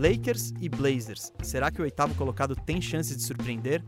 [0.00, 1.30] Lakers e Blazers.
[1.42, 3.84] Será que o oitavo colocado tem chances de surpreender?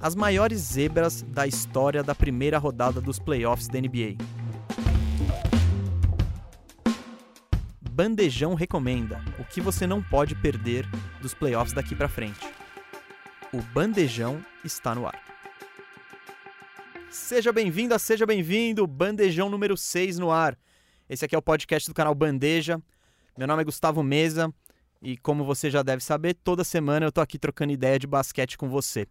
[0.00, 4.16] As maiores zebras da história da primeira rodada dos playoffs da NBA.
[7.82, 10.88] Bandejão recomenda o que você não pode perder
[11.20, 12.40] dos playoffs daqui para frente.
[13.52, 15.22] O Bandejão está no ar.
[17.10, 20.56] Seja bem-vinda, seja bem-vindo, Bandejão número 6 no ar.
[21.10, 22.80] Esse aqui é o podcast do canal Bandeja.
[23.36, 24.54] Meu nome é Gustavo Mesa
[25.02, 28.56] e, como você já deve saber, toda semana eu tô aqui trocando ideia de basquete
[28.56, 29.08] com você.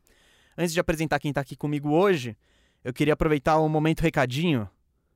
[0.57, 2.37] Antes de apresentar quem tá aqui comigo hoje,
[2.85, 4.69] eu queria aproveitar o um momento recadinho.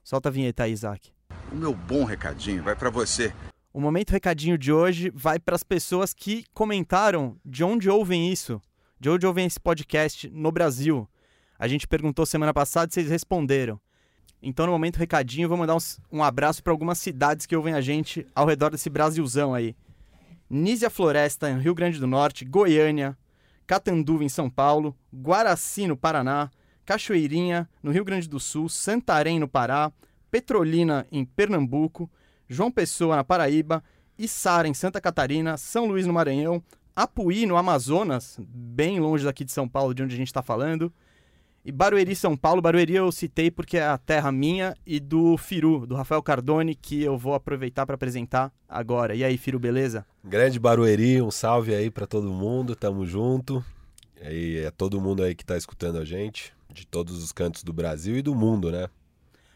[0.03, 1.09] Solta a vinheta aí, Isaac.
[1.53, 3.33] O meu bom recadinho vai para você.
[3.71, 8.61] O momento recadinho de hoje vai para as pessoas que comentaram de onde ouvem isso,
[8.99, 11.07] de onde ouvem esse podcast no Brasil.
[11.57, 13.79] A gente perguntou semana passada e vocês responderam.
[14.45, 15.79] Então, no momento recadinho, vou mandar um,
[16.11, 19.73] um abraço para algumas cidades que ouvem a gente ao redor desse Brasilzão aí.
[20.49, 23.17] Nízia Floresta, em Rio Grande do Norte, Goiânia,
[23.65, 26.51] Catanduva, em São Paulo, Guaraci, no Paraná,
[26.85, 29.93] Cachoeirinha, no Rio Grande do Sul, Santarém, no Pará,
[30.29, 32.11] Petrolina, em Pernambuco,
[32.49, 33.81] João Pessoa, na Paraíba,
[34.19, 36.61] Içara, em Santa Catarina, São Luís, no Maranhão,
[36.93, 40.93] Apuí, no Amazonas, bem longe daqui de São Paulo, de onde a gente está falando,
[41.65, 42.61] e Barueri, São Paulo.
[42.61, 47.01] Barueri eu citei porque é a terra minha e do Firu, do Rafael Cardone, que
[47.01, 49.15] eu vou aproveitar para apresentar agora.
[49.15, 50.05] E aí, Firu, beleza?
[50.23, 53.63] Grande Barueri, um salve aí para todo mundo, tamo junto.
[54.21, 57.71] E é todo mundo aí que tá escutando a gente, de todos os cantos do
[57.71, 58.89] Brasil e do mundo, né?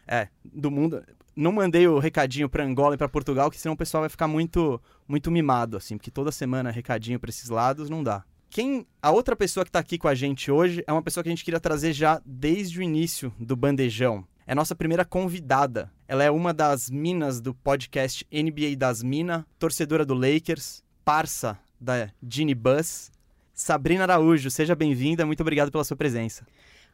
[0.06, 1.02] É, do mundo.
[1.36, 4.26] Não mandei o recadinho para Angola e para Portugal, que senão o pessoal vai ficar
[4.26, 8.24] muito muito mimado assim, porque toda semana recadinho para esses lados não dá.
[8.50, 11.28] Quem a outra pessoa que está aqui com a gente hoje é uma pessoa que
[11.28, 14.26] a gente queria trazer já desde o início do bandejão.
[14.46, 15.92] É nossa primeira convidada.
[16.08, 22.10] Ela é uma das minas do podcast NBA das Minas, torcedora do Lakers, parça da
[22.26, 23.10] Ginny Bus.
[23.52, 26.46] Sabrina Araújo, seja bem-vinda, muito obrigado pela sua presença.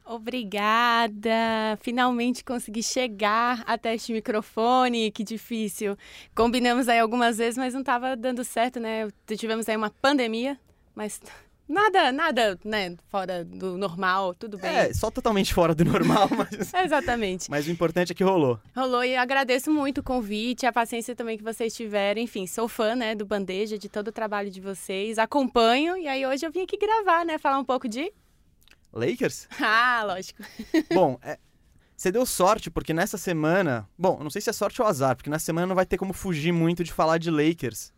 [0.04, 1.78] Obrigada!
[1.80, 5.96] Finalmente consegui chegar até este microfone, que difícil.
[6.34, 9.08] Combinamos aí algumas vezes, mas não estava dando certo, né?
[9.38, 10.58] Tivemos aí uma pandemia,
[10.94, 11.20] mas
[11.66, 14.70] Nada, nada, né, fora do normal, tudo bem.
[14.70, 16.74] É, só totalmente fora do normal, mas...
[16.74, 17.50] Exatamente.
[17.50, 18.60] Mas o importante é que rolou.
[18.76, 22.20] Rolou e agradeço muito o convite, a paciência também que vocês tiveram.
[22.20, 25.18] Enfim, sou fã, né, do Bandeja, de todo o trabalho de vocês.
[25.18, 28.12] Acompanho e aí hoje eu vim aqui gravar, né, falar um pouco de...
[28.92, 29.48] Lakers?
[29.58, 30.42] ah, lógico.
[30.92, 31.38] Bom, é,
[31.96, 33.88] você deu sorte, porque nessa semana...
[33.96, 36.12] Bom, não sei se é sorte ou azar, porque nessa semana não vai ter como
[36.12, 37.90] fugir muito de falar de Lakers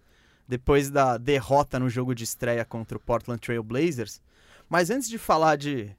[0.48, 4.20] depois da derrota no jogo de estreia contra o Portland Trail Blazers.
[4.68, 5.90] Mas antes de falar de,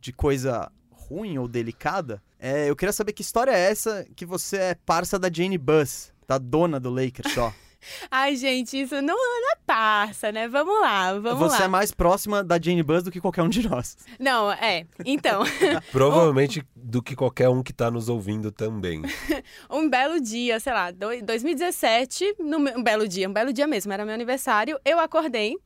[0.00, 4.56] de coisa ruim ou delicada, é, eu queria saber que história é essa que você
[4.56, 7.52] é parça da Jane Buss, da dona do Lakers só.
[8.10, 10.48] Ai, gente, isso não é parça, né?
[10.48, 11.56] Vamos lá, vamos Você lá.
[11.56, 13.96] Você é mais próxima da Jane Buzz do que qualquer um de nós.
[14.18, 14.86] Não, é.
[15.04, 15.42] Então.
[15.92, 19.02] Provavelmente do que qualquer um que tá nos ouvindo também.
[19.70, 24.14] um belo dia, sei lá, 2017, um belo dia, um belo dia mesmo, era meu
[24.14, 25.56] aniversário, eu acordei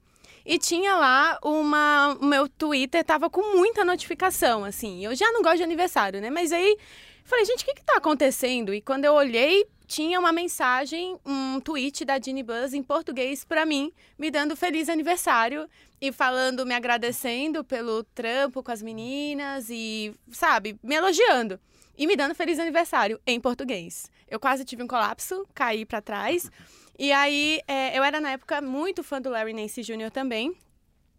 [0.44, 2.16] e tinha lá uma.
[2.20, 5.04] O meu Twitter tava com muita notificação, assim.
[5.04, 6.30] Eu já não gosto de aniversário, né?
[6.30, 6.76] Mas aí
[7.24, 8.74] falei, gente, o que que tá acontecendo?
[8.74, 13.66] E quando eu olhei, tinha uma mensagem, um tweet da Ginny Buzz em português para
[13.66, 15.68] mim, me dando feliz aniversário
[16.00, 21.58] e falando, me agradecendo pelo trampo com as meninas e, sabe, me elogiando.
[21.96, 24.10] E me dando feliz aniversário em português.
[24.28, 26.50] Eu quase tive um colapso, caí para trás.
[26.98, 30.10] E aí, é, eu era na época muito fã do Larry Nance Jr.
[30.10, 30.56] também.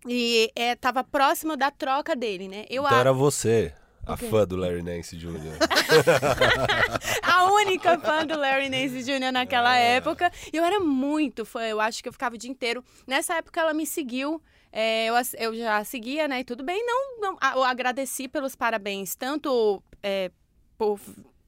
[0.08, 2.66] E é, tava próximo da troca dele, né?
[2.70, 3.00] Eu então a...
[3.00, 3.74] era você.
[4.06, 5.32] A fã do Larry Nance Jr.
[7.24, 9.32] a única fã do Larry Nance Jr.
[9.32, 9.96] naquela é.
[9.96, 10.32] época.
[10.54, 12.84] E eu era muito fã, eu acho que eu ficava o dia inteiro.
[13.08, 14.42] Nessa época ela me seguiu.
[14.72, 16.42] É, eu, eu já seguia, né?
[16.42, 20.30] E tudo bem, não, não eu agradeci pelos parabéns, tanto é,
[20.78, 21.00] por,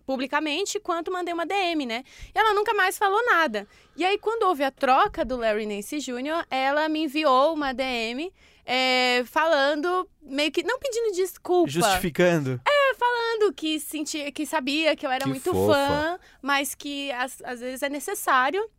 [0.05, 2.03] publicamente, quanto mandei uma DM, né?
[2.33, 3.67] E ela nunca mais falou nada.
[3.97, 8.33] E aí, quando houve a troca do Larry Nance Jr., ela me enviou uma DM
[8.69, 11.69] é, falando, meio que, não pedindo desculpa.
[11.69, 12.59] Justificando.
[12.67, 15.73] É, falando que sentia, que sabia que eu era que muito fofa.
[15.73, 18.69] fã, mas que às, às vezes é necessário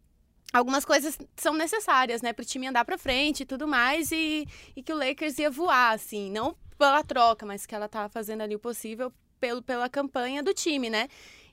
[0.52, 4.82] algumas coisas são necessárias, né, pro time andar para frente e tudo mais, e, e
[4.82, 8.54] que o Lakers ia voar, assim, não pela troca, mas que ela tava fazendo ali
[8.54, 11.08] o possível pelo, pela campanha do time, né?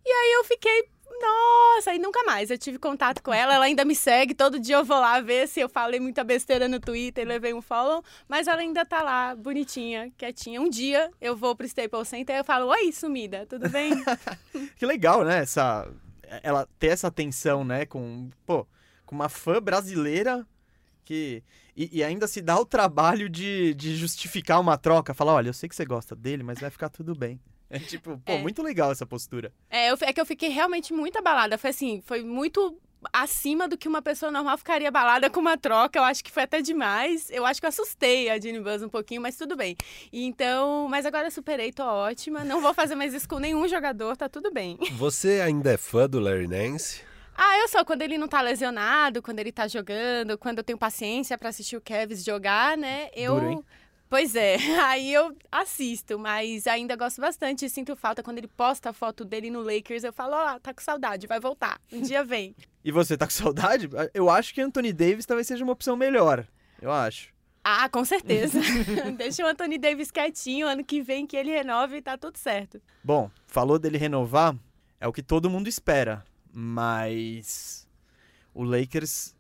[0.06, 0.88] E aí eu fiquei
[1.22, 2.50] nossa, e nunca mais.
[2.50, 4.34] Eu tive contato com ela, ela ainda me segue.
[4.34, 7.62] Todo dia eu vou lá ver se eu falei muita besteira no Twitter levei um
[7.62, 8.04] follow.
[8.28, 10.62] Mas ela ainda tá lá, bonitinha, quietinha.
[10.62, 13.92] Um dia eu vou pro Staples Center e eu falo: Oi, sumida, tudo bem?
[14.78, 15.40] que legal, né?
[15.40, 15.88] Essa,
[16.44, 17.86] ela ter essa atenção, né?
[17.86, 18.30] Com.
[18.46, 18.68] Pô,
[19.06, 20.46] com uma fã brasileira
[21.04, 21.44] que.
[21.78, 25.14] E, e ainda se dá o trabalho de, de justificar uma troca.
[25.14, 27.40] Falar, olha, eu sei que você gosta dele, mas vai ficar tudo bem.
[27.70, 28.38] É tipo, pô, É.
[28.38, 29.52] muito legal essa postura.
[29.70, 31.58] É, eu, é que eu fiquei realmente muito abalada.
[31.58, 32.78] Foi assim, foi muito
[33.14, 36.00] acima do que uma pessoa normal ficaria abalada com uma troca.
[36.00, 37.30] Eu acho que foi até demais.
[37.30, 39.76] Eu acho que eu assustei a Jenny Buzz um pouquinho, mas tudo bem.
[40.12, 42.44] Então, mas agora eu superei, tô ótima.
[42.44, 44.78] Não vou fazer mais isso com nenhum jogador, tá tudo bem.
[44.98, 47.04] Você ainda é fã do Larry Nance?
[47.38, 50.78] Ah, eu sou quando ele não tá lesionado, quando ele tá jogando, quando eu tenho
[50.78, 53.10] paciência pra assistir o Kevs jogar, né?
[53.14, 53.66] Eu Duro, hein?
[54.10, 54.56] Pois é,
[54.86, 59.26] aí eu assisto, mas ainda gosto bastante e sinto falta quando ele posta a foto
[59.26, 62.56] dele no Lakers, eu falo, ó, lá, tá com saudade, vai voltar, um dia vem.
[62.86, 63.90] E você tá com saudade?
[64.14, 66.48] Eu acho que Anthony Davis talvez seja uma opção melhor.
[66.80, 67.34] Eu acho.
[67.64, 68.60] Ah, com certeza.
[69.18, 72.80] Deixa o Anthony Davis quietinho, ano que vem que ele renove e tá tudo certo.
[73.04, 74.56] Bom, falou dele renovar,
[75.00, 76.24] é o que todo mundo espera.
[76.54, 77.88] Mas
[78.54, 79.36] o Lakers.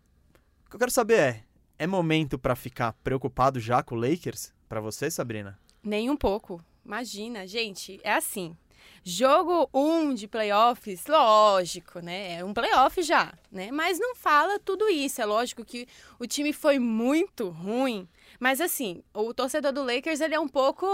[0.66, 1.44] O que eu quero saber é:
[1.78, 4.55] é momento pra ficar preocupado já com o Lakers?
[4.76, 5.58] Pra você, Sabrina?
[5.82, 6.62] Nem um pouco.
[6.86, 8.58] Imagina, gente, é assim.
[9.06, 12.40] Jogo 1 um de playoffs, lógico, né?
[12.40, 13.72] É um playoff já, né?
[13.72, 15.22] Mas não fala tudo isso.
[15.22, 15.88] É lógico que
[16.20, 18.06] o time foi muito ruim.
[18.46, 20.86] Mas assim, o torcedor do Lakers, ele é um pouco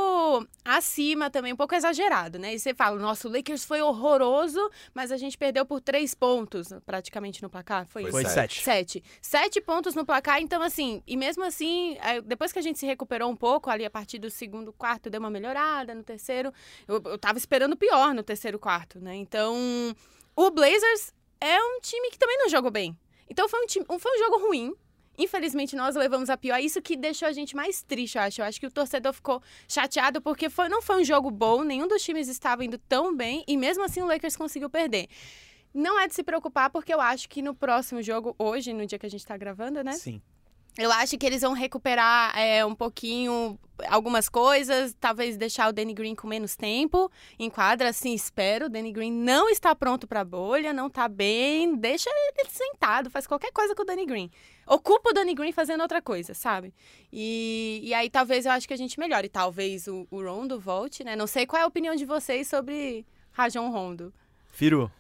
[0.63, 2.53] acima também, um pouco exagerado, né?
[2.53, 6.69] E você fala, nossa, o Lakers foi horroroso, mas a gente perdeu por três pontos
[6.85, 7.85] praticamente no placar.
[7.87, 8.31] Foi, Foi isso?
[8.31, 8.63] Foi sete.
[8.63, 9.03] sete.
[9.21, 9.59] Sete.
[9.59, 13.29] Pontos no placar, então assim, e mesmo assim, aí, depois que a gente se recuperou
[13.29, 16.53] um pouco, ali a partir do segundo quarto deu uma melhorada, no terceiro,
[16.87, 19.13] eu, eu tava esperando pior no terceiro quarto, né?
[19.13, 19.53] Então,
[20.37, 22.97] o Blazers é um time que também não jogou bem.
[23.29, 24.73] Então foi um, time, foi um jogo ruim.
[25.21, 26.59] Infelizmente, nós levamos a pior.
[26.59, 28.41] Isso que deixou a gente mais triste, eu acho.
[28.41, 31.87] Eu acho que o torcedor ficou chateado porque foi, não foi um jogo bom, nenhum
[31.87, 35.07] dos times estava indo tão bem, e mesmo assim o Lakers conseguiu perder.
[35.73, 38.97] Não é de se preocupar, porque eu acho que no próximo jogo, hoje, no dia
[38.97, 39.93] que a gente tá gravando, né?
[39.93, 40.21] Sim.
[40.77, 45.93] Eu acho que eles vão recuperar é, um pouquinho algumas coisas, talvez deixar o Danny
[45.93, 48.67] Green com menos tempo em quadra, assim, espero.
[48.67, 53.27] O Danny Green não está pronto para bolha, não tá bem, deixa ele sentado, faz
[53.27, 54.31] qualquer coisa com o Danny Green.
[54.65, 56.73] Ocupa o Danny Green fazendo outra coisa, sabe?
[57.11, 59.27] E, e aí talvez eu acho que a gente melhore.
[59.27, 61.15] Talvez o, o Rondo volte, né?
[61.15, 64.13] Não sei qual é a opinião de vocês sobre Rajon Rondo.
[64.51, 64.91] Firu,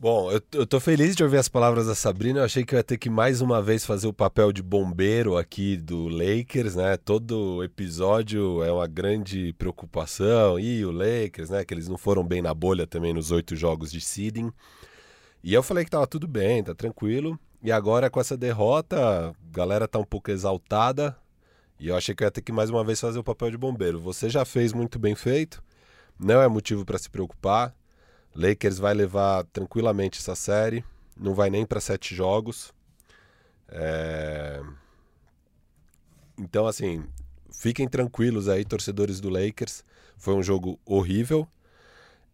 [0.00, 2.38] Bom, eu, eu tô feliz de ouvir as palavras da Sabrina.
[2.38, 5.36] Eu achei que eu ia ter que mais uma vez fazer o papel de bombeiro
[5.36, 6.96] aqui do Lakers, né?
[6.96, 10.56] Todo episódio é uma grande preocupação.
[10.56, 11.64] E o Lakers, né?
[11.64, 14.52] Que eles não foram bem na bolha também nos oito jogos de seeding.
[15.42, 17.36] E eu falei que tava tudo bem, tá tranquilo.
[17.60, 21.16] E agora com essa derrota, a galera tá um pouco exaltada.
[21.80, 23.58] E eu achei que eu ia ter que mais uma vez fazer o papel de
[23.58, 23.98] bombeiro.
[23.98, 25.60] Você já fez muito bem feito.
[26.16, 27.74] Não é motivo para se preocupar.
[28.34, 30.84] Lakers vai levar tranquilamente essa série,
[31.16, 32.72] não vai nem para sete jogos.
[33.68, 34.62] É,
[36.38, 37.04] Então, assim,
[37.52, 39.84] fiquem tranquilos aí, torcedores do Lakers.
[40.16, 41.46] Foi um jogo horrível.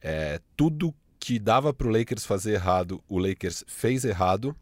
[0.01, 4.55] É, Tudo que dava para o Lakers fazer errado, o Lakers fez errado.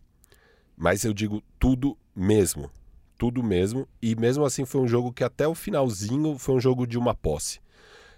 [0.77, 2.71] Mas eu digo tudo mesmo.
[3.19, 3.89] Tudo mesmo.
[4.01, 7.15] E mesmo assim foi um jogo que até o finalzinho foi um jogo de uma
[7.15, 7.61] posse.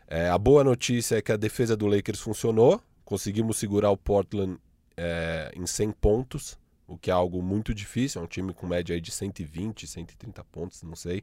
[0.06, 2.80] É, a boa notícia é que a defesa do Lakers funcionou.
[3.04, 4.58] Conseguimos segurar o Portland
[4.96, 8.20] é, em 100 pontos, o que é algo muito difícil.
[8.20, 11.22] É um time com média aí de 120, 130 pontos, não sei.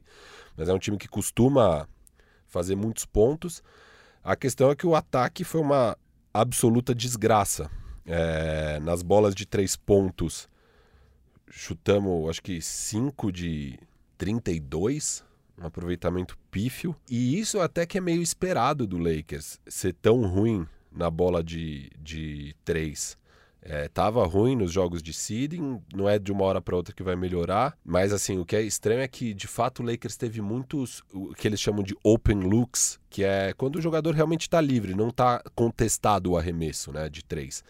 [0.56, 1.88] Mas é um time que costuma
[2.46, 3.62] fazer muitos pontos.
[4.22, 5.96] A questão é que o ataque foi uma
[6.32, 7.70] absoluta desgraça.
[8.04, 10.48] É, nas bolas de três pontos,
[11.48, 13.78] chutamos acho que 5 de
[14.18, 15.24] 32,
[15.58, 16.96] um aproveitamento pífio.
[17.08, 21.90] E isso até que é meio esperado do Lakers, ser tão ruim na bola de,
[21.98, 23.16] de três.
[23.64, 27.02] É, tava ruim nos jogos de seeding, não é de uma hora para outra que
[27.02, 30.40] vai melhorar, mas assim, o que é estranho é que de fato o Lakers teve
[30.40, 34.60] muitos, o que eles chamam de open looks, que é quando o jogador realmente está
[34.60, 37.62] livre, não está contestado o arremesso né, de três.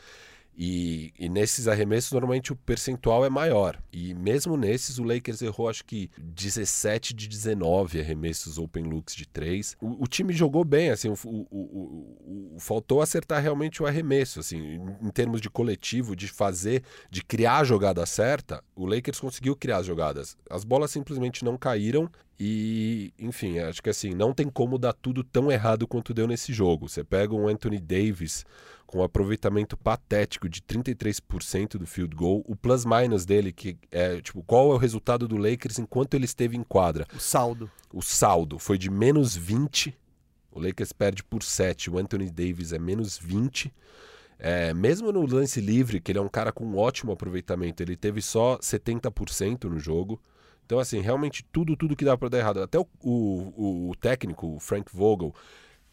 [0.54, 3.78] E, e, nesses arremessos, normalmente o percentual é maior.
[3.90, 9.26] E mesmo nesses, o Lakers errou acho que 17 de 19 arremessos open looks de
[9.26, 9.76] 3.
[9.80, 14.40] O, o time jogou bem, assim, o, o, faltou acertar realmente o arremesso.
[14.40, 19.20] Assim, em, em, termos de coletivo, de fazer, de criar a jogada certa, o Lakers
[19.20, 20.36] conseguiu criar as jogadas.
[20.50, 22.10] As bolas simplesmente não caíram.
[22.38, 26.52] E, enfim, acho que assim, não tem como dar tudo tão errado quanto deu nesse
[26.52, 26.88] jogo.
[26.88, 28.44] Você pega um Anthony Davis
[28.92, 34.42] com um aproveitamento patético de 33% do field goal, o plus-minus dele, que é, tipo,
[34.42, 37.06] qual é o resultado do Lakers enquanto ele esteve em quadra?
[37.16, 37.70] O saldo.
[37.90, 39.96] O saldo foi de menos 20,
[40.50, 43.72] o Lakers perde por 7, o Anthony Davis é menos 20,
[44.38, 47.96] É, mesmo no lance livre, que ele é um cara com um ótimo aproveitamento, ele
[47.96, 50.20] teve só 70% no jogo.
[50.66, 52.60] Então, assim, realmente tudo, tudo que dá para dar errado.
[52.60, 55.32] Até o, o, o, técnico, o Frank Vogel,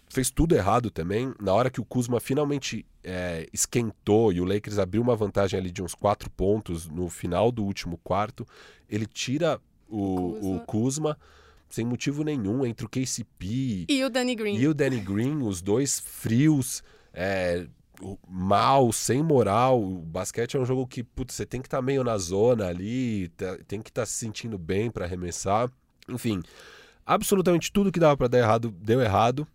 [0.10, 1.34] fez tudo errado também.
[1.40, 5.72] Na hora que o Kuzma finalmente é, esquentou e o Lakers abriu uma vantagem ali
[5.72, 8.46] de uns quatro pontos no final do último quarto,
[8.90, 10.56] ele tira o, Kuzma.
[10.56, 11.18] o Kuzma
[11.70, 14.56] sem motivo nenhum entre o KCP e o Danny Green.
[14.56, 16.82] E o Danny Green, os dois frios,
[17.14, 17.68] é,
[18.28, 19.82] mal, sem moral.
[19.82, 22.68] O basquete é um jogo que putz, você tem que estar tá meio na zona
[22.68, 25.72] ali, tá, tem que estar tá se sentindo bem para arremessar.
[26.08, 26.42] Enfim,
[27.06, 29.48] absolutamente tudo que dava para dar errado deu errado.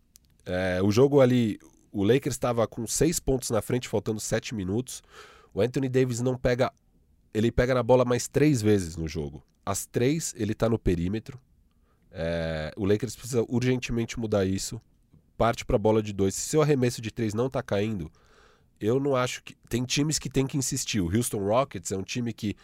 [0.46, 1.58] É, o jogo ali,
[1.92, 5.02] o Lakers estava com seis pontos na frente, faltando sete minutos.
[5.52, 6.72] O Anthony Davis não pega.
[7.32, 9.42] Ele pega na bola mais três vezes no jogo.
[9.64, 11.40] As três, ele está no perímetro.
[12.10, 14.80] É, o Lakers precisa urgentemente mudar isso.
[15.36, 16.34] Parte para a bola de dois.
[16.34, 18.10] Se seu arremesso de três não está caindo,
[18.80, 19.56] eu não acho que.
[19.68, 21.00] Tem times que tem que insistir.
[21.00, 22.56] O Houston Rockets é um time que,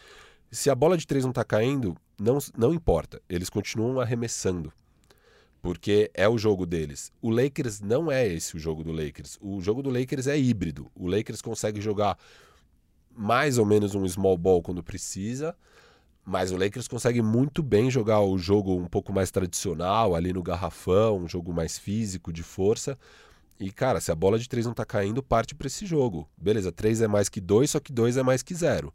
[0.49, 3.21] se a bola de três não está caindo, não, não importa.
[3.27, 4.71] Eles continuam arremessando.
[5.61, 7.11] Porque é o jogo deles.
[7.21, 9.37] O Lakers não é esse o jogo do Lakers.
[9.39, 10.91] O jogo do Lakers é híbrido.
[10.95, 12.17] O Lakers consegue jogar
[13.15, 15.55] mais ou menos um small ball quando precisa
[16.25, 20.43] mas o Lakers consegue muito bem jogar o jogo um pouco mais tradicional, ali no
[20.43, 22.97] garrafão, um jogo mais físico, de força.
[23.59, 26.29] E, cara, se a bola de três não tá caindo, parte para esse jogo.
[26.37, 28.93] Beleza, três é mais que dois, só que dois é mais que zero.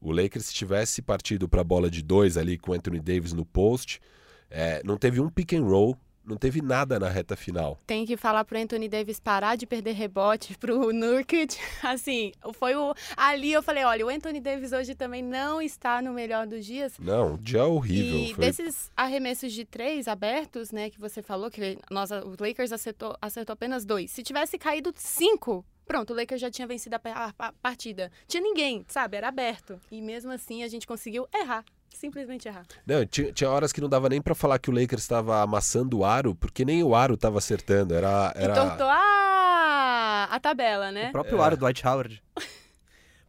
[0.00, 3.44] O Lakers, se tivesse partido para a bola de dois ali com Anthony Davis no
[3.44, 4.00] post,
[4.48, 5.96] é, não teve um pick and roll
[6.28, 7.78] não teve nada na reta final.
[7.86, 11.56] Tem que falar pro Anthony Davis parar de perder rebote pro Nurkic.
[11.82, 12.94] Assim, foi o.
[13.16, 16.98] Ali eu falei: olha, o Anthony Davis hoje também não está no melhor dos dias.
[16.98, 18.18] Não, dia é horrível.
[18.20, 18.44] E foi...
[18.44, 23.54] desses arremessos de três abertos, né, que você falou, que nós, o Lakers acertou, acertou
[23.54, 24.10] apenas dois.
[24.10, 28.12] Se tivesse caído cinco, Pronto, o Lakers já tinha vencido a, partida.
[28.26, 29.16] Tinha ninguém, sabe?
[29.16, 29.80] Era aberto.
[29.90, 31.64] E mesmo assim a gente conseguiu errar
[31.96, 32.64] simplesmente errar.
[32.86, 35.98] Não, tinha, tinha horas que não dava nem para falar que o Lakers estava amassando
[35.98, 37.94] o aro, porque nem o aro estava acertando.
[37.94, 38.52] Era, era...
[38.52, 40.28] Entortou a...
[40.30, 41.08] a tabela, né?
[41.08, 41.40] O próprio é.
[41.42, 42.22] aro do Dwight Howard.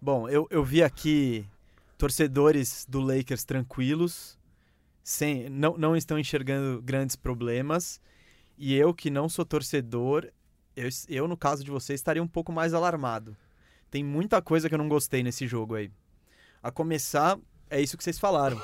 [0.01, 1.45] Bom, eu, eu vi aqui
[1.97, 4.37] torcedores do Lakers tranquilos,
[5.03, 7.99] sem, não, não estão enxergando grandes problemas.
[8.57, 10.29] E eu, que não sou torcedor,
[10.75, 13.35] eu, eu, no caso de você, estaria um pouco mais alarmado.
[13.91, 15.91] Tem muita coisa que eu não gostei nesse jogo aí.
[16.61, 17.37] A começar
[17.69, 18.61] é isso que vocês falaram.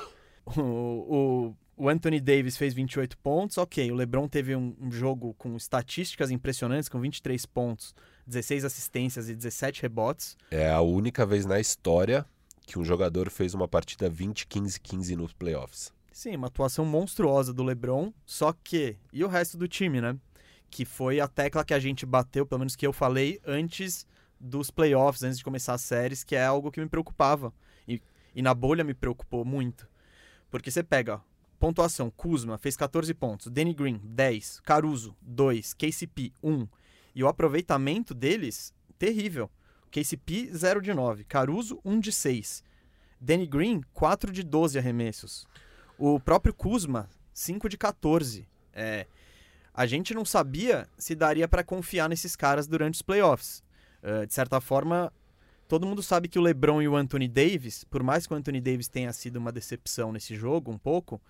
[0.56, 3.90] O, o, o Anthony Davis fez 28 pontos, ok.
[3.90, 7.94] O LeBron teve um, um, jogo com estatísticas impressionantes, com 23 pontos,
[8.26, 10.36] 16 assistências e 17 rebotes.
[10.50, 12.24] É a única vez na história
[12.66, 15.92] que um jogador fez uma partida 20, 15, 15 nos playoffs.
[16.12, 18.96] Sim, uma atuação monstruosa do LeBron, só que.
[19.12, 20.16] E o resto do time, né?
[20.70, 24.06] Que foi a tecla que a gente bateu, pelo menos que eu falei antes
[24.40, 27.52] dos playoffs, antes de começar as séries, que é algo que me preocupava.
[28.36, 29.88] E na bolha me preocupou muito.
[30.50, 31.22] Porque você pega,
[31.58, 36.68] pontuação, Kuzma fez 14 pontos, Danny Green 10, Caruso 2, KCP 1.
[37.14, 39.50] E o aproveitamento deles, terrível.
[39.90, 42.62] KCP 0 de 9, Caruso 1 de 6.
[43.18, 45.46] Danny Green 4 de 12 arremessos.
[45.96, 48.46] O próprio Kuzma 5 de 14.
[48.74, 49.06] É,
[49.72, 53.64] a gente não sabia se daria para confiar nesses caras durante os playoffs.
[54.02, 55.10] Uh, de certa forma,
[55.68, 58.60] todo mundo sabe que o LeBron e o Anthony Davis, por mais que o Anthony
[58.60, 61.20] Davis tenha sido uma decepção nesse jogo, um pouco,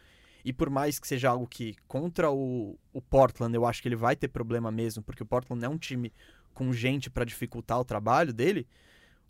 [0.44, 3.96] e por mais que seja algo que contra o, o Portland eu acho que ele
[3.96, 6.12] vai ter problema mesmo, porque o Portland é um time
[6.54, 8.66] com gente para dificultar o trabalho dele,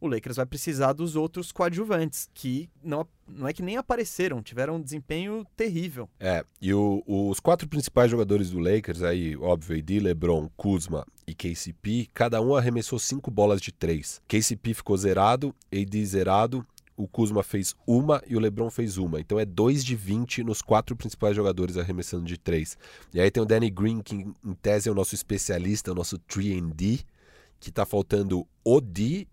[0.01, 4.77] o Lakers vai precisar dos outros coadjuvantes, que não, não é que nem apareceram, tiveram
[4.77, 6.09] um desempenho terrível.
[6.21, 11.35] É, e o, os quatro principais jogadores do Lakers, aí, óbvio, AD, LeBron, Kuzma e
[11.35, 14.21] KCP, cada um arremessou cinco bolas de três.
[14.29, 19.21] KCP ficou zerado, AD zerado, o Kuzma fez uma e o LeBron fez uma.
[19.21, 22.79] Então é 2 de 20 nos quatro principais jogadores arremessando de três.
[23.13, 26.19] E aí tem o Danny Green, que em tese é o nosso especialista, o nosso
[26.19, 27.05] 3D,
[27.61, 29.27] que tá faltando o D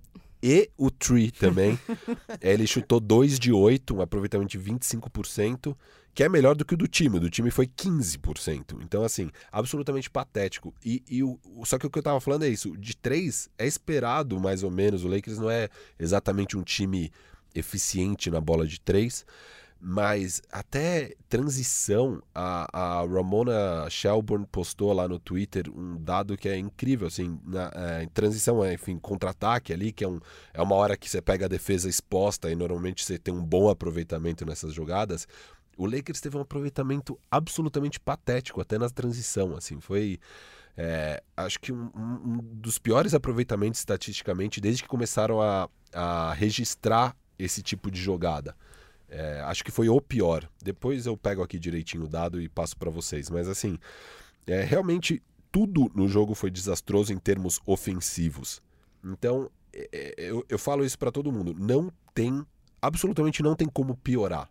[0.46, 1.80] e o Tree também.
[2.42, 5.74] ele chutou 2 de 8, um aproveitamento de 25%,
[6.14, 7.16] que é melhor do que o do time.
[7.16, 8.78] O do time foi 15%.
[8.84, 10.76] Então, assim, absolutamente patético.
[10.84, 13.66] E, e o, só que o que eu tava falando é isso: de 3 é
[13.66, 15.06] esperado mais ou menos.
[15.06, 17.10] O Lakers não é exatamente um time
[17.56, 19.26] eficiente na bola de 3
[19.86, 26.58] mas até transição, a, a Ramona Shelburne postou lá no Twitter um dado que é
[26.58, 30.22] incrível, assim, na, é, transição, é, enfim, contra-ataque ali, que é, um,
[30.54, 33.70] é uma hora que você pega a defesa exposta e normalmente você tem um bom
[33.70, 35.28] aproveitamento nessas jogadas.
[35.78, 40.18] O Lakers teve um aproveitamento absolutamente patético até na transição, assim, foi
[40.78, 47.16] É, acho que um, um, dos piores aproveitamentos estatisticamente desde que começaram a, a registrar
[47.38, 48.56] esse tipo de jogada.
[49.16, 50.50] É, acho que foi o pior.
[50.62, 53.30] Depois eu pego aqui direitinho o dado e passo para vocês.
[53.30, 53.78] Mas assim,
[54.48, 58.60] é, realmente tudo no jogo foi desastroso em termos ofensivos.
[59.04, 61.54] Então, é, é eu, eu falo isso para todo mundo.
[61.54, 62.44] Não tem,
[62.82, 64.50] absolutamente não tem como piorar.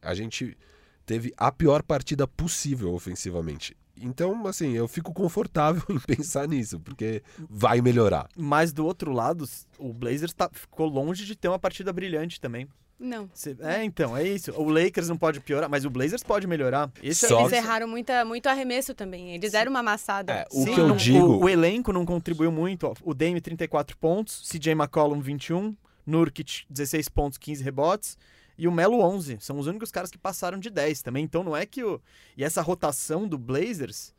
[0.00, 0.56] A gente
[1.04, 3.76] teve a pior partida possível ofensivamente.
[4.00, 8.28] Então, assim, eu fico confortável em pensar nisso, porque vai melhorar.
[8.36, 9.44] Mas do outro lado,
[9.80, 12.68] o Blazers tá, ficou longe de ter uma partida brilhante também.
[12.98, 13.28] Não.
[13.34, 14.52] Cê, é, então, é isso.
[14.52, 16.90] O Lakers não pode piorar, mas o Blazers pode melhorar.
[17.02, 17.56] Esse é Eles é...
[17.58, 19.34] erraram muita, muito arremesso também.
[19.34, 20.32] Eles deram uma amassada.
[20.32, 21.18] É, o Sim, que eu não, digo...
[21.18, 22.86] O, o, elenco não contribuiu muito.
[22.86, 22.94] Ó.
[23.02, 24.48] O Dame, 34 pontos.
[24.50, 25.76] CJ McCollum, 21.
[26.06, 28.16] Nurkic, 16 pontos, 15 rebotes
[28.58, 29.38] e o Melo 11.
[29.40, 31.24] São os únicos caras que passaram de 10 também.
[31.24, 32.00] Então não é que o.
[32.36, 34.14] E essa rotação do Blazers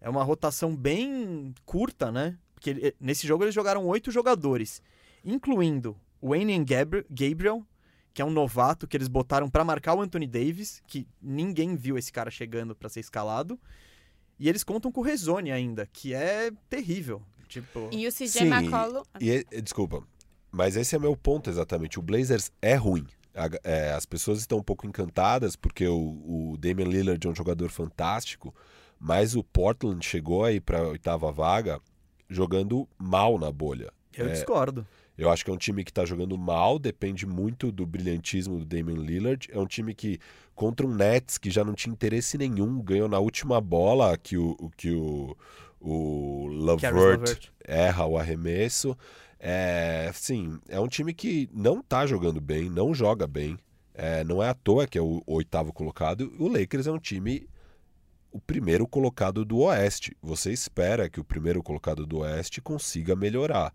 [0.00, 2.36] é uma rotação bem curta, né?
[2.54, 2.94] Porque ele...
[3.00, 4.82] nesse jogo eles jogaram oito jogadores,
[5.24, 7.64] incluindo o Wayne Gabriel,
[8.12, 11.96] que é um novato que eles botaram para marcar o Anthony Davis, que ninguém viu
[11.96, 13.58] esse cara chegando para ser escalado.
[14.38, 17.22] E eles contam com o Rezone ainda, que é terrível.
[17.48, 17.88] Tipo...
[17.92, 19.02] E o CJ McCollum.
[19.20, 20.02] E, e, desculpa,
[20.50, 21.98] mas esse é meu ponto exatamente.
[21.98, 23.06] O Blazers é ruim
[23.64, 27.70] é, as pessoas estão um pouco encantadas porque o, o Damian Lillard é um jogador
[27.70, 28.54] fantástico,
[28.98, 31.80] mas o Portland chegou aí para a oitava vaga
[32.28, 33.92] jogando mal na bolha.
[34.16, 34.86] Eu é, discordo.
[35.20, 38.64] Eu acho que é um time que está jogando mal, depende muito do brilhantismo do
[38.64, 39.46] Damian Lillard.
[39.52, 40.18] É um time que,
[40.54, 44.56] contra um Nets que já não tinha interesse nenhum, ganhou na última bola que o,
[44.78, 45.36] que o,
[45.78, 48.96] o Lavert erra o arremesso.
[49.38, 53.58] É, sim, é um time que não tá jogando bem, não joga bem.
[53.92, 56.32] É, não é à toa que é o oitavo colocado.
[56.38, 57.46] O Lakers é um time
[58.32, 60.16] o primeiro colocado do Oeste.
[60.22, 63.74] Você espera que o primeiro colocado do Oeste consiga melhorar.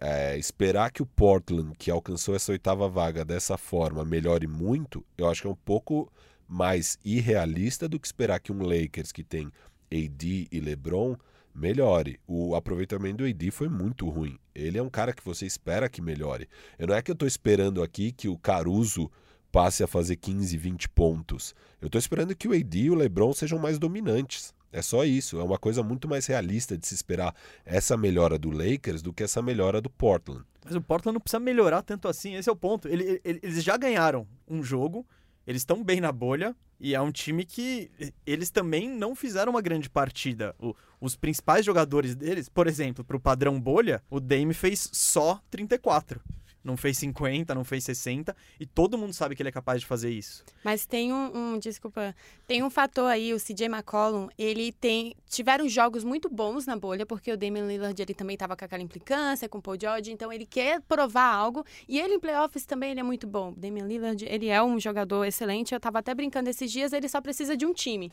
[0.00, 5.28] É, esperar que o Portland, que alcançou essa oitava vaga dessa forma, melhore muito, eu
[5.28, 6.10] acho que é um pouco
[6.48, 9.52] mais irrealista do que esperar que um Lakers que tem
[9.92, 11.16] AD e LeBron
[11.54, 12.18] melhore.
[12.26, 14.38] O aproveitamento do AD foi muito ruim.
[14.54, 16.48] Ele é um cara que você espera que melhore.
[16.78, 19.10] Eu não é que eu estou esperando aqui que o Caruso
[19.52, 21.54] passe a fazer 15, 20 pontos.
[21.80, 24.54] Eu estou esperando que o AD e o LeBron sejam mais dominantes.
[24.72, 25.40] É só isso.
[25.40, 29.22] É uma coisa muito mais realista de se esperar essa melhora do Lakers do que
[29.22, 30.44] essa melhora do Portland.
[30.64, 32.34] Mas o Portland não precisa melhorar tanto assim.
[32.34, 32.86] Esse é o ponto.
[32.88, 35.06] Ele, ele, eles já ganharam um jogo
[35.50, 37.90] eles estão bem na bolha e é um time que
[38.24, 40.54] eles também não fizeram uma grande partida.
[40.58, 45.42] O, os principais jogadores deles, por exemplo, para o padrão bolha, o Dame fez só
[45.50, 46.20] 34
[46.62, 49.86] não fez 50, não fez 60, e todo mundo sabe que ele é capaz de
[49.86, 50.44] fazer isso.
[50.62, 52.14] Mas tem um, um, desculpa,
[52.46, 57.06] tem um fator aí, o CJ McCollum, ele tem, tiveram jogos muito bons na bolha,
[57.06, 60.32] porque o Damian Lillard, ele também estava com aquela implicância, com o Paul George, então
[60.32, 63.50] ele quer provar algo, e ele em playoffs também ele é muito bom.
[63.50, 67.08] O Damian Lillard, ele é um jogador excelente, eu estava até brincando esses dias, ele
[67.08, 68.12] só precisa de um time.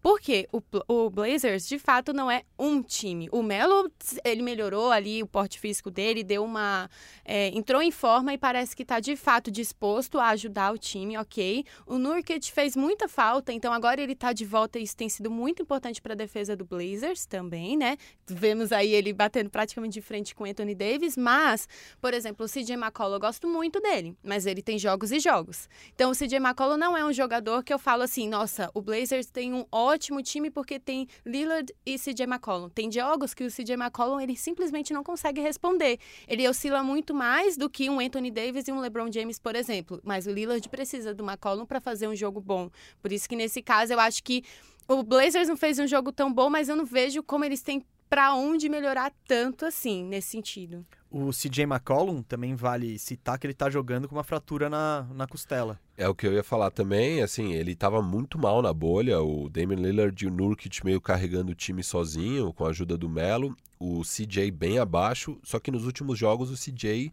[0.00, 3.28] Porque o, o Blazers, de fato, não é um time.
[3.30, 3.90] O Melo,
[4.24, 6.90] ele melhorou ali o porte físico dele, deu uma.
[7.24, 11.16] É, entrou em forma e parece que está de fato disposto a ajudar o time,
[11.16, 11.64] ok.
[11.86, 15.30] O Nurkic fez muita falta, então agora ele está de volta e isso tem sido
[15.30, 17.96] muito importante para a defesa do Blazers também, né?
[18.26, 21.68] Vemos aí ele batendo praticamente de frente com Anthony Davis, mas,
[22.00, 25.68] por exemplo, o CJ McCollum, eu gosto muito dele, mas ele tem jogos e jogos.
[25.94, 29.26] Então o CJ McCollum não é um jogador que eu falo assim, nossa, o Blazers
[29.26, 32.68] tem um ótimo time porque tem Lillard e CJ McCollum.
[32.68, 35.98] Tem jogos que o CJ McCollum ele simplesmente não consegue responder.
[36.26, 40.00] Ele oscila muito mais do que um Anthony Davis e um LeBron James, por exemplo.
[40.04, 42.70] Mas o Lillard precisa do McCollum para fazer um jogo bom.
[43.00, 44.44] Por isso que nesse caso eu acho que
[44.88, 47.84] o Blazers não fez um jogo tão bom, mas eu não vejo como eles têm
[48.08, 50.84] para onde melhorar tanto assim nesse sentido.
[51.12, 55.26] O CJ McCollum também vale citar que ele tá jogando com uma fratura na, na
[55.26, 55.78] costela.
[55.94, 59.50] É o que eu ia falar também, assim, ele tava muito mal na bolha, o
[59.50, 63.54] Damian Lillard e o Nurkic meio carregando o time sozinho, com a ajuda do Melo,
[63.78, 67.12] o CJ bem abaixo, só que nos últimos jogos o CJ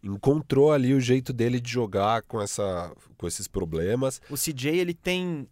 [0.00, 4.20] encontrou ali o jeito dele de jogar com, essa, com esses problemas.
[4.30, 5.48] O CJ, ele tem,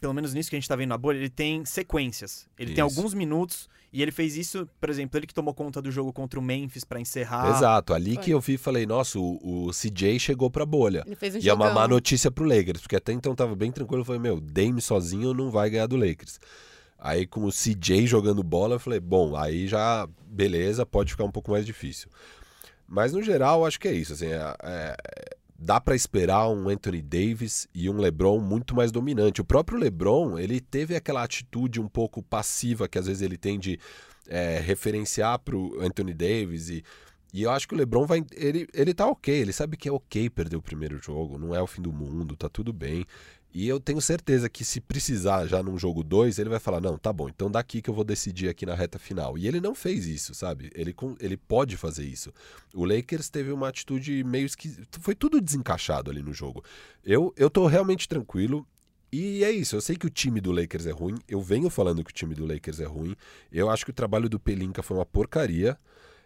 [0.00, 2.48] pelo menos nisso que a gente tá vendo na bolha, ele tem sequências.
[2.58, 2.74] Ele Isso.
[2.74, 6.12] tem alguns minutos e ele fez isso, por exemplo, ele que tomou conta do jogo
[6.12, 7.56] contra o Memphis para encerrar.
[7.56, 8.24] Exato, ali Foi.
[8.24, 11.02] que eu vi e falei, nossa, o, o, CJ chegou pra bolha.
[11.06, 11.66] Ele fez um e jogão.
[11.66, 14.02] é uma má notícia pro Lakers, porque até então tava bem tranquilo.
[14.02, 16.38] Eu falei, meu, Dame sozinho não vai ganhar do Lakers.
[16.98, 21.30] Aí com o CJ jogando bola, eu falei, bom, aí já, beleza, pode ficar um
[21.30, 22.10] pouco mais difícil.
[22.86, 24.12] Mas no geral, acho que é isso.
[24.12, 24.96] Assim, é, é,
[25.58, 29.40] dá para esperar um Anthony Davis e um LeBron muito mais dominante.
[29.40, 33.58] O próprio LeBron, ele teve aquela atitude um pouco passiva que às vezes ele tem
[33.58, 33.78] de
[34.28, 36.84] é, referenciar para o Anthony Davis e
[37.32, 38.24] e eu acho que o LeBron vai.
[38.32, 41.60] Ele, ele tá ok, ele sabe que é ok perder o primeiro jogo, não é
[41.60, 43.04] o fim do mundo, tá tudo bem.
[43.52, 46.98] E eu tenho certeza que se precisar já num jogo 2, ele vai falar: não,
[46.98, 49.38] tá bom, então daqui que eu vou decidir aqui na reta final.
[49.38, 50.70] E ele não fez isso, sabe?
[50.74, 52.32] Ele, ele pode fazer isso.
[52.74, 54.76] O Lakers teve uma atitude meio que.
[55.00, 56.62] Foi tudo desencaixado ali no jogo.
[57.04, 58.66] Eu, eu tô realmente tranquilo.
[59.10, 62.04] E é isso, eu sei que o time do Lakers é ruim, eu venho falando
[62.04, 63.16] que o time do Lakers é ruim.
[63.50, 65.78] Eu acho que o trabalho do Pelinka foi uma porcaria.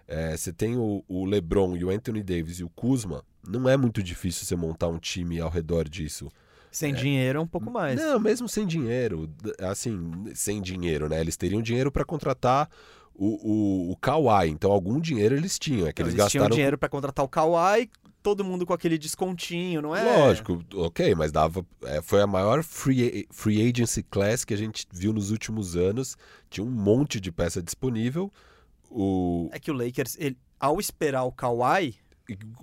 [0.08, 3.76] É, você tem o, o, LeBron e o Anthony Davis e o Kuzma, não é
[3.76, 6.28] muito difícil você montar um time ao redor disso.
[6.72, 6.96] Sem é.
[6.96, 8.00] dinheiro é um pouco mais.
[8.00, 9.30] Não, mesmo sem dinheiro,
[9.60, 11.20] assim, sem dinheiro, né?
[11.20, 12.68] Eles teriam dinheiro para contratar
[13.14, 15.86] o, o, o Kawhi, então algum dinheiro eles tinham.
[15.86, 16.46] É que eles, eles gastaram...
[16.46, 17.90] tinham dinheiro para contratar o Kawhi,
[18.22, 20.02] todo mundo com aquele descontinho, não é?
[20.18, 21.64] Lógico, ok, mas dava.
[21.82, 26.16] É, foi a maior free, free agency class que a gente viu nos últimos anos.
[26.48, 28.32] Tinha um monte de peça disponível.
[28.90, 29.50] O...
[29.52, 31.96] É que o Lakers, ele, ao esperar o Kawhi,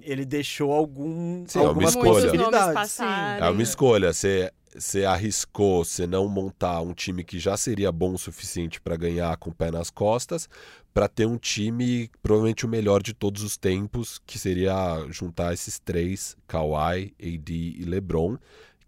[0.01, 2.99] ele deixou algum, Sim, algumas é possibilidades.
[2.99, 4.13] É uma escolha.
[4.13, 8.95] Você, você arriscou você não montar um time que já seria bom o suficiente para
[8.95, 10.49] ganhar com o pé nas costas,
[10.93, 15.79] para ter um time provavelmente o melhor de todos os tempos, que seria juntar esses
[15.79, 18.37] três, Kawhi, AD e LeBron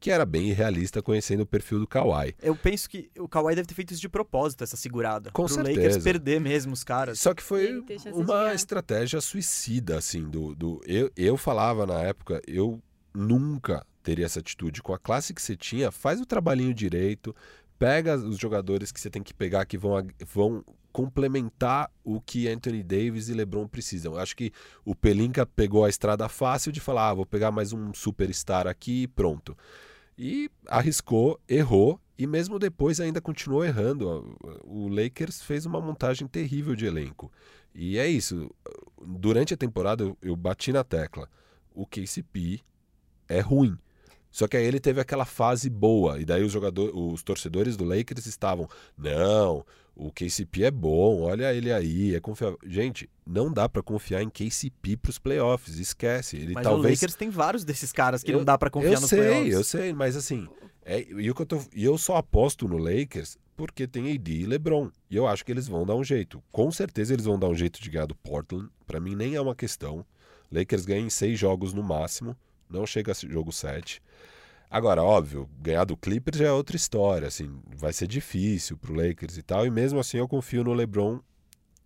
[0.01, 2.35] que era bem irrealista conhecendo o perfil do Kawhi.
[2.41, 5.29] Eu penso que o Kawhi deve ter feito isso de propósito, essa segurada.
[5.29, 5.79] Com pro certeza.
[5.79, 7.19] Lakers perder mesmo os caras.
[7.19, 10.55] Só que foi uma estratégia suicida, assim, do...
[10.55, 12.81] do eu, eu falava na época, eu
[13.13, 14.81] nunca teria essa atitude.
[14.81, 17.35] Com a classe que você tinha, faz o trabalhinho direito,
[17.77, 22.81] pega os jogadores que você tem que pegar que vão, vão complementar o que Anthony
[22.81, 24.13] Davis e LeBron precisam.
[24.13, 24.51] Eu acho que
[24.83, 29.03] o Pelinka pegou a estrada fácil de falar, ah, vou pegar mais um superstar aqui
[29.03, 29.55] e pronto.
[30.17, 34.37] E arriscou, errou e mesmo depois ainda continuou errando.
[34.63, 37.31] O Lakers fez uma montagem terrível de elenco.
[37.73, 38.49] E é isso.
[39.03, 41.27] Durante a temporada eu, eu bati na tecla.
[41.73, 42.59] O KCP
[43.27, 43.77] é ruim.
[44.29, 46.19] Só que aí ele teve aquela fase boa.
[46.19, 49.65] E daí os jogadores, os torcedores do Lakers estavam, não,
[50.01, 52.57] o KCP é bom, olha ele aí, é confiável.
[52.65, 56.37] Gente, não dá para confiar em KCP para os playoffs, esquece.
[56.37, 56.85] Ele mas talvez...
[56.85, 59.19] o Lakers tem vários desses caras que eu, não dá para confiar eu nos sei,
[59.19, 59.53] playoffs.
[59.53, 60.49] Eu sei, mas assim,
[60.83, 64.89] é, e eu, tô, eu só aposto no Lakers porque tem AD e LeBron.
[65.07, 66.41] E eu acho que eles vão dar um jeito.
[66.51, 68.69] Com certeza eles vão dar um jeito de ganhar do Portland.
[68.87, 70.03] Para mim nem é uma questão.
[70.51, 72.35] Lakers ganha em seis jogos no máximo,
[72.67, 74.01] não chega a jogo sete.
[74.71, 79.37] Agora, óbvio, ganhar do Clippers já é outra história, assim, vai ser difícil pro Lakers
[79.37, 81.19] e tal, e mesmo assim eu confio no LeBron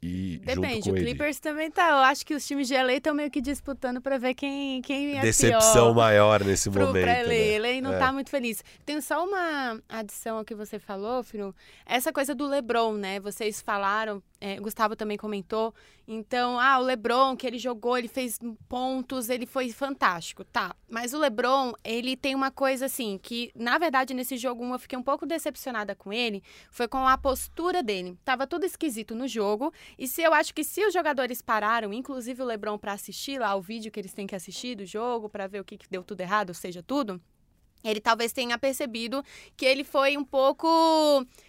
[0.08, 1.90] e Depende, o Clippers também tá.
[1.90, 5.18] Eu acho que os times de LA estão meio que disputando para ver quem, quem
[5.18, 7.04] é Decepção pior maior nesse pro, momento.
[7.06, 7.28] Pra LA.
[7.28, 7.60] Né?
[7.60, 7.98] LA não é.
[7.98, 8.64] tá muito feliz.
[8.86, 11.56] Tem só uma adição ao que você falou, filho.
[11.88, 13.20] Essa coisa do LeBron, né?
[13.20, 15.74] Vocês falaram, é, Gustavo também comentou.
[16.08, 18.38] Então, ah, o LeBron que ele jogou, ele fez
[18.70, 20.76] pontos, ele foi fantástico, tá?
[20.88, 24.80] Mas o LeBron, ele tem uma coisa assim que, na verdade, nesse jogo 1 eu
[24.80, 28.20] fiquei um pouco decepcionada com ele, foi com a postura dele.
[28.24, 32.44] Tava tudo esquisito no jogo e se eu acho que se os jogadores pararam, inclusive
[32.44, 35.48] o LeBron para assistir lá o vídeo que eles têm que assistir do jogo para
[35.48, 37.20] ver o que, que deu tudo errado, ou seja, tudo,
[37.84, 39.24] ele talvez tenha percebido
[39.56, 40.68] que ele foi um pouco,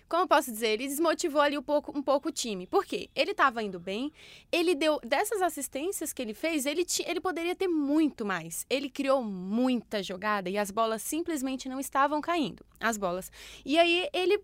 [0.09, 2.67] como eu posso dizer, ele desmotivou ali um pouco, um pouco o time.
[2.67, 3.09] Por quê?
[3.15, 4.13] Ele estava indo bem,
[4.53, 8.67] ele deu, dessas assistências que ele fez, ele, ele poderia ter muito mais.
[8.69, 13.31] Ele criou muita jogada e as bolas simplesmente não estavam caindo, as bolas.
[13.65, 14.43] E aí ele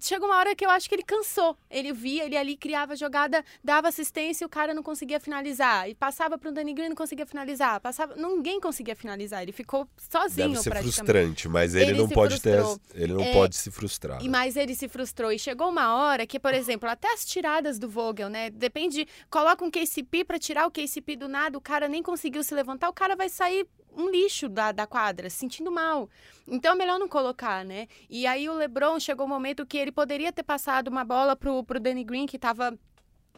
[0.00, 1.56] chegou uma hora que eu acho que ele cansou.
[1.70, 5.88] Ele via, ele ali criava jogada, dava assistência e o cara não conseguia finalizar.
[5.88, 7.80] E passava para o Danny Green não conseguia finalizar.
[7.80, 9.42] Passava, ninguém conseguia finalizar.
[9.42, 12.78] Ele ficou sozinho Deve ser frustrante, mas ele, Ele não pode frustrou.
[12.78, 14.20] ter, ele não É, pode se frustrar.
[14.20, 14.30] E né?
[14.30, 15.32] mais ele se frustrou.
[15.32, 18.50] E chegou uma hora que, por exemplo, até as tiradas do Vogel, né?
[18.50, 19.06] Depende.
[19.30, 22.88] Coloca um KCP para tirar o KCP do nada, o cara nem conseguiu se levantar,
[22.88, 26.08] o cara vai sair um lixo da, da quadra, se sentindo mal.
[26.46, 27.88] Então é melhor não colocar, né?
[28.08, 31.62] E aí o LeBron chegou um momento que ele poderia ter passado uma bola pro,
[31.62, 32.76] pro Danny Green, que tava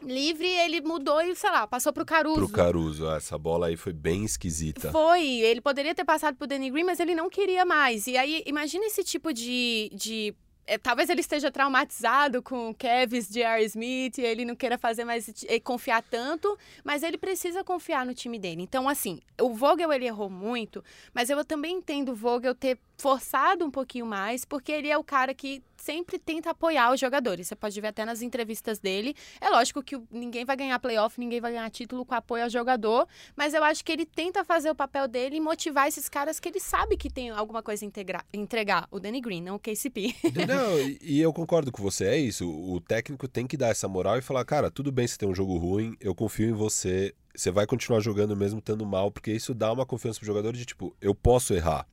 [0.03, 2.37] livre, ele mudou e, sei lá, passou pro Caruso.
[2.37, 4.91] Pro Caruso, ah, essa bola aí foi bem esquisita.
[4.91, 8.07] Foi, ele poderia ter passado pro Danny Green, mas ele não queria mais.
[8.07, 9.91] E aí, imagina esse tipo de.
[9.93, 10.33] de
[10.65, 13.63] é, talvez ele esteja traumatizado com o Kevs de R.
[13.65, 18.13] Smith, e ele não queira fazer mais eh, confiar tanto, mas ele precisa confiar no
[18.13, 18.61] time dele.
[18.61, 23.65] Então, assim, o Vogel ele errou muito, mas eu também entendo o Vogel ter forçado
[23.65, 27.47] um pouquinho mais, porque ele é o cara que sempre tenta apoiar os jogadores.
[27.47, 29.15] Você pode ver até nas entrevistas dele.
[29.41, 33.07] É lógico que ninguém vai ganhar playoff, ninguém vai ganhar título com apoio ao jogador,
[33.35, 36.47] mas eu acho que ele tenta fazer o papel dele e motivar esses caras que
[36.47, 38.87] ele sabe que tem alguma coisa a entregar.
[38.91, 40.13] O Danny Green, não o KCP.
[40.47, 42.47] Não, e eu concordo com você, é isso.
[42.47, 45.35] O técnico tem que dar essa moral e falar, cara, tudo bem se tem um
[45.35, 49.53] jogo ruim, eu confio em você, você vai continuar jogando mesmo estando mal, porque isso
[49.53, 51.87] dá uma confiança pro jogador de tipo, eu posso errar.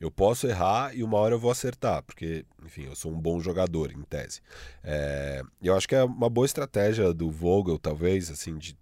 [0.00, 3.38] Eu posso errar e uma hora eu vou acertar, porque, enfim, eu sou um bom
[3.38, 4.40] jogador, em tese.
[4.82, 8.74] É, eu acho que é uma boa estratégia do Vogel, talvez, assim, de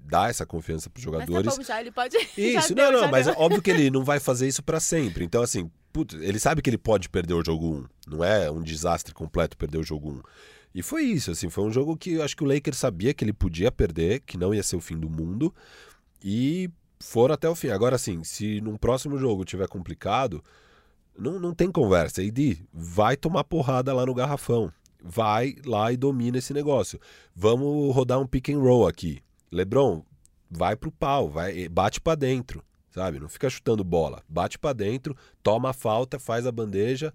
[0.00, 1.44] dar essa confiança para os jogadores.
[1.44, 2.16] Mas tá bom, já ele pode.
[2.36, 3.34] Isso, não, deu, não, mas deu.
[3.34, 5.24] é óbvio que ele não vai fazer isso para sempre.
[5.24, 8.10] Então, assim, putz, ele sabe que ele pode perder o jogo 1.
[8.16, 10.22] Não é um desastre completo perder o jogo 1.
[10.74, 13.22] E foi isso, assim, foi um jogo que eu acho que o Lakers sabia que
[13.22, 15.54] ele podia perder, que não ia ser o fim do mundo.
[16.24, 17.68] E foram até o fim.
[17.68, 20.42] Agora, assim, se num próximo jogo tiver complicado,
[21.16, 22.22] não, não tem conversa.
[22.22, 24.72] Edi, vai tomar porrada lá no garrafão.
[25.02, 27.00] Vai lá e domina esse negócio.
[27.34, 29.20] Vamos rodar um pick and roll aqui.
[29.50, 30.02] LeBron,
[30.50, 33.18] vai pro pau, vai, bate para dentro, sabe?
[33.18, 34.22] Não fica chutando bola.
[34.28, 37.12] Bate para dentro, toma a falta, faz a bandeja.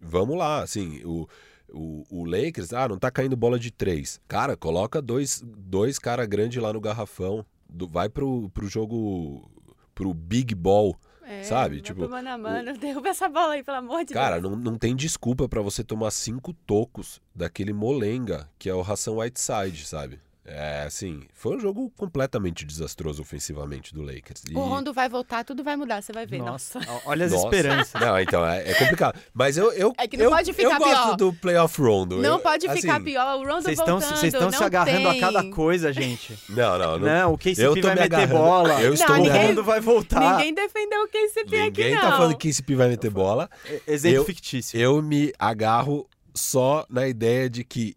[0.00, 1.26] Vamos lá, assim, o
[1.74, 4.20] o, o, Lakers, ah, não tá caindo bola de três.
[4.28, 7.44] Cara, coloca dois, dois cara grande lá no garrafão.
[7.68, 9.50] Do, vai pro, pro jogo,
[9.94, 10.96] pro big ball,
[11.26, 11.80] é, sabe?
[11.80, 12.76] Tipo, mano a mano, o...
[12.78, 14.42] derruba essa bola aí, pelo amor de cara, Deus.
[14.44, 18.82] Cara, não, não tem desculpa para você tomar cinco tocos daquele molenga que é o
[18.82, 20.20] Ração Whiteside, sabe?
[20.46, 24.42] É, assim, foi um jogo completamente desastroso ofensivamente do Lakers.
[24.50, 24.54] E...
[24.54, 26.38] O Rondo vai voltar, tudo vai mudar, você vai ver.
[26.38, 27.02] Nossa, Nossa.
[27.06, 27.44] olha as Nossa.
[27.46, 28.00] esperanças.
[28.00, 29.18] Não, então, é, é, complicado.
[29.32, 31.06] Mas eu, eu, é que não eu, pode ficar eu pior.
[31.06, 32.16] gosto do playoff Rondo.
[32.18, 35.18] Não eu, pode ficar assim, pior, o Rondo Vocês voltando, Vocês estão se agarrando tem.
[35.18, 36.38] a cada coisa, gente.
[36.50, 36.98] Não, não.
[36.98, 38.34] Não, não o KCP vai meter agarrando.
[38.34, 38.82] bola.
[38.82, 39.16] Eu estou...
[39.16, 40.36] Não, ninguém, vai voltar.
[40.36, 41.88] Ninguém defendeu o KCP ninguém aqui, não.
[41.88, 43.48] Ninguém tá falando que o KCP vai meter bola.
[43.86, 44.78] Exemplo fictício.
[44.78, 47.96] Eu me agarro só na ideia de que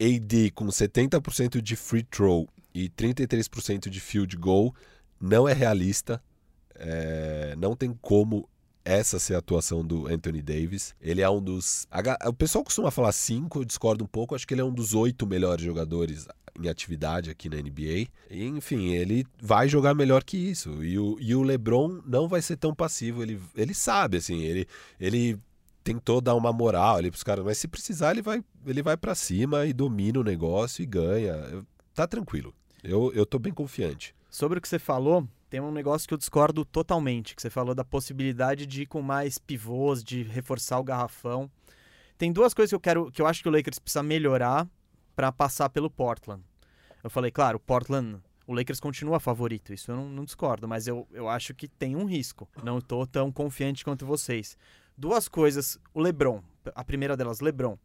[0.00, 4.74] AD com 70% de free throw e 33% de field goal
[5.20, 6.22] não é realista.
[6.76, 8.48] É, não tem como
[8.84, 10.94] essa ser a atuação do Anthony Davis.
[11.00, 11.86] Ele é um dos.
[12.26, 14.34] O pessoal costuma falar cinco, eu discordo um pouco.
[14.34, 16.26] Acho que ele é um dos oito melhores jogadores
[16.60, 18.08] em atividade aqui na NBA.
[18.30, 20.84] Enfim, ele vai jogar melhor que isso.
[20.84, 23.22] E o, e o LeBron não vai ser tão passivo.
[23.22, 24.66] Ele, ele sabe, assim, ele,
[25.00, 25.38] ele
[25.84, 29.14] tentou dar uma moral ali pros caras, mas se precisar, ele vai, ele vai para
[29.14, 31.64] cima e domina o negócio e ganha.
[31.94, 32.54] Tá tranquilo.
[32.82, 34.14] Eu, eu tô bem confiante.
[34.30, 37.74] Sobre o que você falou, tem um negócio que eu discordo totalmente, que você falou
[37.74, 41.48] da possibilidade de ir com mais pivôs, de reforçar o garrafão.
[42.16, 44.66] Tem duas coisas que eu quero, que eu acho que o Lakers precisa melhorar
[45.14, 46.42] para passar pelo Portland.
[47.02, 50.86] Eu falei, claro, o Portland, o Lakers continua favorito, isso eu não, não, discordo, mas
[50.86, 52.48] eu, eu acho que tem um risco.
[52.62, 54.56] Não estou tão confiante quanto vocês.
[54.96, 56.42] Duas coisas, o LeBron,
[56.74, 57.76] a primeira delas, LeBron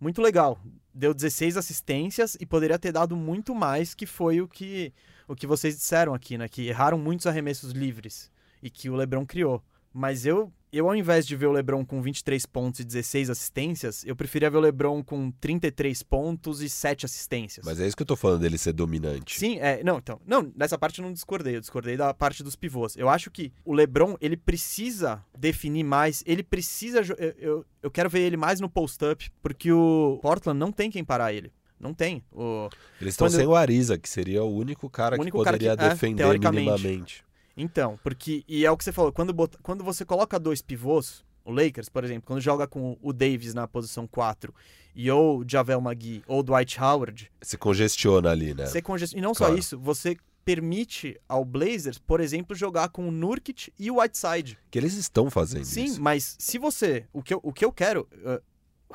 [0.00, 0.58] muito legal.
[0.92, 4.92] Deu 16 assistências e poderia ter dado muito mais, que foi o que,
[5.28, 6.48] o que vocês disseram aqui, né?
[6.48, 8.30] Que erraram muitos arremessos livres
[8.62, 9.62] e que o LeBron criou.
[9.92, 14.04] Mas eu, eu ao invés de ver o LeBron com 23 pontos e 16 assistências,
[14.04, 17.64] eu preferia ver o LeBron com 33 pontos e 7 assistências.
[17.66, 19.38] Mas é isso que eu tô falando dele ser dominante.
[19.38, 22.54] Sim, é, não, então, não, nessa parte eu não discordei, eu discordei da parte dos
[22.54, 22.96] pivôs.
[22.96, 28.08] Eu acho que o LeBron, ele precisa definir mais, ele precisa eu, eu, eu quero
[28.08, 31.52] ver ele mais no post-up, porque o Portland não tem quem parar ele.
[31.80, 32.22] Não tem.
[32.30, 32.68] O...
[33.00, 35.88] Eles estão sem o Ariza, que seria o único cara o único que poderia cara
[35.88, 37.24] que, defender é, minimamente.
[37.60, 38.42] Então, porque.
[38.48, 41.88] E é o que você falou, quando, bota, quando você coloca dois pivôs, o Lakers,
[41.88, 44.54] por exemplo, quando joga com o Davis na posição 4
[44.94, 47.30] e ou Javel McGee ou Dwight Howard.
[47.40, 48.66] Você congestiona ali, né?
[48.66, 49.20] Você congestiona.
[49.20, 49.52] E não claro.
[49.52, 54.58] só isso, você permite ao Blazers, por exemplo, jogar com o Nurkic e o Whiteside.
[54.70, 55.94] Que eles estão fazendo Sim, isso.
[55.96, 57.06] Sim, mas se você.
[57.12, 58.08] O que eu, o que eu quero.
[58.14, 58.42] Uh,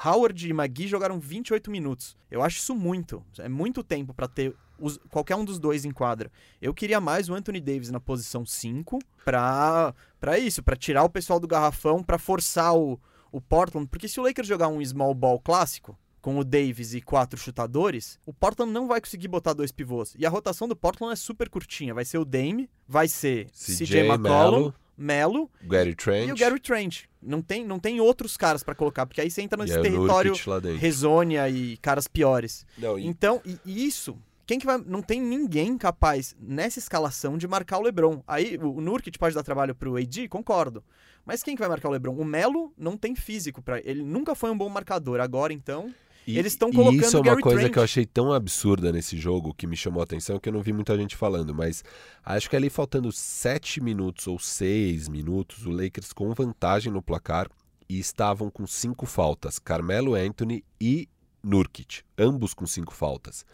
[0.04, 2.18] Howard e McGee jogaram 28 minutos.
[2.30, 3.24] Eu acho isso muito.
[3.38, 6.32] É muito tempo para ter os, qualquer um dos dois em quadra.
[6.62, 11.10] Eu queria mais o Anthony Davis na posição 5 pra, pra isso, para tirar o
[11.10, 13.00] pessoal do garrafão, para forçar o,
[13.32, 13.88] o Portland.
[13.88, 18.20] Porque se o Lakers jogar um small ball clássico, com o Davis e quatro chutadores,
[18.26, 20.16] o Portland não vai conseguir botar dois pivôs.
[20.18, 21.94] E a rotação do Portland é super curtinha.
[21.94, 26.28] Vai ser o Dame, vai ser CJ, CJ McCollum, Melo Gary Trent.
[26.28, 27.04] e o Gary Trent.
[27.22, 30.34] Não tem, não tem outros caras para colocar, porque aí você entra nesse território
[30.80, 32.66] Rezonia e caras piores.
[32.76, 33.06] Não, e...
[33.06, 34.78] Então, e, e isso quem que vai.
[34.78, 38.24] Não tem ninguém capaz nessa escalação de marcar o Lebron.
[38.28, 40.84] Aí o Nurkic pode dar trabalho pro AD, concordo.
[41.26, 42.16] Mas quem que vai marcar o Lebron?
[42.16, 45.20] O Melo não tem físico para ele nunca foi um bom marcador.
[45.20, 45.92] Agora então,
[46.28, 47.74] e, eles estão colocando e isso é uma coisa Trent.
[47.74, 50.62] que eu achei tão absurda nesse jogo que me chamou a atenção que eu não
[50.62, 51.84] vi muita gente falando, mas
[52.24, 57.48] acho que ali faltando sete minutos ou seis minutos, o Lakers com vantagem no placar
[57.88, 61.08] e estavam com cinco faltas, Carmelo Anthony e
[61.44, 63.46] Nurkic, ambos com cinco faltas.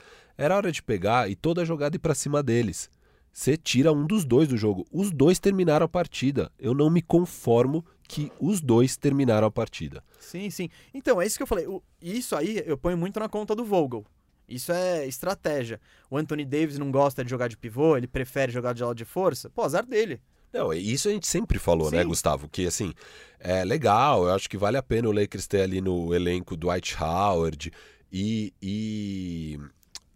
[0.42, 2.90] Era hora de pegar e toda a jogada ir para cima deles.
[3.32, 4.86] Você tira um dos dois do jogo.
[4.92, 6.52] Os dois terminaram a partida.
[6.58, 10.04] Eu não me conformo que os dois terminaram a partida.
[10.20, 10.70] Sim, sim.
[10.94, 11.68] Então, é isso que eu falei.
[11.68, 14.04] O- Isso aí eu ponho muito na conta do Vogel.
[14.50, 15.80] Isso é estratégia.
[16.10, 19.06] O Anthony Davis não gosta de jogar de pivô, ele prefere jogar de ala de
[19.06, 19.50] força.
[19.50, 20.20] Pô, azar dele.
[20.52, 22.08] Não, isso a gente sempre falou, né, Sim.
[22.10, 22.50] Gustavo?
[22.50, 22.94] Que assim,
[23.40, 26.98] é legal, eu acho que vale a pena o Lakers ter ali no elenco Dwight
[27.02, 27.72] Howard
[28.12, 29.58] e, e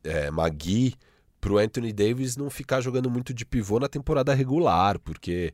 [0.06, 0.96] é, Magui
[1.41, 5.54] pro Anthony Davis não ficar jogando muito de pivô na temporada regular, porque.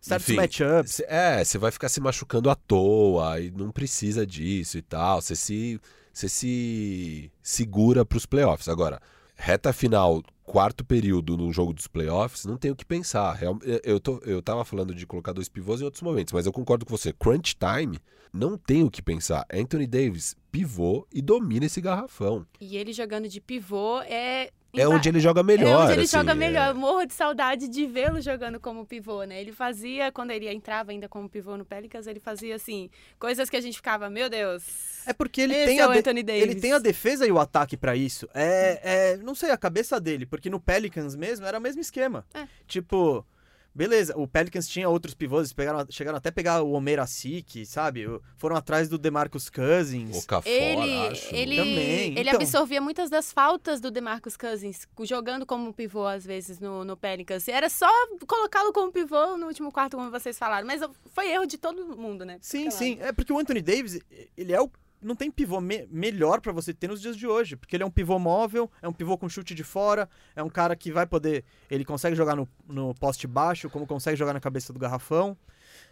[0.00, 1.00] Certos matchups.
[1.00, 5.20] É, você vai ficar se machucando à toa e não precisa disso e tal.
[5.20, 5.80] Você se,
[6.12, 8.68] você se segura pros playoffs.
[8.68, 9.00] Agora,
[9.36, 13.38] reta final, quarto período no jogo dos playoffs, não tem o que pensar.
[13.84, 16.84] Eu, tô, eu tava falando de colocar dois pivôs em outros momentos, mas eu concordo
[16.84, 17.12] com você.
[17.12, 17.98] Crunch time,
[18.32, 19.44] não tem o que pensar.
[19.52, 22.46] Anthony Davis, pivô e domina esse garrafão.
[22.60, 24.50] E ele jogando de pivô é.
[24.72, 25.68] É onde ele joga melhor.
[25.68, 26.34] É onde ele assim, joga é.
[26.34, 26.68] melhor.
[26.68, 29.40] Eu morro de saudade de vê-lo jogando como pivô, né?
[29.40, 32.88] Ele fazia, quando ele entrava ainda como pivô no Pelicans, ele fazia, assim,
[33.18, 34.62] coisas que a gente ficava, meu Deus.
[35.04, 36.42] É porque ele tem é a de- Anthony Davis.
[36.42, 38.28] ele tem a defesa e o ataque pra isso.
[38.32, 42.24] É, é, não sei, a cabeça dele, porque no Pelicans mesmo era o mesmo esquema.
[42.32, 42.46] É.
[42.68, 43.26] Tipo,
[43.74, 47.64] beleza, o Pelicans tinha outros pivôs, eles pegaram, chegaram até a pegar o Homer Asik,
[47.66, 48.04] sabe?
[48.36, 50.22] Foram atrás do DeMarcus Cousins.
[50.22, 51.34] O Cafora, Ele, acho.
[51.34, 52.34] ele, Também, ele então.
[52.34, 57.46] absorvia muitas das faltas do DeMarcus Cousins, jogando como pivô às vezes no, no Pelicans.
[57.48, 57.88] Era só
[58.26, 60.66] colocá-lo como pivô no último quarto, como vocês falaram.
[60.66, 60.80] Mas
[61.14, 62.38] foi erro de todo mundo, né?
[62.40, 62.76] Sim, Claro.
[62.76, 62.98] sim.
[63.00, 64.00] É porque o Anthony Davis,
[64.36, 64.70] ele é o.
[65.02, 67.56] Não tem pivô me- melhor pra você ter nos dias de hoje.
[67.56, 70.50] Porque ele é um pivô móvel, é um pivô com chute de fora, é um
[70.50, 71.44] cara que vai poder.
[71.70, 75.36] Ele consegue jogar no, no poste baixo, como consegue jogar na cabeça do garrafão.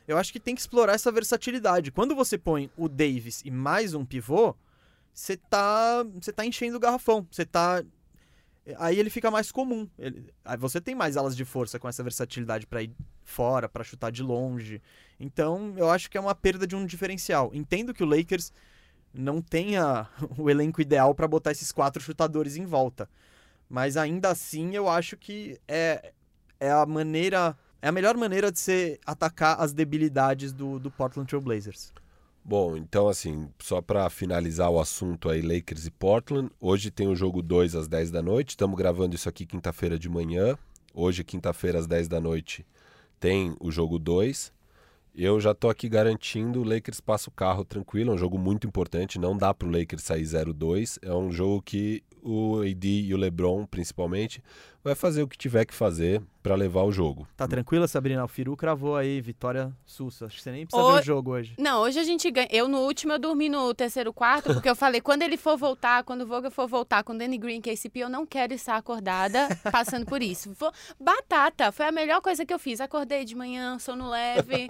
[0.07, 1.91] Eu acho que tem que explorar essa versatilidade.
[1.91, 4.55] Quando você põe o Davis e mais um pivô,
[5.13, 7.27] você tá, você tá enchendo o garrafão.
[7.31, 7.83] Você tá.
[8.77, 9.89] Aí ele fica mais comum.
[9.99, 12.91] Ele- aí você tem mais alas de força com essa versatilidade pra ir
[13.25, 14.83] fora, pra chutar de longe.
[15.19, 17.51] Então, eu acho que é uma perda de um diferencial.
[17.55, 18.53] Entendo que o Lakers
[19.19, 23.09] não tenha o elenco ideal pra botar esses quatro chutadores em volta.
[23.69, 26.13] Mas ainda assim, eu acho que é,
[26.59, 27.57] é a maneira.
[27.81, 31.93] É a melhor maneira de você atacar as debilidades do, do Portland Trail Blazers.
[32.45, 37.15] Bom, então assim, só pra finalizar o assunto aí, Lakers e Portland, hoje tem o
[37.15, 40.57] jogo 2 às 10 da noite, estamos gravando isso aqui quinta-feira de manhã,
[40.95, 42.67] hoje quinta-feira às 10 da noite
[43.21, 44.53] tem o jogo 2,
[45.19, 48.69] eu já tô aqui garantindo, o Lakers passa o carro tranquilo, é um jogo muito
[48.69, 53.17] importante, não dá pro Lakers sair 0-2, é um jogo que o AD e o
[53.17, 54.41] LeBron, principalmente,
[54.83, 57.29] vai fazer o que tiver que fazer pra levar o jogo.
[57.37, 58.25] Tá tranquila, Sabrina?
[58.25, 60.27] O Firu cravou aí, vitória sussa.
[60.27, 61.55] Acho que você nem precisa Ô- ver o jogo hoje.
[61.59, 62.49] Não, hoje a gente ganha.
[62.51, 66.05] Eu no último eu dormi no terceiro quarto, porque eu falei, quando ele for voltar,
[66.05, 68.55] quando o Vogel for voltar com o Danny Green, que é esse eu não quero
[68.55, 70.55] estar acordada passando por isso.
[70.59, 72.81] Vou- Batata, foi a melhor coisa que eu fiz.
[72.81, 74.69] Acordei de manhã, sono leve,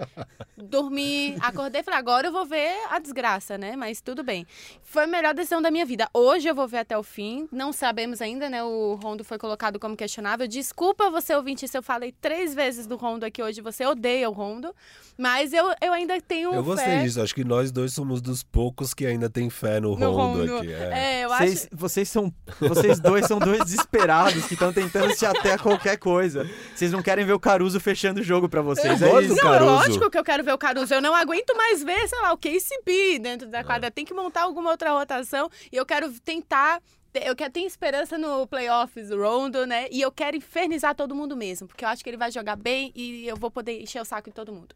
[0.57, 3.75] dormi, acordei e falei, agora eu vou ver a desgraça, né?
[3.75, 4.45] Mas tudo bem.
[4.83, 6.09] Foi a melhor decisão da minha vida.
[6.13, 7.47] Hoje eu vou ver até o fim.
[7.51, 8.63] Não sabemos ainda, né?
[8.63, 10.47] O Rondo foi colocado como questionável.
[10.47, 13.59] Desculpa você, ouvinte, se eu falei três vezes do Rondo aqui hoje.
[13.61, 14.73] Você odeia o Rondo.
[15.17, 17.03] Mas eu, eu ainda tenho Eu gostei fé.
[17.03, 20.39] disso, acho que nós dois somos dos poucos que ainda tem fé no, No Rondo,
[20.39, 20.57] Rondo.
[20.59, 20.71] aqui.
[20.71, 21.19] é.
[21.19, 21.67] É, eu Vocês, acho.
[21.73, 22.33] vocês são.
[22.61, 26.49] Vocês dois são dois desesperados que estão tentando se ater a qualquer coisa.
[26.73, 29.01] Vocês não querem ver o Caruso fechando o jogo pra vocês.
[29.01, 29.35] Eu É isso.
[29.35, 29.71] Não, é Caruso.
[29.71, 30.93] lógico que eu quero ver o Caruso.
[30.93, 33.51] Eu não aguento mais ver, sei lá, o KCP dentro É.
[33.51, 33.91] da quadra.
[33.91, 35.49] Tem que montar alguma outra rotação.
[35.71, 36.79] E eu quero tentar.
[37.13, 39.87] Eu quero ter esperança no playoffs do Rondo, né?
[39.91, 41.67] E eu quero infernizar todo mundo mesmo.
[41.67, 44.29] Porque eu acho que ele vai jogar bem e eu vou poder encher o saco
[44.29, 44.75] de todo mundo.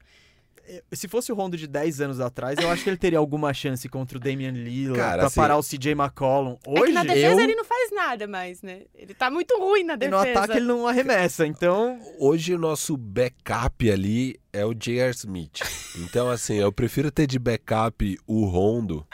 [0.93, 3.89] Se fosse o Rondo de 10 anos atrás, eu acho que ele teria alguma chance
[3.89, 6.53] contra o Damian Lillard Cara, pra assim, parar o CJ McCollum.
[6.65, 8.83] é que Hoje, na defesa eu- ele não faz nada mais, né?
[8.95, 10.39] Ele tá muito ruim na e no defesa.
[10.39, 11.45] ataque ele não arremessa.
[11.45, 15.11] Então, Hoje o nosso backup ali é o J.R.
[15.13, 15.59] Smith.
[15.99, 19.05] Então, assim, eu prefiro ter de backup o Rondo.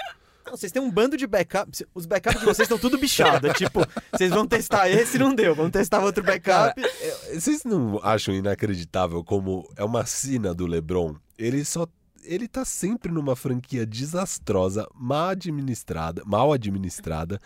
[0.49, 1.71] Não, vocês têm um bando de backup.
[1.93, 3.47] Os backups de vocês estão tudo bichado.
[3.47, 3.81] É tipo,
[4.11, 6.81] vocês vão testar esse não deu, vamos testar outro backup.
[6.81, 11.15] É, Vocês não acham inacreditável como é uma sina do LeBron?
[11.37, 11.87] Ele só.
[12.21, 17.39] Ele tá sempre numa franquia desastrosa, mal administrada, mal administrada.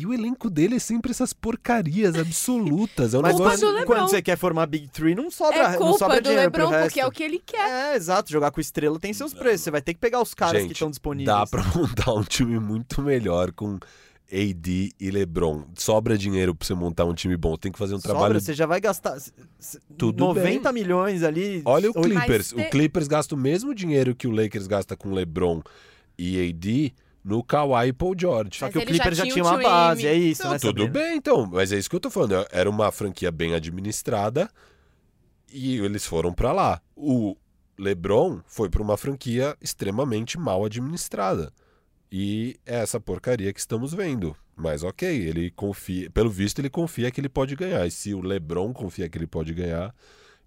[0.00, 3.14] E o elenco dele é sempre essas porcarias absolutas.
[3.14, 3.84] É um Culpa quando, do LeBron.
[3.86, 6.62] quando você quer formar Big Three, não sobra, É não culpa sobra do dinheiro pro
[6.62, 6.86] LeBron, resto.
[6.88, 7.68] porque é o que ele quer.
[7.92, 8.30] É, exato.
[8.30, 9.62] Jogar com estrela tem seus preços.
[9.62, 11.36] Você vai ter que pegar os caras que Gente, estão disponíveis.
[11.36, 13.76] Dá pra montar um time muito melhor com
[14.32, 15.64] AD e LeBron.
[15.74, 17.56] Sobra dinheiro pra você montar um time bom.
[17.56, 18.40] Tem que fazer um Sobra, trabalho.
[18.40, 19.16] você já vai gastar
[19.96, 21.60] Tudo 90 milhões ali.
[21.64, 22.52] Olha o Clippers.
[22.52, 25.60] Mas O Clippers gasta o mesmo dinheiro que o Lakers gasta com LeBron
[26.16, 26.94] e AD
[27.28, 28.58] no Kawhi e Paul George.
[28.58, 29.70] Só Mas que o ele já Clippers já tinha tinha o uma Dream.
[29.70, 30.90] base, é isso, Não, né, tudo Sabrina?
[30.90, 31.46] bem, então.
[31.52, 32.46] Mas é isso que eu tô falando.
[32.50, 34.50] Era uma franquia bem administrada
[35.52, 36.80] e eles foram pra lá.
[36.96, 37.36] O
[37.78, 41.52] LeBron foi pra uma franquia extremamente mal administrada.
[42.10, 44.34] E é essa porcaria que estamos vendo.
[44.56, 46.10] Mas ok, ele confia.
[46.10, 47.86] Pelo visto, ele confia que ele pode ganhar.
[47.86, 49.94] E se o LeBron confia que ele pode ganhar,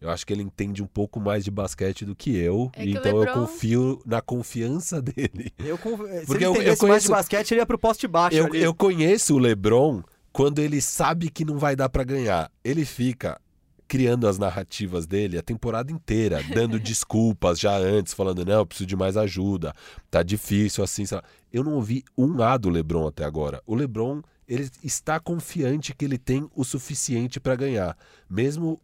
[0.01, 2.69] eu acho que ele entende um pouco mais de basquete do que eu.
[2.75, 5.53] É que então eu LeBron- confio na confiança dele.
[5.59, 7.77] Eu, con- se Porque ele eu- eu entendesse mais conheço- de basquete, ele ia pro
[7.79, 10.01] poste baixo Eu, eu conheço o LeBron
[10.33, 12.51] quando ele sabe que não vai dar pra ganhar.
[12.63, 13.39] Ele fica
[13.87, 18.87] criando as narrativas dele a temporada inteira, dando desculpas já antes, falando: não, eu preciso
[18.87, 19.73] de mais ajuda,
[20.09, 21.03] tá difícil assim.
[21.11, 21.21] lá.
[21.51, 23.61] Eu não ouvi um A do LeBron até agora.
[23.67, 27.97] O LeBron, ele está confiante que ele tem o suficiente pra ganhar,
[28.29, 28.79] mesmo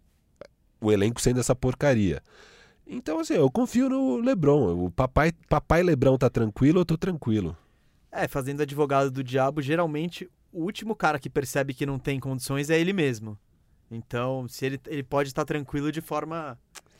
[0.81, 2.21] o elenco sendo essa porcaria.
[2.85, 4.85] Então, assim, eu confio no LeBron.
[4.85, 7.55] O papai, papai LeBron tá tranquilo, eu tô tranquilo.
[8.11, 12.69] É, fazendo advogado do diabo, geralmente o último cara que percebe que não tem condições
[12.69, 13.37] é ele mesmo.
[13.91, 16.57] Então, se ele, ele pode estar tranquilo de forma.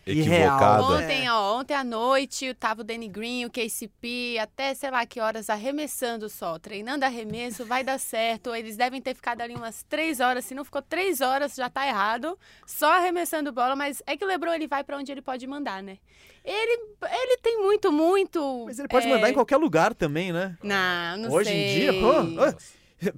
[0.08, 0.84] Equivocada.
[0.84, 5.20] Ontem, ó, ontem à noite tava o Danny Green, o KCP, até sei lá que
[5.20, 8.56] horas arremessando só, treinando arremesso, vai dar certo.
[8.56, 11.86] Eles devem ter ficado ali umas três horas, se não ficou três horas já tá
[11.86, 15.46] errado, só arremessando bola, mas é que o LeBron ele vai pra onde ele pode
[15.46, 15.98] mandar, né?
[16.44, 18.64] Ele, ele tem muito, muito.
[18.66, 20.58] Mas ele pode é, mandar em qualquer lugar também, né?
[20.64, 21.58] Não, não Hoje sei.
[21.58, 22.12] em dia, pô.
[22.42, 23.12] ah,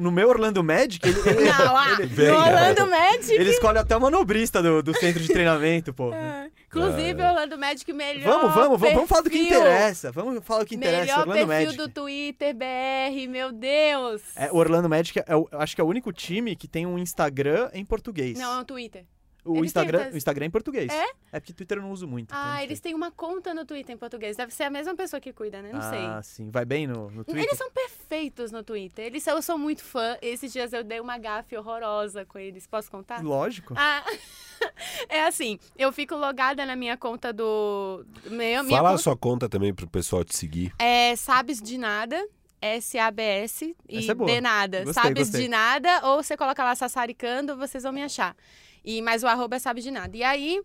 [0.00, 2.36] No meu Orlando Magic, ele, ele- Não, ah, Vem, no?
[2.38, 3.32] Orlando Magic.
[3.32, 6.12] ele escolhe até o manobrista do, do centro de treinamento, pô.
[6.14, 8.24] É, Inclusive, o Orlando Magic melhor.
[8.24, 10.12] Vamos, vamos, vamos, vamos falar do que interessa.
[10.12, 11.00] Vamos falar do que interessa.
[11.02, 11.76] Melhor Orlando perfil Magic.
[11.76, 14.22] do Twitter, BR, meu Deus.
[14.36, 17.70] É, o Orlando Magic é, acho que é o único time que tem um Instagram
[17.74, 18.38] em português.
[18.38, 19.04] Não, é o Twitter.
[19.52, 20.92] O, eles têm Instagram, outras- o Instagram é em português.
[20.92, 21.04] É?
[21.32, 22.28] É porque Twitter eu não uso muito.
[22.30, 22.82] então Ah, não eles sei.
[22.90, 24.36] têm uma conta no Twitter em português.
[24.36, 25.70] Deve ser a mesma pessoa que cuida, né?
[25.72, 26.44] Não Ah, sei.
[26.46, 26.50] sim.
[26.50, 27.44] Vai bem no, no Twitter?
[27.44, 29.06] Eles são perfeitos no Twitter.
[29.06, 30.16] Eles, eu sou muito fã.
[30.22, 32.66] Esses dias eu dei uma gafe horrorosa com eles.
[32.66, 33.22] Posso contar?
[33.22, 33.74] Lógico.
[33.76, 34.04] Ah,
[35.08, 38.04] é assim, eu fico logada na minha conta do.
[38.26, 40.72] Meu, minha Fala a conta sua conta também pro pessoal te seguir.
[40.78, 42.22] é Sabes de Nada.
[42.60, 44.84] S-A-B-S e é de nada.
[44.84, 45.42] Gostei, Sabes gostei.
[45.42, 48.36] de nada, ou você coloca lá Sassaricando, vocês vão me achar.
[48.84, 50.16] E, mas o arroba é Sabes de Nada.
[50.16, 50.60] E aí,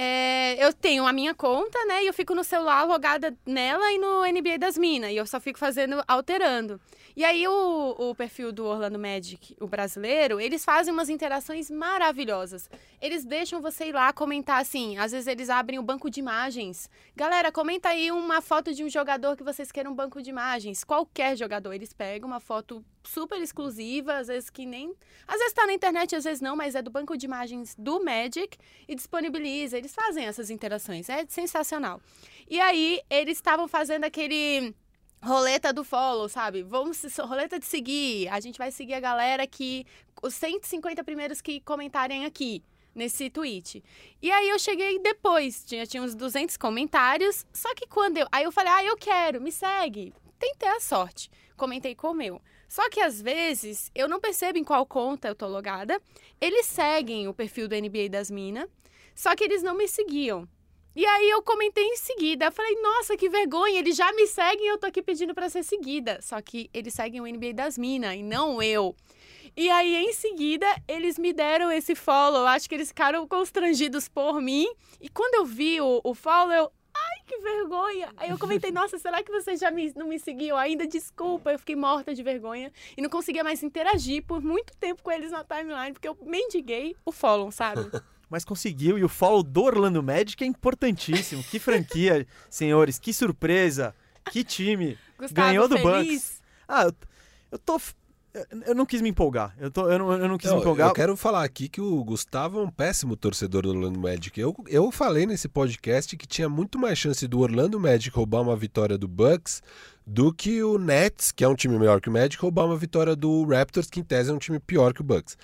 [0.00, 2.04] é, eu tenho a minha conta, né?
[2.04, 5.10] E eu fico no celular logada nela e no NBA das Minas.
[5.10, 6.80] E eu só fico fazendo, alterando.
[7.16, 12.70] E aí, o, o perfil do Orlando Magic, o brasileiro, eles fazem umas interações maravilhosas.
[13.02, 14.96] Eles deixam você ir lá comentar assim.
[14.98, 16.88] Às vezes eles abrem o banco de imagens.
[17.16, 20.84] Galera, comenta aí uma foto de um jogador que vocês queiram um banco de imagens.
[20.84, 21.72] Qualquer jogador.
[21.72, 24.94] Eles pegam uma foto super exclusiva, às vezes que nem.
[25.26, 28.02] Às vezes tá na internet, às vezes não, mas é do banco de imagens do
[28.04, 28.56] Magic
[28.86, 29.76] e disponibiliza.
[29.76, 31.08] Eles fazem essas interações.
[31.08, 32.00] É sensacional.
[32.48, 34.74] E aí, eles estavam fazendo aquele.
[35.20, 36.62] Roleta do follow, sabe?
[36.62, 38.28] Vamos, roleta de seguir.
[38.28, 39.84] A gente vai seguir a galera que.
[40.22, 42.62] Os 150 primeiros que comentarem aqui
[42.94, 43.82] nesse tweet.
[44.20, 47.46] E aí eu cheguei depois, tinha, tinha uns 200 comentários.
[47.52, 48.26] Só que quando eu.
[48.30, 50.12] Aí eu falei, ah, eu quero, me segue.
[50.38, 51.30] Tentei a sorte.
[51.56, 52.40] Comentei com o meu.
[52.68, 56.00] Só que às vezes eu não percebo em qual conta eu tô logada.
[56.40, 58.68] Eles seguem o perfil do NBA das Minas,
[59.14, 60.46] só que eles não me seguiam.
[60.94, 62.50] E aí eu comentei em seguida.
[62.50, 65.62] Falei, nossa, que vergonha, eles já me seguem e eu tô aqui pedindo pra ser
[65.62, 66.18] seguida.
[66.20, 68.94] Só que eles seguem o NBA das Minas e não eu.
[69.56, 72.46] E aí, em seguida, eles me deram esse follow.
[72.46, 74.68] Acho que eles ficaram constrangidos por mim.
[75.00, 76.72] E quando eu vi o, o follow, eu.
[77.28, 78.08] Que vergonha!
[78.16, 80.86] Aí eu comentei, nossa, será que vocês já me, não me seguiam ainda?
[80.86, 85.12] Desculpa, eu fiquei morta de vergonha e não conseguia mais interagir por muito tempo com
[85.12, 87.82] eles na timeline, porque eu mendiguei o follow, sabe?
[88.30, 91.44] Mas conseguiu, e o follow do Orlando Magic é importantíssimo.
[91.44, 93.94] Que franquia, senhores, que surpresa,
[94.30, 94.98] que time.
[95.18, 96.22] Gustavo, Ganhou do feliz?
[96.22, 96.42] Bucks.
[96.66, 96.94] Ah, eu,
[97.52, 97.78] eu tô.
[98.66, 99.54] Eu não quis me empolgar.
[99.58, 100.88] Eu, tô, eu, não, eu não quis me Não, empolgar.
[100.88, 104.38] eu quero falar aqui que o Gustavo é um péssimo torcedor do Orlando Magic.
[104.40, 108.56] Eu, eu falei nesse podcast que tinha muito mais chance do Orlando Magic roubar uma
[108.56, 109.62] vitória do Bucks
[110.06, 113.14] do que o Nets, que é um time melhor que o Magic, roubar uma vitória
[113.14, 115.36] do Raptors, que em tese é um time pior que o Bucks.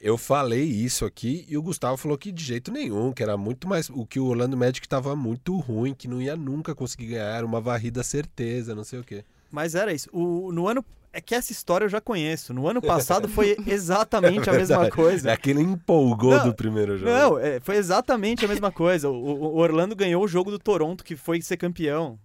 [0.00, 3.68] Eu falei isso aqui e o Gustavo falou que de jeito nenhum, que era muito
[3.68, 3.90] mais.
[3.90, 7.60] O que o Orlando Magic estava muito ruim, que não ia nunca conseguir ganhar, uma
[7.60, 9.24] varrida certeza, não sei o quê.
[9.50, 10.08] Mas era isso.
[10.12, 10.84] O, no ano.
[11.12, 12.52] É que essa história eu já conheço.
[12.52, 15.30] No ano passado foi exatamente a mesma coisa.
[15.30, 17.10] É que ele empolgou Não, do primeiro jogo.
[17.10, 19.08] Não, é, foi exatamente a mesma coisa.
[19.08, 22.18] O, o- Orlando ganhou o jogo do Toronto, que foi ser campeão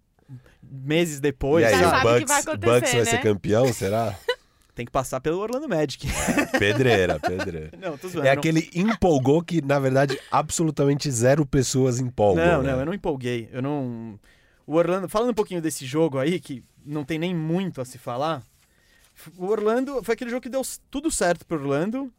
[0.62, 1.64] meses depois.
[1.64, 3.22] e aí, Já o sabe o que Bucks, vai Bucks vai ser né?
[3.22, 4.16] campeão, será?
[4.76, 6.08] Tem que passar pelo Orlando Magic.
[6.58, 7.70] Pedreira, pedreira.
[7.80, 8.28] não, tô zoando.
[8.28, 12.44] É não- aquele empolgou que, na verdade, absolutamente zero pessoas empolgam.
[12.44, 12.72] Não, né?
[12.72, 13.48] não, eu não empolguei.
[13.52, 14.20] Eu não.
[14.66, 18.00] O Orlando, falando um pouquinho desse jogo aí, que não tem nem muito a se
[18.00, 18.42] falar.
[19.38, 22.12] O Orlando foi aquele jogo que deu tudo certo pro Orlando.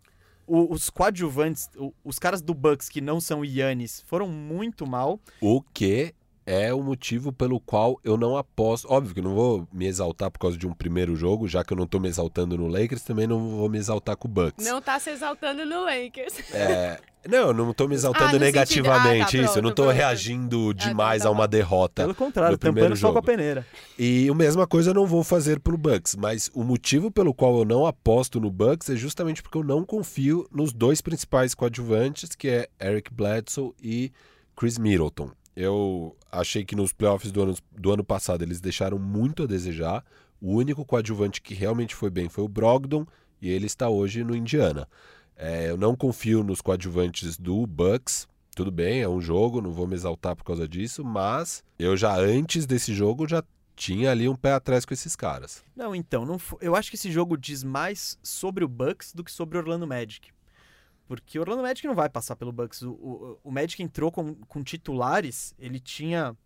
[0.46, 5.18] O- os coadjuvantes, o- os caras do Bucks que não são Yannis, foram muito mal.
[5.40, 6.14] O que
[6.46, 8.86] é o motivo pelo qual eu não aposto.
[8.92, 11.72] Óbvio que eu não vou me exaltar por causa de um primeiro jogo, já que
[11.72, 14.64] eu não tô me exaltando no Lakers, também não vou me exaltar com o Bucks.
[14.66, 16.34] Não tá se exaltando no Lakers.
[16.52, 19.58] É, não, eu não tô me Ah, exaltando sentido- negativamente, ah, tá, isso.
[19.58, 19.96] Eu não pronto, tô pronto.
[19.96, 22.02] reagindo tá, demais tá a uma derrota.
[22.02, 23.26] Pelo contrário, no primeiro tampando só com a jogo.
[23.26, 23.66] peneira.
[23.98, 27.56] E a mesma coisa eu não vou fazer pro Bucks, mas o motivo pelo qual
[27.58, 32.34] eu não aposto no Bucks é justamente porque eu não confio nos dois principais coadjuvantes,
[32.34, 34.12] que é Eric Bledsoe e
[34.54, 35.30] Chris Middleton.
[35.56, 40.04] Eu achei que nos playoffs do ano, do ano passado eles deixaram muito a desejar.
[40.40, 43.06] O único coadjuvante que realmente foi bem foi o Brogdon
[43.40, 44.88] e ele está hoje no Indiana.
[45.36, 48.26] É, eu não confio nos coadjuvantes do Bucks.
[48.54, 52.16] Tudo bem, é um jogo, não vou me exaltar por causa disso, mas eu já
[52.16, 53.42] antes desse jogo já
[53.74, 55.64] tinha ali um pé atrás com esses caras.
[55.74, 59.32] Não, então, não eu acho que esse jogo diz mais sobre o Bucks do que
[59.32, 60.32] sobre o Orlando Magic.
[61.06, 62.82] Porque o Orlando Magic não vai passar pelo Bucks.
[62.82, 66.36] O, o, o Magic entrou com, com titulares, ele tinha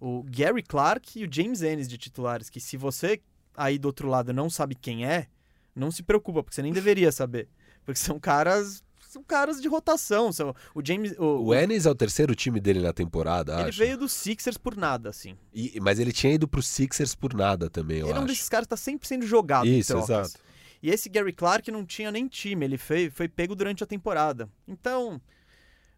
[0.00, 3.20] o Gary Clark e o James Ennis de titulares, que se você
[3.56, 5.26] aí do outro lado não sabe quem é,
[5.74, 7.48] não se preocupa, porque você nem deveria saber.
[7.84, 8.82] Porque são caras.
[9.08, 10.30] São caras de rotação.
[10.32, 11.14] São, o James.
[11.18, 13.78] O, O Ennis é o terceiro time dele na temporada, ele acho.
[13.78, 15.34] veio dos Sixers por nada, assim.
[15.52, 18.26] E- mas ele tinha ido pro Sixers por nada também, eu ele é um acho.
[18.26, 20.38] desses caras que tá sempre sendo jogado Isso, exato.
[20.82, 24.48] E esse Gary Clark não tinha nem time, ele foi, foi pego durante a temporada.
[24.66, 25.20] Então,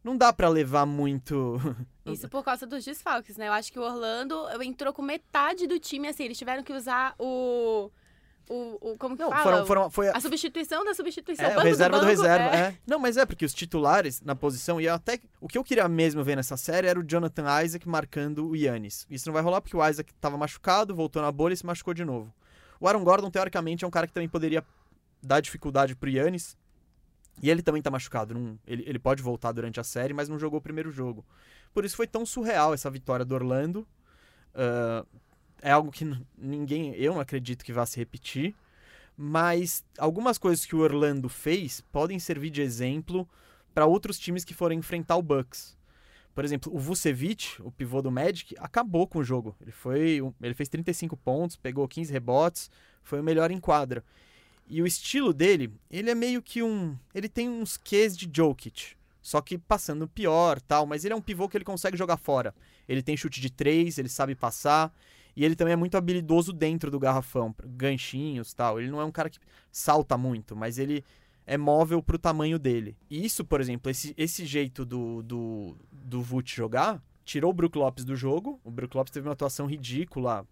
[0.02, 1.56] não dá pra levar muito.
[2.06, 3.48] Isso por causa dos desfalques, né?
[3.48, 7.14] Eu acho que o Orlando entrou com metade do time, assim, eles tiveram que usar
[7.18, 7.90] o.
[8.48, 9.44] O, o como que Não, fala?
[9.44, 11.46] foram, foram, foi a, A substituição da substituição.
[11.46, 12.56] é, banco reserva do, banco, reserva.
[12.56, 12.60] é.
[12.60, 12.74] é.
[12.84, 16.24] Não, mas é porque os titulares na posição, e até o que eu queria mesmo
[16.24, 19.06] ver nessa série era o Jonathan Isaac marcando o Yannis.
[19.08, 21.94] Isso não vai rolar porque o Isaac tava machucado, voltou na bolha e se machucou
[21.94, 22.34] de novo.
[22.80, 24.64] O Aaron Gordon, teoricamente, é um cara que também poderia
[25.22, 26.56] dar dificuldade pro Yannis.
[27.42, 28.34] E ele também tá machucado.
[28.34, 31.24] não- ele, ele pode voltar durante a série, mas não jogou o primeiro jogo.
[31.72, 33.86] Por isso foi tão surreal essa vitória do Orlando.
[34.54, 35.04] Ah,
[35.62, 36.04] é algo que
[36.36, 36.94] ninguém.
[36.94, 38.54] Eu não acredito que vá se repetir.
[39.16, 43.28] Mas algumas coisas que o Orlando fez podem servir de exemplo
[43.74, 45.76] para outros times que forem enfrentar o Bucks.
[46.34, 49.56] Por exemplo, o Vucevic, o pivô do Magic, acabou com o jogo.
[49.60, 52.70] Ele foi, ele fez 35 pontos, pegou 15 rebotes,
[53.02, 54.04] foi o melhor em quadra.
[54.68, 58.94] E o estilo dele, ele é meio que um, ele tem uns Qs de Jokic,
[59.20, 62.54] só que passando pior, tal, mas ele é um pivô que ele consegue jogar fora.
[62.88, 64.94] Ele tem chute de três, ele sabe passar,
[65.34, 68.80] e ele também é muito habilidoso dentro do garrafão, ganchinhos, tal.
[68.80, 69.38] Ele não é um cara que
[69.72, 71.04] salta muito, mas ele
[71.50, 72.96] é móvel pro tamanho dele.
[73.10, 77.76] E isso, por exemplo, esse, esse jeito do, do, do Vult jogar, tirou o Brook
[77.76, 78.60] Lopes do jogo.
[78.62, 80.46] O Brook Lopes teve uma atuação ridícula.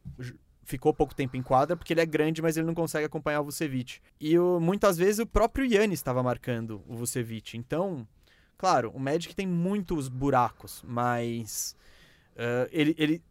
[0.64, 3.44] Ficou pouco tempo em quadra porque ele é grande, mas ele não consegue acompanhar o
[3.44, 4.00] Vucevic.
[4.20, 7.56] E o- muitas vezes o próprio Yannis estava marcando o Vucevic.
[7.56, 8.06] Então,
[8.56, 11.76] claro, o Magic tem muitos buracos, mas
[12.36, 13.22] eh, ele ele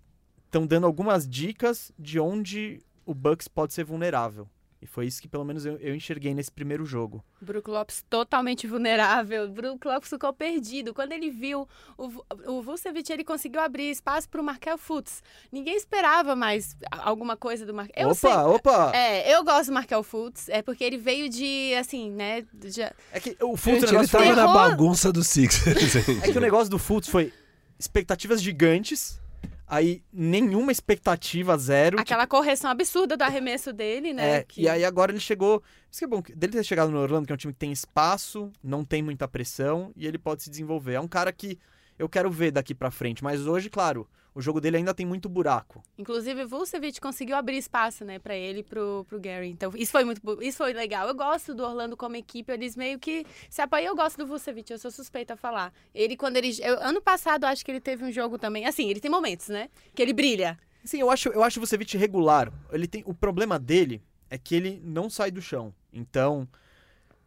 [0.46, 4.48] estão dando algumas dicas de onde o Bucks pode ser vulnerável.
[4.80, 7.24] E foi isso que pelo menos eu, eu enxerguei nesse primeiro jogo.
[7.42, 9.50] Brook Lopes totalmente vulnerável.
[9.50, 10.94] Brook Lopes ficou perdido.
[10.94, 11.68] Quando ele viu
[11.98, 12.12] o,
[12.46, 15.24] o Vucevic, ele conseguiu abrir espaço para o Markel Fultz.
[15.52, 18.06] Ninguém esperava mais alguma coisa do Markel.
[18.08, 18.92] Opa, sei- opa!
[18.96, 22.94] É, eu gosto do Markel Fultz, é porque ele veio de, assim, né, já...
[23.12, 25.96] É que o Fultz, Gente, ele negócio tava foi- na bagunça do Sixers.
[26.24, 27.34] É que o negócio do Fultz foi
[27.80, 29.20] expectativas gigantes,
[29.68, 32.00] aí nenhuma expectativa, zero.
[32.00, 34.38] aquela correção absurda do arremesso dele, né?
[34.38, 35.62] É, que- E aí agora ele chegou.
[35.92, 37.60] Isso que é bom, que- dele ter chegado no Orlando, que é um time que
[37.60, 40.94] tem espaço, não tem muita pressão e ele pode se desenvolver.
[40.94, 41.60] É um cara que
[42.00, 44.08] eu quero ver daqui pra frente, mas hoje, claro,
[44.38, 45.84] o jogo dele ainda tem muito buraco.
[45.98, 49.50] Inclusive, o Vucevic conseguiu abrir espaço, né, pra ele e pro, pro Gary.
[49.50, 51.08] Então, isso foi muito isso foi legal.
[51.08, 53.88] Eu gosto do Orlando como equipe, eles meio que se apoiam.
[53.88, 55.74] Eu gosto do Vucevic, eu sou suspeita a falar.
[55.94, 56.56] Ele, quando ele.
[56.62, 58.68] eu- ano passado, acho que ele teve um jogo também.
[58.68, 59.70] Assim, ele tem momentos, né?
[59.96, 60.56] Que ele brilha.
[60.84, 62.54] Sim, eu acho, eu acho o Vucevic regular.
[62.72, 65.74] Ele tem, o problema dele é que ele não sai do chão.
[65.92, 66.48] Então,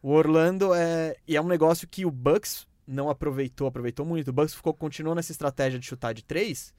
[0.01, 1.17] o Orlando é.
[1.27, 4.29] E é um negócio que o Bucks não aproveitou, aproveitou muito.
[4.29, 6.73] O Bucks ficou, continuou nessa estratégia de chutar de três,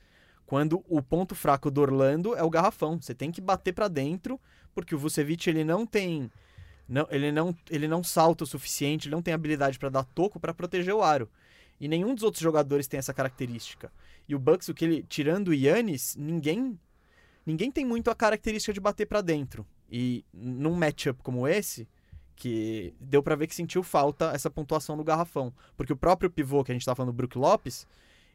[0.52, 3.00] quando o ponto fraco do Orlando é o garrafão.
[3.00, 4.38] Você tem que bater pra dentro,
[4.74, 6.30] porque o Vucevic ele não tem.
[6.86, 10.38] Não, ele, não, ele não salta o suficiente, ele não tem habilidade pra dar toco
[10.38, 11.26] pra proteger o aro.
[11.80, 13.90] E nenhum dos outros jogadores tem essa característica.
[14.28, 16.78] E o Bucks, o que ele, tirando o Yannis, ninguém
[17.46, 19.66] ninguém tem muito a característica de bater pra dentro.
[19.90, 21.88] E num matchup como esse,
[22.36, 25.50] que deu pra ver que sentiu falta essa pontuação no garrafão.
[25.78, 27.86] Porque o próprio pivô que a gente tá falando, o Brook Lopes,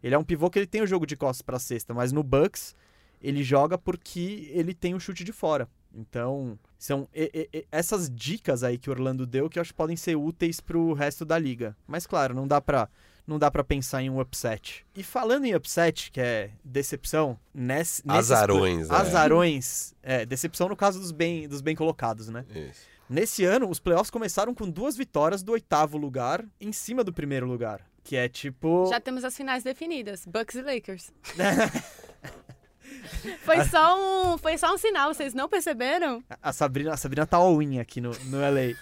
[0.03, 2.23] ele é um pivô que ele tem o jogo de costas pra cesta, mas no
[2.23, 2.75] Bucks
[3.21, 5.67] ele joga porque ele tem o chute de fora.
[5.95, 9.77] Então, são e- e- essas dicas aí que o Orlando deu que eu acho que
[9.77, 11.75] podem ser úteis pro resto da liga.
[11.87, 12.87] Mas claro, não dá pra
[13.25, 14.85] não dá para pensar em um upset.
[14.95, 19.01] E falando em upset, que é decepção, nesse, nesses Azarões, play- é.
[19.01, 22.45] Azarões, é, decepção no caso dos bem, dos bem colocados, né?
[22.55, 22.81] Isso.
[23.09, 27.45] Nesse ano, os playoffs começaram com duas vitórias do oitavo lugar em cima do primeiro
[27.45, 27.81] lugar.
[28.07, 28.87] Que é tipo.
[28.89, 31.11] Já temos as finais definidas, Bucks e Lakers.
[33.43, 36.23] foi, só um, foi só um sinal, vocês não perceberam?
[36.41, 38.77] A Sabrina, a Sabrina tá all-in aqui no, no LA.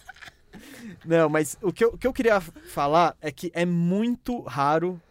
[1.04, 5.02] Não, mas o que, eu, o que eu queria falar é que é muito raro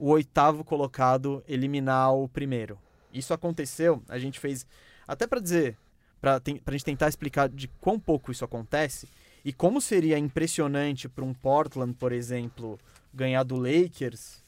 [0.00, 2.76] o oitavo colocado eliminar o primeiro.
[3.14, 4.66] Isso aconteceu, a gente fez.
[5.06, 5.76] Até pra dizer,
[6.20, 6.40] pra
[6.72, 9.08] gente tentar explicar de quão pouco isso acontece
[9.44, 12.76] e como seria impressionante pra um Portland, por exemplo,
[13.12, 14.42] ganhar do Lakers.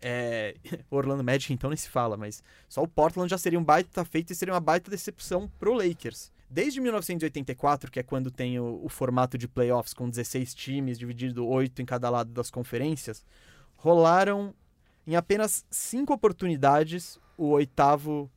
[0.00, 0.56] É,
[0.90, 4.32] Orlando Magic então nem se fala, mas só o Portland já seria um baita feito
[4.32, 6.32] e seria uma baita decepção pro Lakers.
[6.50, 11.46] Desde 1984, que é quando tem o, o formato de playoffs com 16 times, dividido
[11.46, 13.24] 8 em cada lado das conferências,
[13.76, 14.54] rolaram
[15.06, 18.30] em apenas 5 oportunidades o oitavo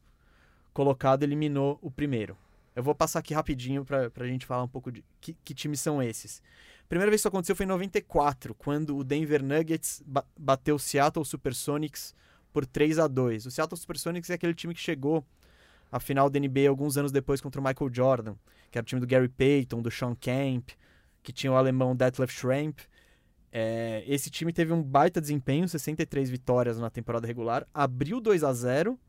[0.74, 2.38] colocado eliminou o primeiro.
[2.76, 5.80] Eu vou passar aqui rapidinho pra, pra gente falar um pouco de que, que times
[5.80, 6.42] são esses.
[6.88, 10.80] Primeira vez que isso aconteceu foi em 94, quando o Denver Nuggets ba bateu o
[10.80, 12.14] Seattle Supersonics
[12.54, 15.26] por 3 a 2 O Seattle Supersonics é aquele time que chegou
[15.92, 18.36] à final da NBA alguns anos depois contra o Michael Jordan,
[18.70, 20.70] que era o time do Gary Payton, do Sean Kemp,
[21.24, 22.88] que tinha o alemão Detlef Schrempf.
[23.52, 28.54] É, esse time teve um baita desempenho, 63 vitórias na temporada regular, abriu 2 a
[28.54, 29.00] 0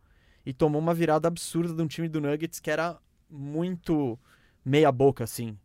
[0.45, 2.97] e tomou uma virada absurda de um time do Nuggets que era
[3.29, 4.19] muito
[4.65, 5.59] meia boca, assim.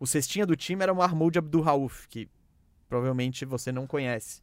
[0.00, 2.28] O cestinha do time era o Mahmoud Abdul-Rauf, que
[2.88, 4.40] provavelmente você não conhece.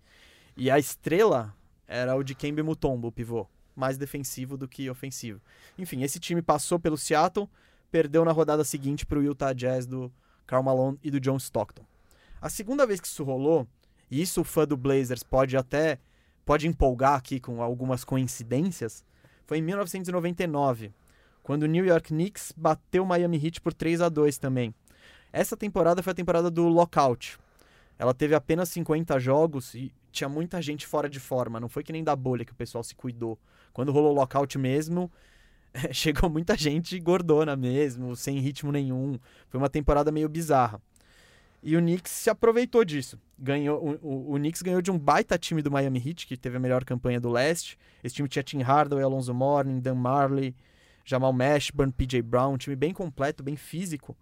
[0.58, 1.56] E a estrela
[1.88, 3.48] era o de Kembe Mutombo, o pivô.
[3.76, 5.42] Mais defensivo do que ofensivo.
[5.78, 7.50] Enfim, esse time passou pelo Seattle,
[7.92, 10.12] perdeu na rodada seguinte para o Utah Jazz do
[10.46, 11.86] Karl Malone e do John Stockton.
[12.42, 13.68] A segunda vez que isso rolou,
[14.10, 16.00] e isso o fã do Blazers pode até
[16.46, 19.04] pode empolgar aqui com algumas coincidências,
[19.46, 20.94] foi em 1999,
[21.42, 24.74] quando o New York Knicks bateu o Miami Heat por 3 a 2 também.
[25.36, 27.38] Essa temporada foi a temporada do lockout.
[28.00, 31.60] Ela teve apenas 50 jogos e tinha muita gente fora de forma.
[31.60, 33.38] Não foi que nem da bolha que o pessoal se cuidou.
[33.74, 35.12] Quando rolou o lockout mesmo,
[35.92, 39.20] chegou muita gente gordona mesmo, sem ritmo nenhum.
[39.50, 40.82] Foi uma temporada meio bizarra.
[41.62, 43.20] E o Knicks se aproveitou disso.
[43.38, 46.56] Ganhou, o, o, o Knicks ganhou de um baita time do Miami Heat, que teve
[46.56, 47.78] a melhor campanha do leste.
[48.02, 50.56] Esse time tinha Tim Hardaway, Alonso Mourning, Dan Marley,
[51.04, 52.54] Jamal Mashburn, PJ Brown.
[52.54, 54.16] Um time bem completo, bem físico.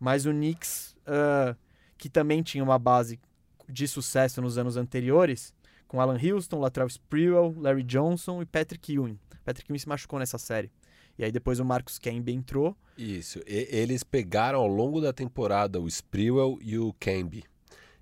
[0.00, 1.54] Mas o Knicks, uh,
[1.98, 3.20] que também tinha uma base
[3.68, 5.54] de sucesso nos anos anteriores,
[5.86, 9.18] com Alan Houston, Latrell Sprewell, Larry Johnson e Patrick Ewing.
[9.44, 10.70] Patrick Ewing se machucou nessa série.
[11.18, 12.74] E aí depois o Marcus Kembe entrou.
[12.96, 13.40] Isso.
[13.46, 17.44] E, eles pegaram ao longo da temporada o Sprewell e o Kembe.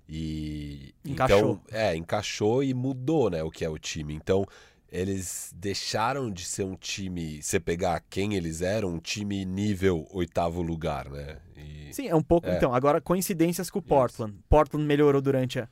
[0.07, 1.37] E Encaixou.
[1.37, 4.13] então, é, encaixou e mudou, né, o que é o time.
[4.13, 4.45] Então,
[4.91, 10.61] eles deixaram de ser um time, você pegar quem eles eram, um time nível oitavo
[10.61, 11.37] lugar, né?
[11.55, 12.47] E- Sim, é um pouco.
[12.47, 12.55] É.
[12.57, 14.37] Então, agora coincidências com o Portland.
[14.49, 15.67] Portland melhorou durante a,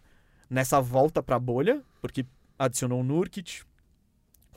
[0.49, 2.25] nessa volta pra bolha, porque
[2.59, 3.61] adicionou o Nurkic,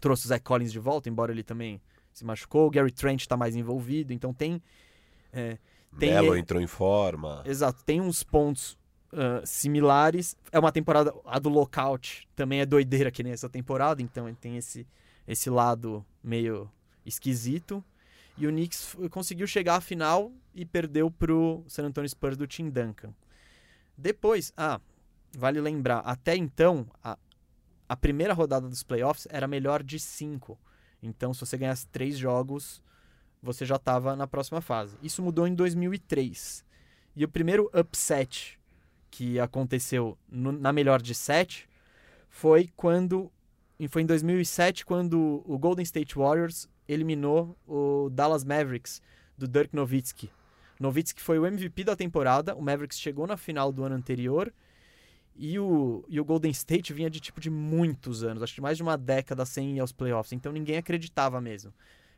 [0.01, 1.81] trouxe o Zach Collins de volta, embora ele também
[2.13, 2.67] se machucou.
[2.67, 4.63] O Gary Trent tá mais envolvido, então tem.
[5.33, 5.59] é,
[5.99, 7.43] tem Melo entrou em forma.
[7.47, 8.79] Exato, tem uns pontos
[9.13, 10.37] ah, similares.
[10.53, 11.13] É uma temporada.
[11.25, 14.87] A do lockout também é doideira que nem essa temporada, então tem esse,
[15.27, 16.71] esse lado meio
[17.05, 17.85] esquisito.
[18.37, 22.71] E o Knicks conseguiu chegar à final e perdeu pro San Antonio Spurs do Tim
[22.71, 23.13] Duncan.
[23.97, 24.81] Depois, ah,
[25.37, 27.19] vale lembrar, até então, a,
[27.89, 30.59] a primeira rodada dos playoffs era melhor de cinco.
[31.03, 32.83] Então, se você ganhasse três jogos,
[33.43, 34.97] você já estava na próxima fase.
[35.03, 36.65] Isso mudou em 2003.
[37.15, 38.60] E o primeiro upset
[39.11, 41.69] que aconteceu no- na melhor de sete
[42.29, 43.31] foi quando
[43.89, 49.01] foi em 2007 quando o Golden State Warriors eliminou o Dallas Mavericks
[49.39, 50.31] do Dirk Nowitzki.
[50.79, 54.53] Nowitzki foi o MVP da temporada, o Mavericks chegou na final do ano anterior
[55.35, 58.77] e o, e o Golden State vinha de tipo de muitos anos, acho que mais
[58.77, 61.73] de uma década sem ir aos playoffs, então ninguém acreditava mesmo.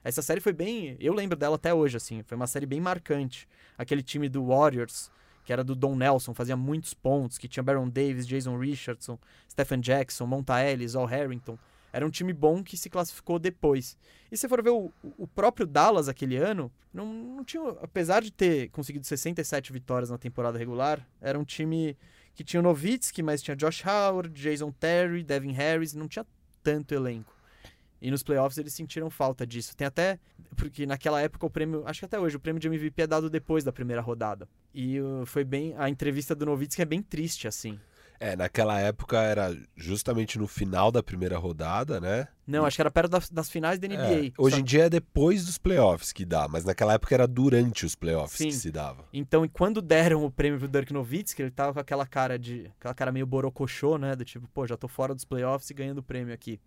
[0.05, 3.47] Essa série foi bem, eu lembro dela até hoje assim, foi uma série bem marcante.
[3.78, 5.12] Aquele time do Warriors,
[5.45, 9.18] que era do Don Nelson, fazia muitos pontos, que tinha Baron Davis, Jason Richardson,
[9.51, 11.59] Stephen Jackson, Monta Ellis, Al Harrington.
[11.93, 13.99] Era um time bom que se classificou depois.
[14.30, 17.62] E se for ver o, o próprio Dallas aquele ano, não, não tinha.
[17.82, 21.97] Apesar de ter conseguido 67 vitórias na temporada regular, era um time
[22.34, 26.24] que tinha o Nowitzki, mas tinha Josh Howard, Jason Terry, Devin Harris, não tinha
[26.62, 27.34] tanto elenco.
[28.03, 29.76] E nos playoffs eles sentiram falta disso.
[29.76, 30.18] Tem até.
[30.57, 31.84] Porque naquela época o prêmio.
[31.86, 34.48] Acho que até hoje, o prêmio de MVP é dado depois da primeira rodada.
[34.74, 35.72] E uh, foi bem.
[35.78, 37.78] A entrevista do Nowitzki é bem triste, assim.
[38.18, 42.28] É, naquela época era justamente no final da primeira rodada, né?
[42.46, 43.96] Não, acho que era perto das, das finais da NBA.
[43.96, 47.26] É, hoje Só- em dia é depois dos playoffs que dá, mas naquela época era
[47.26, 48.48] durante os playoffs Sim.
[48.48, 49.05] que se dava.
[49.12, 52.70] Então, e quando deram o prêmio pro Dirk Nowitzki, ele tava com aquela cara de.
[52.78, 54.14] aquela cara meio borocochô, né?
[54.14, 56.61] Do tipo, pô, já tô fora dos playoffs e ganhando o prêmio aqui.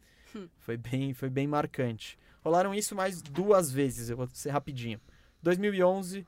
[0.59, 2.17] Foi bem, foi bem marcante.
[2.43, 4.99] Rolaram isso mais duas vezes, eu vou ser rapidinho.
[5.41, 6.25] 2011,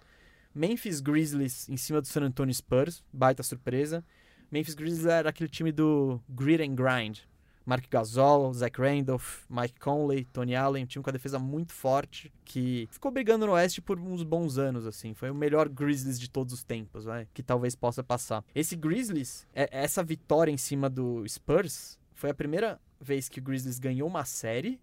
[0.54, 4.04] Memphis Grizzlies em cima do San Antonio Spurs, baita surpresa.
[4.52, 7.20] Memphis Grizzlies era aquele time do grit and grind.
[7.66, 12.32] Mark Gasol, Zach Randolph, Mike Conley, Tony Allen, um time com a defesa muito forte,
[12.46, 15.14] que ficou brigando no Oeste por uns bons anos, assim.
[15.14, 18.42] Foi o melhor Grizzlies de todos os tempos, vai, que talvez possa passar.
[18.56, 23.44] Esse Grizzlies, é- essa vitória em cima do Spurs, foi a primeira vez que o
[23.44, 24.80] Grizzlies ganhou uma série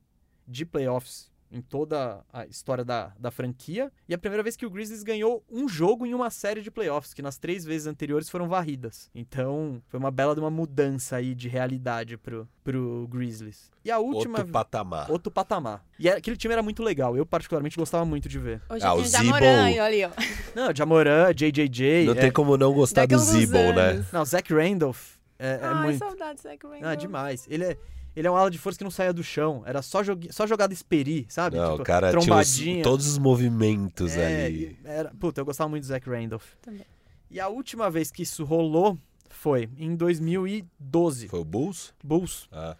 [0.46, 3.92] de playoffs em toda a história da, da franquia.
[4.08, 7.14] E a primeira vez que o Grizzlies ganhou um jogo em uma série de playoffs,
[7.14, 9.08] que nas três vezes anteriores foram varridas.
[9.14, 13.70] Então, foi uma bela de uma mudança aí de realidade pro, pro Grizzlies.
[13.84, 14.38] E a última.
[14.38, 15.08] Outro patamar.
[15.10, 15.84] Outro patamar.
[15.96, 17.16] E era- aquele time era muito legal.
[17.16, 18.60] Eu, particularmente, gostava muito de ver.
[18.68, 20.10] Hoje Ah, o Jamoran ali, ó.
[20.56, 22.06] Não, Jamoran, JJJ.
[22.06, 24.04] Não é- tem como não gostar Daqui do Zibble, né?
[24.12, 25.98] Não, Zach Randolph é, é Ai, muito.
[25.98, 26.82] saudades, Zach Randolph.
[26.84, 27.46] Ah, demais.
[27.48, 27.78] Ele é,
[28.16, 29.62] ele é um ala de força que não saía do chão.
[29.66, 31.56] Era só, jogue, só jogada esperi, sabe?
[31.56, 32.82] Não, Tipo, o cara tinha os- trombadinha.
[32.82, 34.78] todos os movimentos É, ali.
[34.84, 36.44] Era, puta, eu gostava muito do Zach Randolph.
[36.62, 36.84] Também.
[37.30, 38.96] E a última vez que isso rolou
[39.28, 41.28] foi em 2012.
[41.28, 41.92] Foi o Bulls?
[42.02, 42.48] Bulls.
[42.52, 42.76] Ah,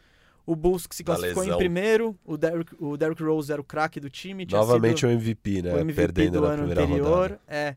[0.47, 2.14] O Bulls que se classificou em primeiro.
[2.24, 4.45] O Derrick, o Derrick Rose era o craque do time.
[4.45, 5.72] Tinha novamente sido o MVP, né?
[5.72, 7.07] o MVP Perdendo do na ano primeira anterior.
[7.09, 7.41] rodada.
[7.49, 7.76] É.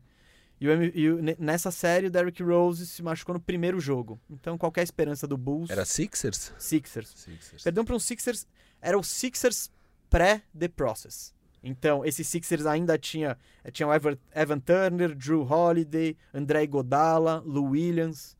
[0.60, 4.18] E, o e o- ne- nessa série, o Derrick Rose se machucou no primeiro jogo.
[4.28, 5.70] Então, qualquer esperança do Bulls.
[5.70, 6.52] Era Sixers?
[6.58, 7.08] Sixers.
[7.16, 7.62] Sixers.
[7.62, 8.46] Perdão para um Sixers.
[8.82, 9.70] Era o Sixers
[10.10, 11.32] pré-The Process.
[11.62, 17.42] Então, esse Sixers ainda tinha, eh, tinha o Ever- Evan Turner, Drew Holiday, André Godala,
[17.44, 18.36] Lou Williams.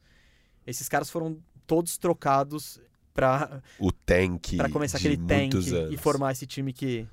[0.66, 2.80] Esses caras foram todos trocados
[3.12, 5.92] para O tank para começar aquele tank anos.
[5.92, 7.06] e formar esse time que.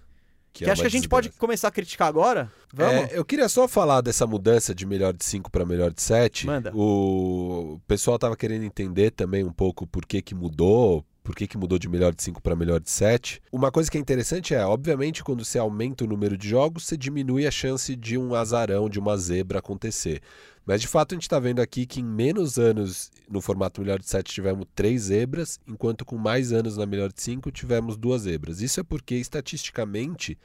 [0.55, 2.49] Que, é acho que a gente pode começar a criticar agora?
[2.73, 3.11] Vamos?
[3.11, 6.47] É, eu queria só falar dessa mudança de melhor de 5 para melhor de 7.
[6.47, 6.71] Manda.
[6.73, 11.57] O pessoal tava querendo entender também um pouco por que, que mudou, por que, que
[11.57, 13.41] mudou de melhor de 5 para melhor de 7.
[13.51, 16.95] Uma coisa que é interessante é, obviamente, quando você aumenta o número de jogos, você
[16.95, 20.21] diminui a chance de um azarão, de uma zebra acontecer.
[20.65, 23.99] Mas de fato a gente está vendo aqui que em menos anos no formato melhor
[23.99, 28.23] de 7 tivemos três zebras, enquanto com mais anos na melhor de 5 tivemos duas
[28.23, 28.61] zebras.
[28.61, 30.37] Isso é porque estatisticamente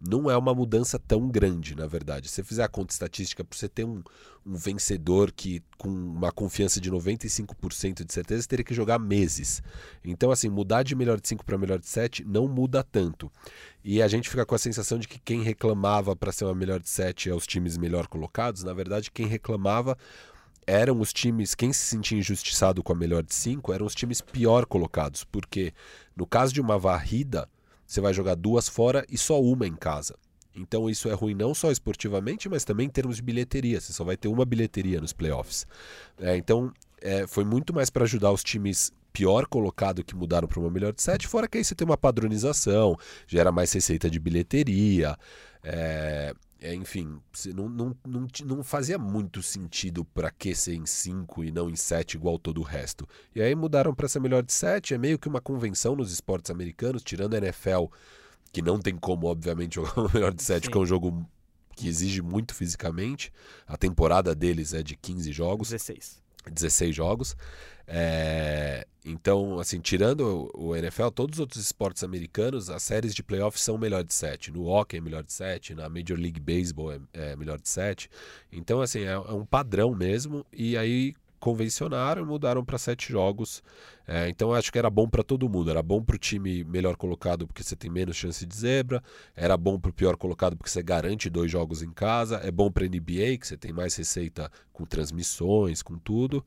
[0.00, 2.28] não é uma mudança tão grande, na verdade.
[2.28, 4.02] Se você fizer a conta estatística, para você ter um,
[4.46, 9.62] um vencedor que com uma confiança de 95% de certeza, teria que jogar meses.
[10.04, 13.30] Então, assim, mudar de melhor de 5 para melhor de 7 não muda tanto.
[13.84, 16.80] E a gente fica com a sensação de que quem reclamava para ser uma melhor
[16.80, 18.62] de 7 é os times melhor colocados.
[18.62, 19.98] Na verdade, quem reclamava
[20.68, 24.20] eram os times, quem se sentia injustiçado com a melhor de 5 eram os times
[24.20, 25.72] pior colocados, porque
[26.14, 27.48] no caso de uma varrida,
[27.88, 30.14] você vai jogar duas fora e só uma em casa.
[30.54, 33.80] Então isso é ruim não só esportivamente, mas também em termos de bilheteria.
[33.80, 35.66] Você só vai ter uma bilheteria nos playoffs.
[36.20, 36.70] É, então
[37.00, 40.92] é, foi muito mais para ajudar os times pior colocado que mudaram para uma melhor
[40.92, 45.16] de sete, fora que aí você tem uma padronização, gera mais receita de bilheteria.
[45.64, 47.20] É, é, enfim,
[47.54, 51.76] não, não, não, não fazia muito sentido para que ser em 5 e não em
[51.76, 53.08] 7 igual todo o resto.
[53.34, 56.50] E aí mudaram para essa melhor de 7, é meio que uma convenção nos esportes
[56.50, 57.84] americanos, tirando a NFL,
[58.52, 60.72] que não tem como, obviamente, jogar uma melhor de 7, Sim.
[60.72, 61.24] que é um jogo
[61.76, 63.32] que exige muito fisicamente.
[63.64, 65.70] A temporada deles é de 15 jogos.
[65.70, 66.20] 16.
[66.52, 67.36] 16 jogos.
[67.88, 73.62] É, Então, assim, tirando o NFL, todos os outros esportes americanos, as séries de playoffs
[73.64, 74.52] são melhor de 7.
[74.52, 78.10] No hockey é melhor de 7, na Major League Baseball é, é melhor de 7.
[78.52, 80.44] Então, assim, é, é um padrão mesmo.
[80.52, 83.62] E aí convencionaram e mudaram para 7 jogos.
[84.06, 85.70] É, então, acho que era bom para todo mundo.
[85.70, 89.02] Era bom para o time melhor colocado porque você tem menos chance de zebra.
[89.34, 92.40] Era bom para o pior colocado porque você garante dois jogos em casa.
[92.42, 96.44] É bom para NBA, que você tem mais receita com transmissões, com tudo.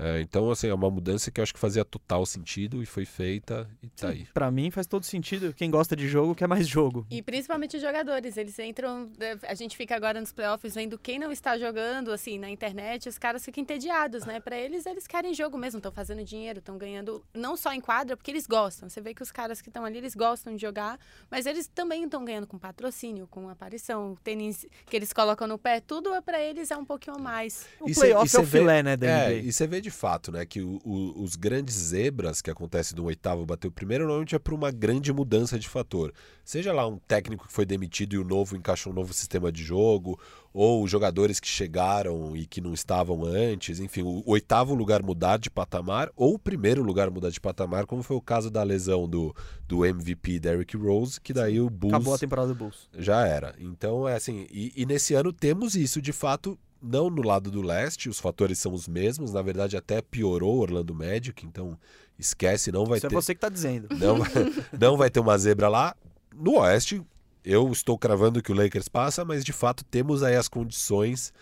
[0.00, 3.04] É, então, assim, é uma mudança que eu acho que fazia total sentido e foi
[3.04, 4.26] feita e tá aí.
[4.32, 5.52] Pra mim faz todo sentido.
[5.52, 7.06] Quem gosta de jogo quer mais jogo.
[7.10, 9.10] E principalmente os jogadores, eles entram.
[9.46, 13.18] A gente fica agora nos playoffs vendo quem não está jogando, assim, na internet, os
[13.18, 14.38] caras ficam entediados, né?
[14.40, 18.16] Pra eles, eles querem jogo mesmo, estão fazendo dinheiro, estão ganhando, não só em quadra,
[18.16, 18.88] porque eles gostam.
[18.88, 20.98] Você vê que os caras que estão ali, eles gostam de jogar,
[21.30, 25.80] mas eles também estão ganhando com patrocínio, com aparição, tênis que eles colocam no pé,
[25.80, 27.66] tudo é pra eles é um pouquinho a mais.
[27.80, 29.66] O E cê- playoff e cê é o vê- filé, né, da É, e você
[29.66, 33.68] vê de fato, né, que o- o- os grandes zebras que acontecem do oitavo bater
[33.68, 36.12] o primeiro, normalmente é por uma grande mudança de fator.
[36.44, 39.62] Seja lá um técnico que foi demitido e o novo encaixou um novo sistema de
[39.62, 40.18] jogo,
[40.52, 45.50] ou jogadores que chegaram e que não estavam antes, enfim, o oitavo lugar mudar de
[45.50, 49.34] patamar, ou o primeiro lugar mudar de patamar, como foi o caso da lesão do,
[49.68, 52.88] do MVP Derrick Rose, que daí o Bulls Acabou a temporada do Bulls.
[52.98, 53.54] já era.
[53.58, 57.60] Então é assim, e, e nesse ano temos isso, de fato, não no lado do
[57.62, 61.78] leste, os fatores são os mesmos, na verdade até piorou o Orlando Magic, então
[62.18, 63.14] esquece, não vai Isso ter.
[63.14, 63.88] é você que tá dizendo.
[63.96, 64.28] Não, vai-
[64.80, 65.94] não vai ter uma zebra lá.
[66.34, 67.02] No oeste,
[67.44, 71.32] eu estou cravando que o Lakers passa, mas de fato temos aí as condições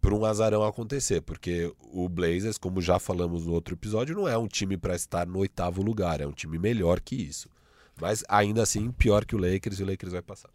[0.00, 4.36] para um azarão acontecer, porque o Blazers, como já falamos no outro episódio, não é
[4.36, 7.48] um time para estar no oitavo lugar, é um time melhor que isso.
[8.00, 10.50] Mas ainda assim, pior que o Lakers e o Lakers vai passar.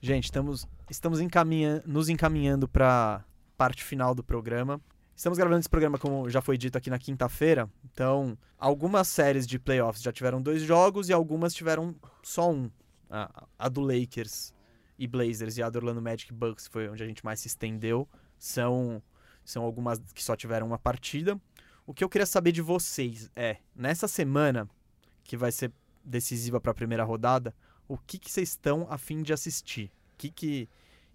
[0.00, 3.22] Gente, estamos, estamos encaminha, nos encaminhando para
[3.58, 4.80] parte final do programa.
[5.16, 7.68] Estamos gravando esse programa, como já foi dito aqui na quinta-feira.
[7.92, 12.70] Então, algumas séries de playoffs já tiveram dois jogos e algumas tiveram só um.
[13.10, 14.54] A, a do Lakers
[14.98, 18.08] e Blazers e a do Orlando Magic Bucks foi onde a gente mais se estendeu.
[18.38, 19.02] São,
[19.44, 21.40] são algumas que só tiveram uma partida.
[21.84, 24.68] O que eu queria saber de vocês é, nessa semana,
[25.24, 25.72] que vai ser
[26.04, 27.52] decisiva para a primeira rodada,
[27.88, 29.90] o que, que vocês estão a fim de assistir?
[30.12, 30.68] O que, que,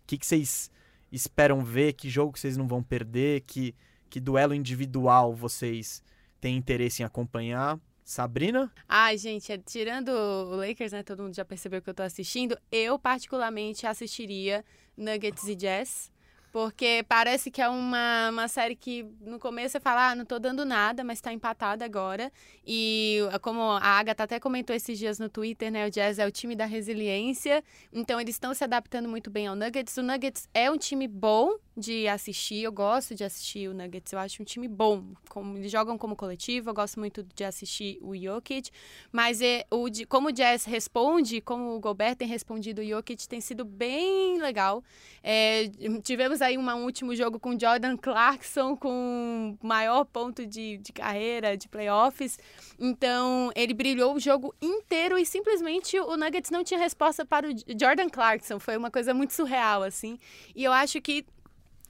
[0.05, 0.69] que, que vocês
[1.13, 1.93] esperam ver?
[1.93, 3.41] Que jogo que vocês não vão perder?
[3.41, 3.75] Que,
[4.09, 6.03] que duelo individual vocês
[6.41, 7.79] têm interesse em acompanhar?
[8.03, 8.69] Sabrina?
[8.87, 11.03] Ai, gente, é- tirando o Lakers, né?
[11.03, 12.57] Todo mundo já percebeu que eu tô assistindo.
[12.69, 14.65] Eu, particularmente, assistiria
[14.97, 16.11] Nuggets e Jazz.
[16.53, 20.37] Porque parece que é uma, uma série que no começo você fala, ah, não tô
[20.37, 22.31] dando nada, mas tá empatada agora.
[22.63, 25.87] E como a Agatha até comentou esses dias no Twitter, né?
[25.87, 27.63] O Jazz é o time da resiliência.
[27.91, 29.97] Então eles estão se adaptando muito bem ao Nuggets.
[29.97, 32.61] O Nuggets é um time bom de assistir.
[32.61, 34.13] Eu gosto de assistir o Nuggets.
[34.13, 35.03] Eu acho um time bom.
[35.29, 36.69] Como, eles jogam como coletivo.
[36.69, 38.69] Eu gosto muito de assistir o Jokic.
[39.11, 43.41] Mas é, o, como o Jazz responde, como o Gobert tem respondido o Jokic, tem
[43.41, 44.83] sido bem legal.
[45.23, 45.67] É,
[46.03, 51.57] tivemos aí uma- um último jogo com Jordan Clarkson, com maior ponto de, de carreira,
[51.57, 52.37] de playoffs.
[52.79, 57.51] Então, ele brilhou o jogo inteiro e simplesmente o Nuggets não tinha resposta para o
[57.79, 58.59] Jordan Clarkson.
[58.59, 60.19] Foi uma coisa muito surreal, assim.
[60.55, 61.25] E eu acho que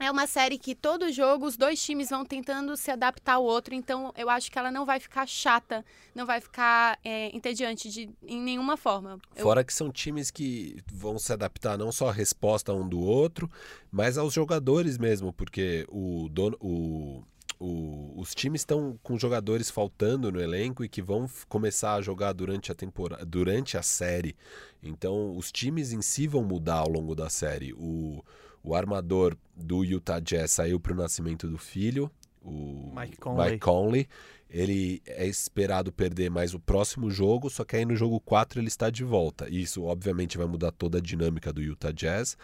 [0.00, 3.74] é uma série que todo jogo os dois times vão tentando se adaptar ao outro,
[3.74, 5.84] então eu acho que ela não vai ficar chata,
[6.14, 9.18] não vai ficar é, entediante de, em nenhuma forma.
[9.36, 12.98] Eu- Fora que são times que vão se adaptar não só à resposta um do
[13.00, 13.50] outro,
[13.90, 17.22] mas aos jogadores mesmo, porque o dono, o,
[17.60, 22.32] o- os times estão com jogadores faltando no elenco e que vão começar a jogar
[22.32, 24.34] durante a temporada, durante a série.
[24.82, 27.72] Então, os times em si vão mudar ao longo da série.
[27.74, 28.22] O,
[28.64, 32.10] o armador do Utah Jazz saiu para o nascimento do filho,
[32.42, 33.50] o Mike Conley.
[33.50, 34.08] Mike Conley.
[34.50, 38.68] Ele é esperado perder mais o próximo jogo, só que aí no jogo 4 ele
[38.68, 39.48] está de volta.
[39.48, 42.36] E Isso, obviamente, vai mudar toda a dinâmica do Utah Jazz.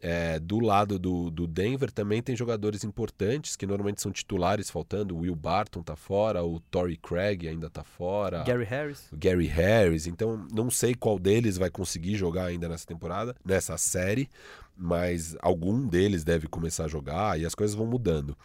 [0.00, 5.16] É, do lado do, do Denver também tem jogadores importantes que normalmente são titulares faltando.
[5.16, 8.42] O Will Barton tá fora, o Torrey Craig ainda tá fora.
[8.42, 9.10] Gary Harris?
[9.12, 10.06] o Gary Harris.
[10.06, 14.28] Então, não sei qual deles vai conseguir jogar ainda nessa temporada, nessa série,
[14.76, 18.36] mas algum deles deve começar a jogar e as coisas vão mudando.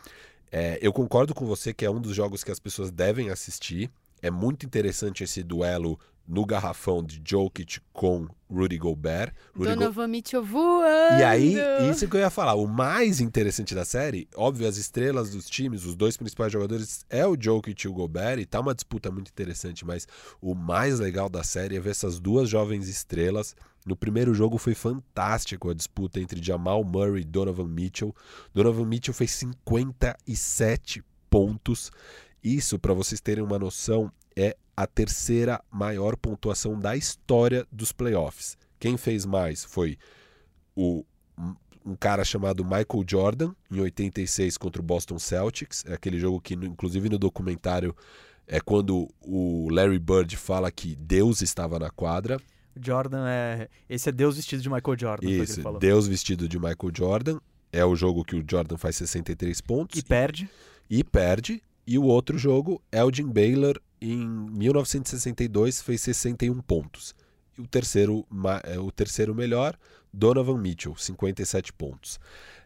[0.51, 3.89] É, eu concordo com você que é um dos jogos que as pessoas devem assistir.
[4.21, 5.99] É muito interessante esse duelo
[6.31, 9.33] no garrafão de Jokic com Rudy Gobert.
[9.55, 11.19] Rudy Go- Donovan Mitchell voando.
[11.19, 11.55] e aí,
[11.91, 12.53] isso que eu ia falar.
[12.53, 17.25] O mais interessante da série, óbvio, as estrelas dos times, os dois principais jogadores, é
[17.25, 20.07] o Jokic e o Gobert, e tá uma disputa muito interessante, mas
[20.39, 23.55] o mais legal da série é ver essas duas jovens estrelas.
[23.85, 28.13] No primeiro jogo foi fantástico a disputa entre Jamal Murray e Donovan Mitchell.
[28.53, 31.91] Donovan Mitchell fez 57 pontos.
[32.43, 38.57] Isso, para vocês terem uma noção, é a terceira maior pontuação da história dos playoffs.
[38.79, 39.97] Quem fez mais foi
[40.73, 41.03] o
[41.85, 46.53] um cara chamado Michael Jordan em 86 contra o Boston Celtics, é aquele jogo que
[46.53, 47.93] inclusive no documentário
[48.47, 52.37] é quando o Larry Bird fala que Deus estava na quadra.
[52.73, 53.67] O Jordan é.
[53.89, 55.61] Esse é Deus vestido de Michael Jordan, o Isso.
[55.77, 57.39] Deus vestido de Michael Jordan.
[57.69, 60.49] É o jogo que o Jordan faz 63 pontos E perde.
[60.89, 61.61] e perde.
[61.85, 67.15] E o outro jogo, Elgin Baylor, em 1962, fez 61 pontos.
[67.57, 68.25] E o terceiro,
[68.63, 69.77] é, o terceiro melhor,
[70.13, 72.19] Donovan Mitchell, 57 pontos.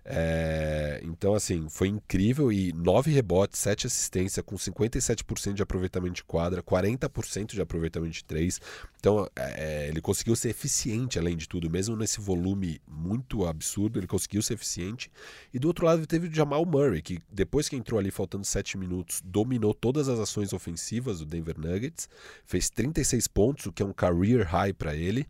[0.05, 6.23] É, então, assim, foi incrível e 9 rebotes, 7 assistências, com 57% de aproveitamento de
[6.23, 8.59] quadra, 40% de aproveitamento de 3.
[8.99, 14.07] Então, é, ele conseguiu ser eficiente além de tudo, mesmo nesse volume muito absurdo, ele
[14.07, 15.09] conseguiu ser eficiente.
[15.53, 18.77] E do outro lado, teve o Jamal Murray, que depois que entrou ali faltando 7
[18.77, 22.09] minutos, dominou todas as ações ofensivas do Denver Nuggets,
[22.45, 25.27] fez 36 pontos, o que é um career high para ele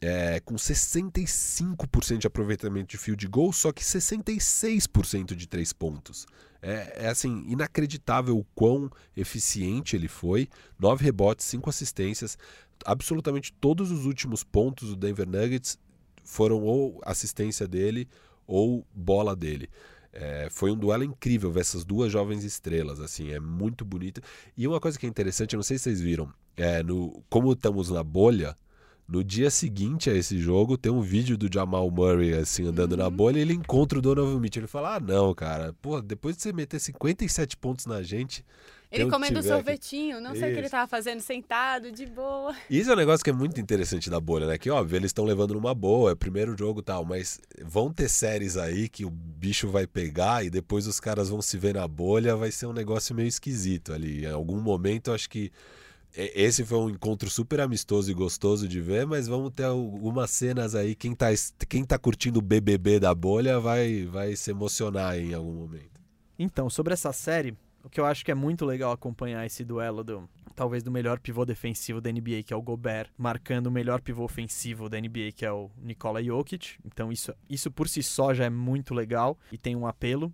[0.00, 6.26] é, com 65% de aproveitamento de field goal, só que 66% de três pontos.
[6.62, 10.48] É, é, assim, inacreditável o quão eficiente ele foi.
[10.78, 12.38] Nove rebotes, cinco assistências.
[12.84, 15.78] Absolutamente todos os últimos pontos do Denver Nuggets
[16.24, 18.08] foram ou assistência dele
[18.46, 19.68] ou bola dele.
[20.12, 24.20] É, foi um duelo incrível ver essas duas jovens estrelas, assim, é muito bonito.
[24.56, 27.90] E uma coisa que é interessante, não sei se vocês viram, é no, como estamos
[27.90, 28.56] na bolha,
[29.10, 32.98] no dia seguinte a esse jogo, tem um vídeo do Jamal Murray, assim, andando uhum.
[32.98, 34.60] na bolha, e ele encontra o Donovan Mitchell.
[34.60, 38.44] Ele fala: Ah, não, cara, pô, depois de você meter 57 pontos na gente.
[38.92, 40.50] Ele comendo sorvetinho, não sei Isso.
[40.50, 42.52] o que ele tava fazendo, sentado, de boa.
[42.68, 44.58] Isso é um negócio que é muito interessante da bolha, né?
[44.58, 47.92] Que, óbvio, eles estão levando numa boa, é o primeiro jogo e tal, mas vão
[47.92, 51.74] ter séries aí que o bicho vai pegar e depois os caras vão se ver
[51.74, 54.24] na bolha, vai ser um negócio meio esquisito ali.
[54.24, 55.52] Em algum momento, acho que
[56.14, 60.74] esse foi um encontro super amistoso e gostoso de ver, mas vamos ter algumas cenas
[60.74, 60.94] aí.
[60.94, 61.28] Quem tá,
[61.68, 66.00] quem tá curtindo o BBB da bolha vai, vai se emocionar em algum momento.
[66.38, 70.02] Então, sobre essa série, o que eu acho que é muito legal acompanhar esse duelo
[70.02, 74.02] do talvez do melhor pivô defensivo da NBA, que é o Gobert, marcando o melhor
[74.02, 76.76] pivô ofensivo da NBA, que é o Nikola Jokic.
[76.84, 80.30] Então, isso, isso por si só já é muito legal e tem um apelo.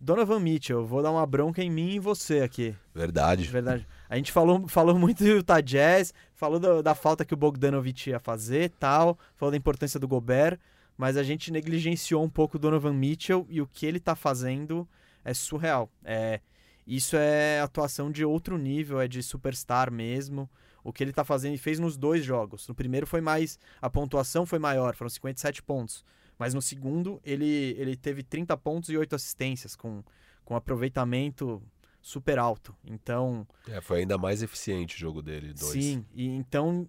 [0.00, 2.74] Donovan Mitchell, vou dar uma bronca em mim e você aqui.
[2.94, 3.48] Verdade.
[3.48, 3.86] Verdade.
[4.08, 8.10] A gente falou, falou muito do Utah Jazz, falou do, da falta que o Bogdanovich
[8.10, 10.58] ia fazer tal, falou da importância do Gobert,
[10.96, 14.88] mas a gente negligenciou um pouco o Donovan Mitchell e o que ele tá fazendo
[15.24, 15.90] é surreal.
[16.04, 16.40] É,
[16.86, 20.48] isso é atuação de outro nível, é de superstar mesmo.
[20.82, 22.66] O que ele tá fazendo e fez nos dois jogos.
[22.66, 23.58] No primeiro foi mais.
[23.82, 26.04] A pontuação foi maior, foram 57 pontos.
[26.38, 30.04] Mas no segundo, ele, ele teve 30 pontos e 8 assistências, com,
[30.44, 31.60] com aproveitamento
[32.00, 32.74] super alto.
[32.84, 33.46] Então.
[33.68, 35.52] É, foi ainda mais eficiente o jogo dele.
[35.52, 35.72] Dois.
[35.72, 36.88] Sim, e então.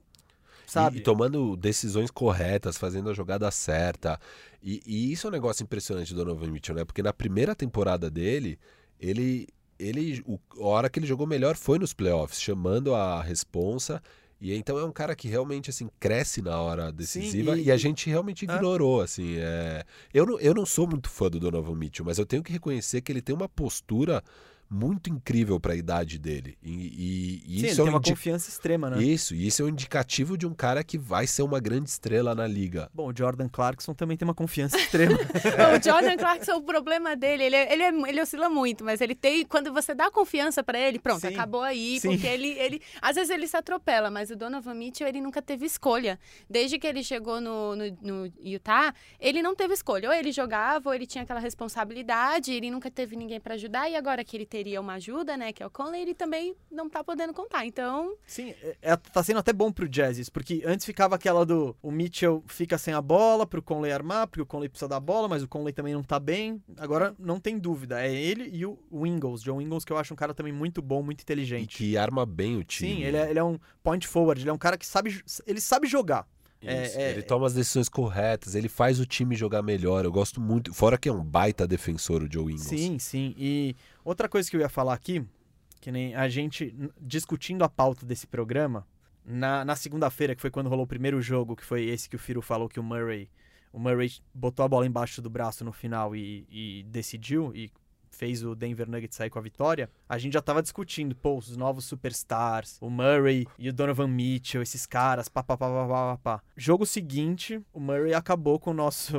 [0.68, 0.98] Sabe?
[0.98, 4.20] E, e tomando decisões corretas, fazendo a jogada certa.
[4.62, 6.86] E, e isso é um negócio impressionante do Donovan Mitchell, né?
[6.86, 8.60] Porque na primeira temporada dele,
[9.00, 9.48] ele.
[9.80, 14.02] ele o, a hora que ele jogou melhor foi nos playoffs, chamando a responsa
[14.40, 17.66] e então é um cara que realmente assim cresce na hora decisiva Sim, e...
[17.66, 17.72] e...
[17.72, 18.56] a gente realmente ah.
[18.56, 19.04] ignorou, ah.
[19.04, 19.36] assim.
[19.38, 19.84] É...
[20.14, 23.02] Eu, não, eu não sou muito fã do Donovan Mitchell, mas eu tenho que reconhecer
[23.02, 24.24] que ele tem uma postura
[24.70, 26.56] muito incrível para a idade dele.
[26.62, 29.02] E, e, e Sim, isso é tem uma confiança extrema, né?
[29.02, 32.36] Isso, e isso é um indicativo de um cara que vai ser uma grande estrela
[32.36, 32.90] na liga.
[32.94, 35.18] Bom, o Jordan Clarkson também tem uma confiança extrema.
[35.18, 35.78] é.
[35.78, 39.44] O Jordan Clarkson, o problema dele, ele, ele, é, ele oscila muito, mas ele tem.
[39.44, 41.28] Quando você dá confiança para ele, pronto, Sim.
[41.28, 42.10] acabou aí, Sim.
[42.10, 42.82] porque ele, ele.
[43.02, 46.20] Às vezes ele se atropela, mas o Donovan Mitchell, ele nunca teve escolha.
[46.48, 50.10] Desde que ele chegou no, no, no Utah, ele não teve escolha.
[50.10, 53.96] Ou ele jogava, ou ele tinha aquela responsabilidade, ele nunca teve ninguém para ajudar, e
[53.96, 56.90] agora que ele tem teria uma ajuda, né, que é o Conley, ele também não
[56.90, 57.66] tá podendo contar.
[57.66, 58.14] Então.
[58.26, 61.90] Sim, é, é, tá sendo até bom pro Jazz, porque antes ficava aquela do o
[61.90, 65.42] Mitchell fica sem a bola pro Conley armar, porque o Conley precisa da bola, mas
[65.42, 66.62] o Conley também não tá bem.
[66.76, 70.18] Agora não tem dúvida, é ele e o Ingles, John Ingles, que eu acho um
[70.18, 71.76] cara também muito bom, muito inteligente.
[71.76, 72.96] E que arma bem o time.
[72.96, 75.62] Sim, ele é, ele é um point forward, ele é um cara que sabe, ele
[75.62, 76.28] sabe jogar.
[76.62, 80.04] É, é, ele toma as decisões corretas, ele faz o time jogar melhor.
[80.04, 80.74] Eu gosto muito.
[80.74, 82.64] Fora que é um baita defensor o Joe Ingles.
[82.64, 83.34] Sim, sim.
[83.38, 85.24] E outra coisa que eu ia falar aqui,
[85.80, 88.86] que nem a gente discutindo a pauta desse programa,
[89.26, 92.20] na, na segunda-feira, que foi quando rolou o primeiro jogo, que foi esse que o
[92.20, 93.30] Firo falou que o Murray.
[93.72, 97.72] O Murray botou a bola embaixo do braço no final e, e decidiu, e
[98.20, 101.56] fez o Denver Nuggets sair com a vitória, a gente já tava discutindo, pô, os
[101.56, 106.18] novos superstars, o Murray e o Donovan Mitchell, esses caras, pá, pá, pá, pá, pá,
[106.18, 106.44] pá.
[106.58, 109.14] Jogo seguinte, o Murray acabou com o nosso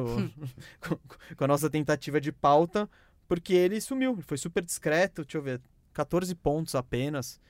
[1.35, 2.89] com a nossa tentativa de pauta,
[3.27, 5.63] porque ele sumiu, ele foi super discreto, deixa eu ver,
[5.95, 7.41] 14 pontos apenas.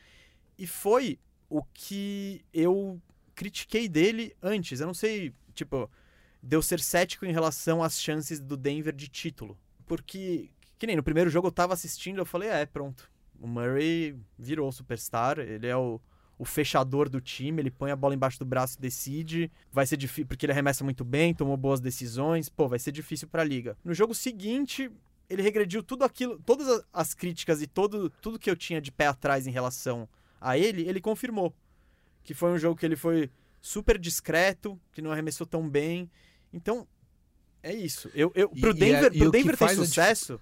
[0.56, 3.02] E foi o que eu
[3.34, 4.80] critiquei dele antes.
[4.80, 5.90] Eu não sei, tipo,
[6.40, 9.58] deu ser cético em relação às chances do Denver de título.
[9.84, 10.50] Porque
[10.80, 13.10] que nem no primeiro jogo eu tava assistindo, eu falei, é, pronto.
[13.38, 16.00] O Murray virou superstar, ele é o,
[16.38, 19.52] o fechador do time, ele põe a bola embaixo do braço e decide.
[19.70, 22.48] Vai ser difícil, porque ele arremessa muito bem, tomou boas decisões.
[22.48, 23.76] Pô, vai ser difícil pra liga.
[23.84, 24.90] No jogo seguinte,
[25.28, 29.06] ele regrediu tudo aquilo, todas as críticas e todo, tudo que eu tinha de pé
[29.06, 30.08] atrás em relação
[30.40, 31.54] a ele, ele confirmou.
[32.24, 36.10] Que foi um jogo que ele foi super discreto, que não arremessou tão bem.
[36.54, 36.88] Então,
[37.62, 38.10] é isso.
[38.14, 40.40] Eu, eu, pro e Denver, é- e pro Denver ter sucesso,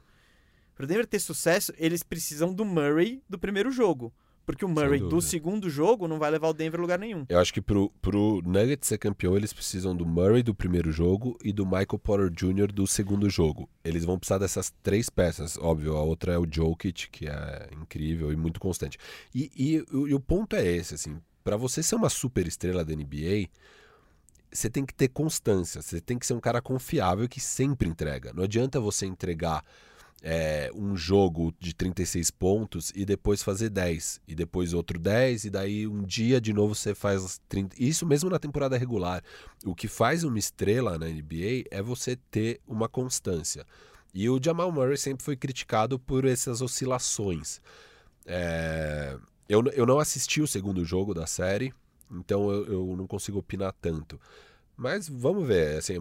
[0.78, 4.12] pro Denver ter sucesso, eles precisam do Murray do primeiro jogo.
[4.46, 7.26] Porque o Murray do segundo jogo não vai levar o Denver a lugar nenhum.
[7.28, 11.36] Eu acho que pro, pro Nuggets ser campeão, eles precisam do Murray do primeiro jogo
[11.44, 12.72] e do Michael Porter Jr.
[12.72, 13.68] do segundo jogo.
[13.84, 15.58] Eles vão precisar dessas três peças.
[15.58, 18.96] Óbvio, a outra é o Jokic, que é incrível e muito constante.
[19.34, 22.82] E, e o- e o ponto é esse, assim, para você ser uma super estrela
[22.82, 23.50] da NBA,
[24.50, 28.32] você tem que ter constância, você tem que ser um cara confiável que sempre entrega.
[28.32, 29.62] Não adianta você entregar
[30.22, 35.50] é, um jogo de 36 pontos e depois fazer 10, e depois outro 10, e
[35.50, 37.76] daí um dia de novo você faz 30.
[37.78, 39.22] Isso mesmo na temporada regular.
[39.64, 43.64] O que faz uma estrela na NBA é você ter uma constância.
[44.12, 47.60] E o Jamal Murray sempre foi criticado por essas oscilações.
[48.26, 49.16] É,
[49.48, 51.72] eu, eu não assisti o segundo jogo da série,
[52.10, 54.20] então eu, eu não consigo opinar tanto.
[54.80, 55.94] Mas vamos ver, assim,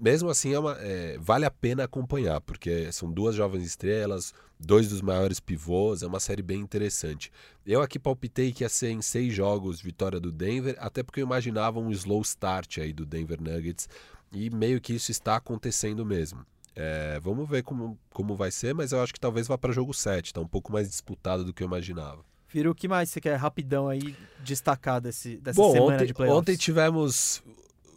[0.00, 4.88] mesmo assim é uma- é, vale a pena acompanhar, porque são duas jovens estrelas, dois
[4.88, 7.32] dos maiores pivôs, é uma série bem interessante.
[7.66, 11.26] Eu aqui palpitei que ia ser em seis jogos vitória do Denver, até porque eu
[11.26, 13.88] imaginava um slow start aí do Denver Nuggets,
[14.32, 16.46] e meio que isso está acontecendo mesmo.
[16.76, 19.92] É, vamos ver como, como vai ser, mas eu acho que talvez vá para jogo
[19.92, 22.24] 7, tá um pouco mais disputado do que eu imaginava.
[22.46, 26.14] Firo, o que mais você quer rapidão aí destacar desse, dessa Bom, semana ontem, de
[26.14, 26.38] playoffs?
[26.40, 27.42] ontem tivemos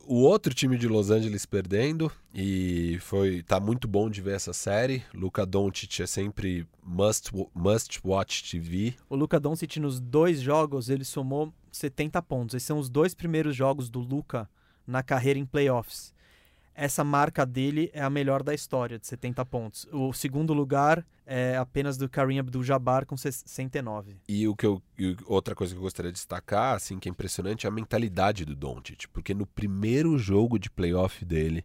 [0.08, 4.54] o outro time de Los Angeles perdendo e foi tá muito bom de ver essa
[4.54, 5.04] série.
[5.14, 8.94] Luca Doncic é sempre must must watch TV.
[9.10, 12.56] O Luca Doncic nos dois jogos ele somou 70 pontos.
[12.56, 14.50] Esses são os dois primeiros jogos do Luca
[14.88, 16.15] na carreira em playoffs.
[16.76, 19.88] Essa marca dele é a melhor da história, de 70 pontos.
[19.94, 24.18] O segundo lugar é apenas do Kareem Abdul-Jabbar com 69.
[24.28, 24.82] E o que eu
[25.26, 28.56] outra coisa que eu gostaria de destacar, assim, que é impressionante é a mentalidade do
[28.56, 31.64] Doncic, porque no primeiro jogo de playoff dele,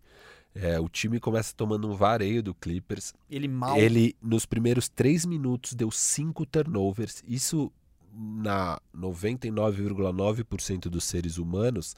[0.54, 5.24] é, o time começa tomando um vareio do Clippers Ele mal Ele, nos primeiros três
[5.24, 7.22] minutos, deu cinco turnovers.
[7.26, 7.72] Isso,
[8.12, 11.94] na 99,9% dos seres humanos,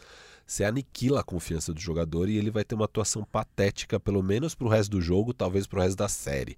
[0.46, 4.54] você aniquila a confiança do jogador e ele vai ter uma atuação patética, pelo menos
[4.54, 6.56] pro resto do jogo, talvez pro resto da série.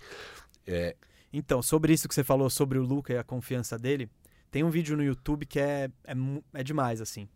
[0.66, 0.96] É,
[1.32, 4.08] Então, sobre isso que você falou sobre o Luca e a confiança dele,
[4.50, 6.14] tem um vídeo no YouTube que é, é,
[6.54, 7.28] é demais, assim.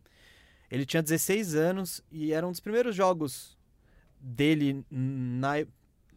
[0.71, 3.59] Ele tinha 16 anos e era um dos primeiros jogos
[4.21, 5.55] dele na,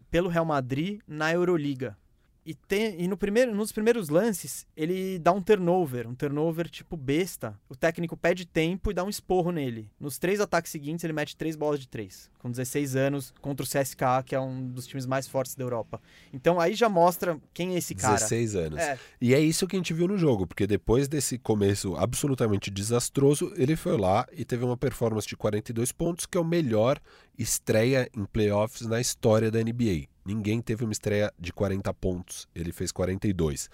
[0.10, 1.98] pelo Real Madrid na Euroliga.
[2.44, 6.98] E, tem, e no primeiro, nos primeiros lances, ele dá um turnover, um turnover tipo
[6.98, 7.60] besta.
[7.70, 9.90] O técnico pede tempo e dá um esporro nele.
[10.00, 13.70] Nos três ataques seguintes, ele mete três bolas de três, com 16 anos, contra o
[13.70, 16.02] CSKA, que é um dos times mais fortes da Europa.
[16.34, 18.16] Então aí já mostra quem é esse cara.
[18.16, 18.80] 16 anos.
[18.80, 22.72] É, E é isso que a gente viu no jogo, porque depois desse começo absolutamente
[22.72, 27.00] desastroso, ele foi lá e teve uma performance de 42 pontos, que é o melhor
[27.38, 30.11] estreia em playoffs na história da NBA.
[30.26, 33.70] Ninguém teve uma estreia de 40 pontos, ele fez 42.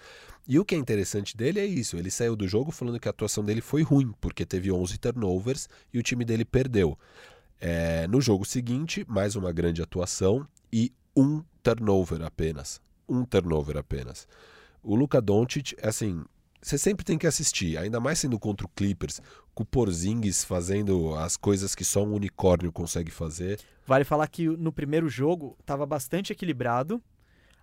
[0.46, 3.10] E o que é interessante dele é isso, ele saiu do jogo falando que a
[3.10, 6.98] atuação dele foi ruim, porque teve 11 turnovers e o time dele perdeu.
[7.60, 12.80] É, no jogo seguinte, mais uma grande atuação e um turnover apenas.
[13.08, 14.26] Um turnover apenas.
[14.82, 16.24] O Luka Doncic, assim,
[16.60, 19.20] você sempre tem que assistir, ainda mais sendo contra o Clippers,
[19.54, 23.60] com o Porzingis fazendo as coisas que só um unicórnio consegue fazer.
[23.86, 27.02] Vale falar que no primeiro jogo estava bastante equilibrado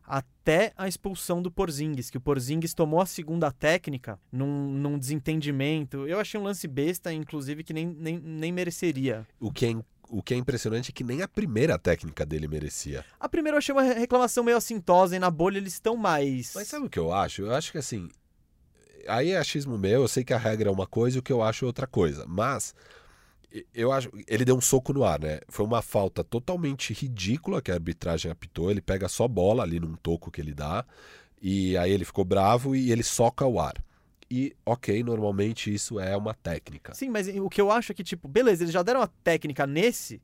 [0.08, 6.08] até a expulsão do Porzingis, que o Porzingis tomou a segunda técnica num, num desentendimento.
[6.08, 9.26] Eu achei um lance besta, inclusive, que nem, nem, nem mereceria.
[9.40, 9.76] O que, é,
[10.10, 13.04] o que é impressionante é que nem a primeira técnica dele merecia.
[13.20, 16.52] A primeira eu achei uma reclamação meio assintosa e na bolha eles estão mais.
[16.54, 17.42] Mas sabe o que eu acho?
[17.42, 18.10] Eu acho que assim.
[19.08, 21.34] Aí é achismo meu, eu sei que a regra é uma coisa e o que
[21.34, 22.26] eu acho é outra coisa.
[22.28, 22.74] Mas
[23.74, 24.10] eu acho.
[24.28, 25.40] Ele deu um soco no ar, né?
[25.48, 28.72] Foi uma falta totalmente ridícula que a arbitragem apitou.
[28.72, 30.86] Ele pega só bola ali num toco que ele dá.
[31.42, 33.76] E aí ele ficou bravo e ele soca o ar.
[34.30, 36.94] E, ok, normalmente isso é uma técnica.
[36.96, 39.68] Sim, mas o que eu acho é que, tipo, beleza, eles já deram a técnica
[39.68, 40.20] nesse,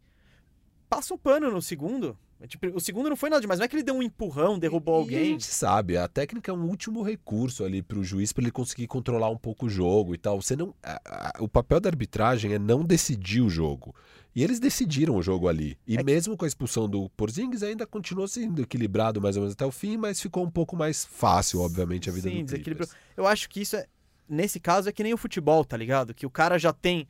[0.89, 2.17] passa um pano no segundo.
[2.41, 4.57] É, Tipo, o segundo não foi nada demais, não é que ele deu um empurrão,
[4.57, 5.25] derrubou E a alguém.
[5.33, 9.29] gente sabe, a técnica é um último recurso ali pro juiz para ele conseguir controlar
[9.29, 10.41] um pouco o jogo e tal.
[10.41, 13.95] Você não, a- a- o papel da arbitragem é não decidir o jogo.
[14.33, 15.77] E eles decidiram o jogo ali.
[15.85, 19.41] E É que- mesmo com a expulsão do Porzingis ainda continuou sendo equilibrado mais ou
[19.41, 22.45] menos até o fim, mas ficou um pouco mais fácil, obviamente, a vida Sim, do
[22.45, 22.87] desequilibrou.
[22.87, 23.05] Clippers.
[23.17, 23.85] Eu acho que isso é.
[24.29, 26.13] Nesse caso é que nem o futebol, tá ligado?
[26.13, 27.05] Que o cara já tem.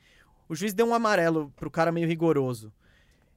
[0.49, 2.73] O juiz deu um amarelo pro cara meio rigoroso.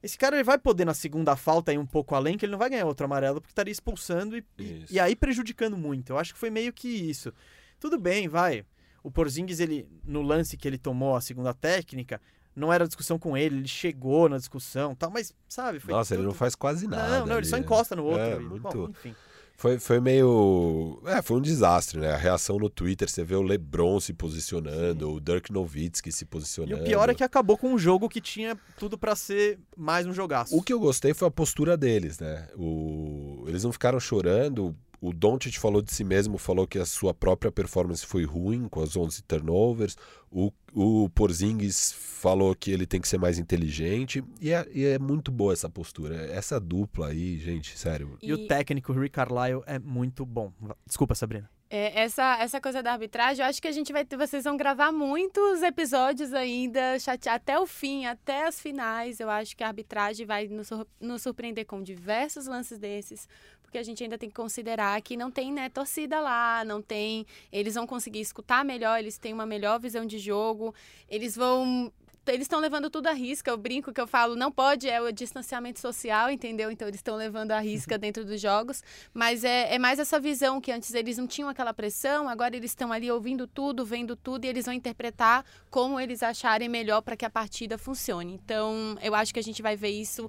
[0.05, 2.59] Esse cara ele vai poder na segunda falta ir um pouco além, que ele não
[2.59, 6.11] vai ganhar outro amarelo, porque estaria expulsando e, e, e aí prejudicando muito.
[6.11, 7.33] Eu acho que foi meio que isso.
[7.79, 8.63] Tudo bem, vai.
[9.01, 12.21] O Porzingis, ele, no lance que ele tomou a segunda técnica,
[12.55, 16.13] não era discussão com ele, ele chegou na discussão e tal, mas, sabe, foi Nossa,
[16.13, 17.09] ele tudo- não faz quase nada.
[17.21, 17.63] Não, não, ele ali, só né?
[17.63, 18.21] encosta no outro.
[18.21, 18.61] É, e- muito...
[18.61, 19.15] Bom, enfim.
[19.57, 21.01] Foi, foi meio.
[21.05, 22.11] É, foi um desastre, né?
[22.11, 26.27] A reação no Twitter, você vê o LeBron se posicionando, o Dirk Nowitzki se E
[26.27, 26.81] posicionando.
[26.81, 30.13] o pior é que acabou com um jogo que tinha tudo pra ser mais um
[30.13, 30.55] jogaço.
[30.55, 32.49] O que eu gostei foi a postura deles, né?
[32.57, 33.45] O...
[33.47, 34.75] Eles não ficaram chorando.
[35.01, 38.81] O Doncic falou de si mesmo, falou que a sua própria performance foi ruim com
[38.81, 39.95] as 11 turnovers.
[40.31, 44.23] O, o Porzingis falou que ele tem que ser mais inteligente.
[44.41, 46.15] E é, e é muito boa essa postura.
[46.31, 48.17] Essa dupla aí, gente, sério.
[48.21, 50.51] E o técnico Rick Carlisle é muito bom.
[50.85, 51.49] Desculpa, Sabrina.
[51.67, 54.55] É, essa, essa coisa da arbitragem, eu acho que a gente vai ter, vocês vão
[54.55, 59.19] gravar muitos episódios ainda, chate, até o fim, até as finais.
[59.19, 60.69] Eu acho que a arbitragem vai nos,
[61.01, 63.27] nos surpreender com diversos lances desses,
[63.65, 67.25] porque a gente ainda tem que considerar que não tem né, torcida lá, não tem.
[67.51, 70.73] Eles vão conseguir escutar melhor, eles têm uma melhor visão de jogo,
[71.09, 71.91] eles vão.
[72.27, 73.51] Eles estão levando tudo à risca.
[73.51, 76.71] Eu brinco que eu falo, não pode, é o distanciamento social, entendeu?
[76.71, 78.83] Então eles estão levando à risca dentro dos jogos.
[79.13, 82.71] Mas é, é mais essa visão que antes eles não tinham aquela pressão, agora eles
[82.71, 87.15] estão ali ouvindo tudo, vendo tudo e eles vão interpretar como eles acharem melhor para
[87.15, 88.33] que a partida funcione.
[88.33, 90.27] Então, eu acho que a gente vai ver isso.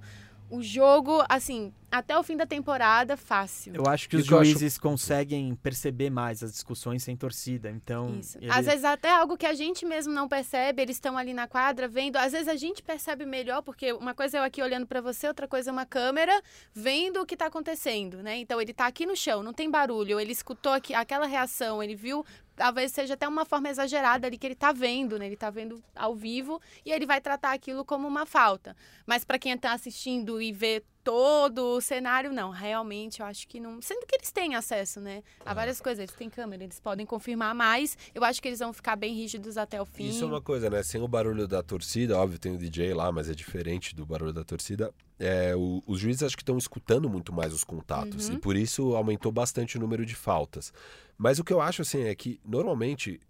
[0.49, 3.75] O jogo, assim, até o fim da temporada, fácil.
[3.75, 7.71] Eu acho que E os eu acho- juízes conseguem perceber mais as discussões sem torcida.
[7.71, 8.39] Então, Isso.
[8.39, 11.47] ele- Às vezes até algo que a gente mesmo não percebe, eles estão ali na
[11.47, 12.17] quadra vendo.
[12.17, 15.27] Às vezes a gente percebe melhor, porque uma coisa é eu aqui olhando pra você,
[15.29, 16.41] outra coisa é uma câmera
[16.75, 18.37] vendo o que tá acontecendo, né?
[18.39, 21.95] Então ele tá aqui no chão, não tem barulho, ele escutou aqui, aquela reação, ele
[21.95, 22.25] viu,
[22.55, 25.27] talvez seja até uma forma exagerada ali que ele tá vendo, né?
[25.27, 28.77] Ele tá vendo ao vivo e ele vai tratar aquilo como uma falta.
[29.07, 32.51] Mas pra quem tá assistindo e vê todo o cenário, não.
[32.51, 33.81] Realmente, eu acho que não.
[33.81, 35.23] Sendo que eles têm acesso, né?
[35.45, 36.01] A várias coisas.
[36.01, 37.97] Eles têm câmera, eles podem confirmar mais.
[38.13, 40.09] Eu acho que eles vão ficar bem rígidos até o fim.
[40.09, 40.83] Isso é uma coisa, né?
[40.83, 44.33] Sem o barulho da torcida, óbvio, tem o DJ lá, mas é diferente do barulho
[44.33, 44.93] da torcida.
[45.17, 48.35] É, o- os juízes acho que estão escutando muito mais os contatos Uhum.
[48.35, 50.73] e por isso aumentou bastante o número de faltas.
[51.17, 53.21] Mas o que eu acho assim é que normalmente,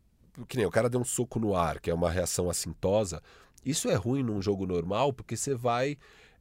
[0.48, 3.22] que nem o cara deu um soco no ar, que é uma reação assintosa,
[3.64, 5.98] isso é ruim num jogo normal porque você vai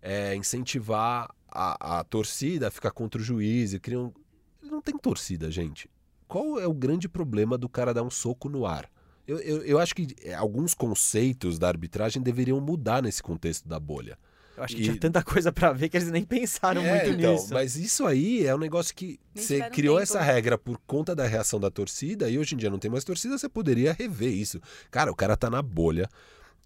[0.08, 4.14] é, incentivar a, a torcida a ficar contra o juiz e criam.
[4.62, 5.90] Não tem torcida, gente.
[6.28, 8.90] Qual é o grande problema do cara dar um soco no ar?
[9.28, 13.80] Eu, eu, eu acho que é, alguns conceitos da arbitragem deveriam mudar nesse contexto da
[13.80, 14.18] bolha.
[14.56, 17.10] eu acho que e- tinha tanta coisa pra ver que eles nem pensaram É, muito
[17.20, 17.52] então, nisso.
[17.54, 20.04] Mas isso aí é um negócio que Nem você criou tempo.
[20.04, 23.04] essa regra por conta da reação da torcida e hoje em dia não tem mais
[23.04, 24.62] torcida, você poderia rever isso.
[24.92, 26.08] Cara, o cara tá na bolha.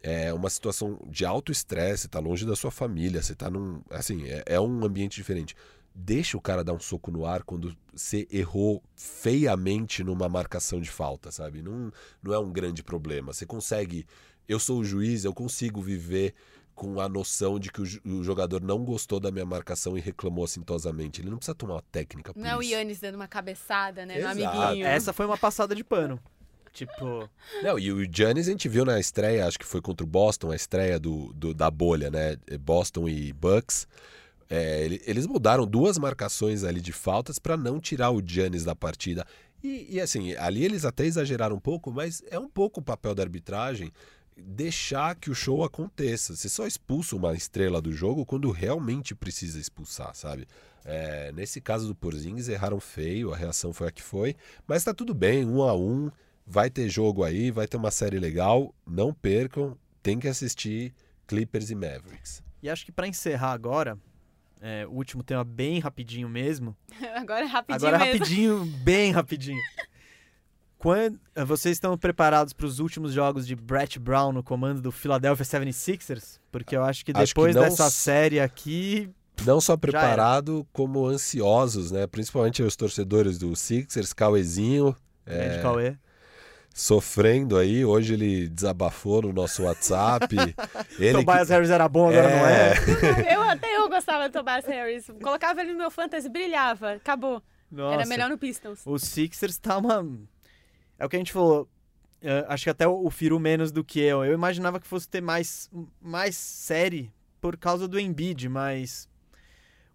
[0.02, 3.82] É uma situação de alto estresse, você tá longe da sua família, você tá num.
[3.90, 5.56] Assim, é, é um ambiente diferente.
[5.94, 10.90] Deixa o cara dar um soco no ar quando você errou feiamente numa marcação de
[10.90, 11.62] falta, sabe?
[11.62, 11.92] Não,
[12.24, 13.34] não é um grande problema.
[13.34, 14.06] Você consegue.
[14.48, 16.34] Eu sou o juiz, eu consigo viver
[16.80, 21.22] com a noção de que o, jogador não gostou da minha marcação e reclamou assintosamente.
[21.22, 22.64] Ele não precisa tomar uma técnica por Não é o.
[22.64, 24.14] Yannis dando uma cabeçada, né?
[24.14, 24.58] No Exato.
[24.58, 24.88] amiguinho.
[24.88, 26.18] Essa foi uma passada de pano.
[26.80, 27.30] Tipo,
[27.62, 30.50] Não, e o Giannis a gente viu na estreia, acho que foi contra o Boston,
[30.52, 32.38] a estreia do, do- da bolha, né?
[32.62, 33.86] Boston e Bucks.
[34.50, 38.74] É, ele- eles mudaram duas marcações ali de faltas para não tirar o Giannis da
[38.74, 39.26] partida.
[39.62, 43.14] E, e, assim, ali eles até exageraram um pouco, mas é um pouco o papel
[43.14, 43.92] da arbitragem
[44.38, 46.34] deixar que o show aconteça.
[46.34, 50.48] Você só expulsa uma estrela do jogo quando realmente precisa expulsar, sabe?
[50.86, 54.34] É, nesse caso do Porzingis, erraram feio, a reação foi a que foi,
[54.66, 56.10] mas tá tudo bem, um a um,
[56.52, 60.94] vai ter jogo aí, vai ter uma série legal, não percam, tem que assistir
[61.28, 62.42] Clippers e Mavericks.
[62.64, 63.96] e acho que pra encerrar agora,
[64.60, 66.76] é, o último tema bem rapidinho mesmo.
[67.16, 68.20] Agora é rapidinho agora mesmo.
[68.20, 69.62] rapidinho, bem rapidinho.
[70.78, 74.92] Quando, eh, vocês estão preparados para os últimos jogos de Brett Brown no comando do
[74.94, 76.40] Philadelphia 76ers?
[76.52, 79.10] Porque eu acho que Acho que depois dessa s- série aqui,
[79.46, 82.08] Não só preparado, como ansiosos, né?
[82.08, 84.96] Principalmente os torcedores do Sixers, Cauezinho,
[85.26, 85.98] grande é, Cauê.
[86.80, 87.84] Sofrendo aí.
[87.84, 90.34] Hoje ele desabafou no nosso WhatsApp.
[90.98, 92.74] ele Tobias que- Harris era bom, agora não é.
[93.36, 95.08] Eu até eu gostava do Tobias Harris.
[95.22, 96.94] Colocava ele no meu fantasy, brilhava.
[96.94, 97.44] Acabou.
[97.70, 97.96] Nossa.
[97.96, 98.80] Era melhor no Pistons.
[98.86, 100.08] O Sixers tá uma.
[100.98, 101.68] É o que a gente falou.
[102.22, 104.24] é, acho que até o o Firu menos do que eu.
[104.24, 105.70] Eu imaginava que fosse ter mais,
[106.02, 107.12] mais série
[107.42, 109.08] por causa do Embiid, mas.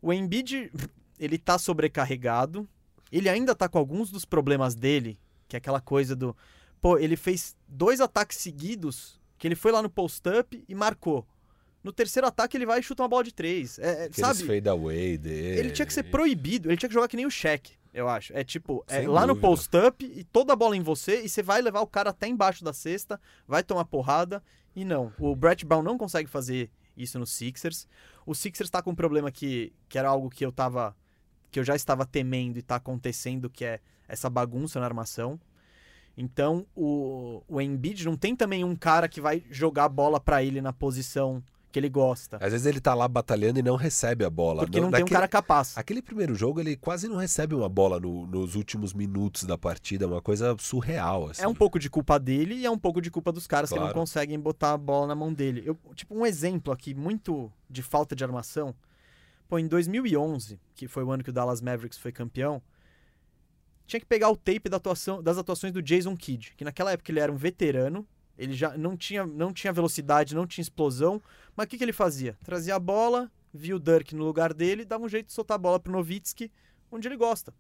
[0.03, 0.71] O Embiid,
[1.19, 2.69] ele tá sobrecarregado.
[3.11, 6.37] Ele ainda tá com alguns dos problemas dele, que é aquela coisa do.
[6.85, 11.27] Pô, ele fez dois ataques seguidos que ele foi lá no post-up e marcou.
[11.83, 13.79] No terceiro ataque ele vai e chuta uma bola de três.
[13.79, 14.45] É, é, sabe?
[14.45, 15.61] fade away dele.
[15.61, 18.37] Ele tinha que ser proibido, ele tinha que jogar que nem o Shaq, eu acho.
[18.37, 21.43] É tipo, é Sem lá no post-up e toda a bola em você e você
[21.43, 24.43] vai levar o cara até embaixo da cesta, vai tomar porrada.
[24.77, 27.89] E não, o Brett Brown não consegue fazer isso no Sixers.
[28.27, 30.95] O Sixers tá com um problema que, que era algo que eu tava.
[31.51, 35.41] que eu já estava temendo e tá acontecendo, que é essa bagunça na armação.
[36.17, 40.43] Então, o, o Embiid não tem também um cara que vai jogar a bola pra
[40.45, 41.43] ele na posição
[41.73, 42.37] que ele gosta.
[42.41, 44.63] Às vezes ele tá lá batalhando e não recebe a bola.
[44.63, 45.77] Porque não tem um cara capaz.
[45.77, 50.07] Aquele primeiro jogo, ele quase não recebe uma bola no- nos últimos minutos da partida,
[50.07, 51.43] uma coisa surreal, assim.
[51.43, 53.75] É um pouco de culpa dele e é um pouco de culpa dos caras que
[53.77, 53.93] Claro.
[53.93, 55.65] não conseguem botar a bola na mão dele.
[55.67, 58.73] Eu, tipo, um exemplo aqui muito de falta de armação.
[59.49, 62.63] Pô, em 2011, que foi o ano que o Dallas Mavericks foi campeão,
[63.87, 67.11] tinha que pegar o tape da atuação, das atuações do Jason Kidd, que naquela época
[67.11, 68.07] ele era um veterano,
[68.37, 71.23] ele já não tinha, não tinha velocidade, não tinha explosão,
[71.57, 72.37] mas o que, que ele fazia?
[72.43, 75.59] Trazia a bola, via o Dirk no lugar dele, dava um jeito de soltar a
[75.59, 76.51] bola pro Nowitzki,
[76.91, 77.55] onde ele gosta.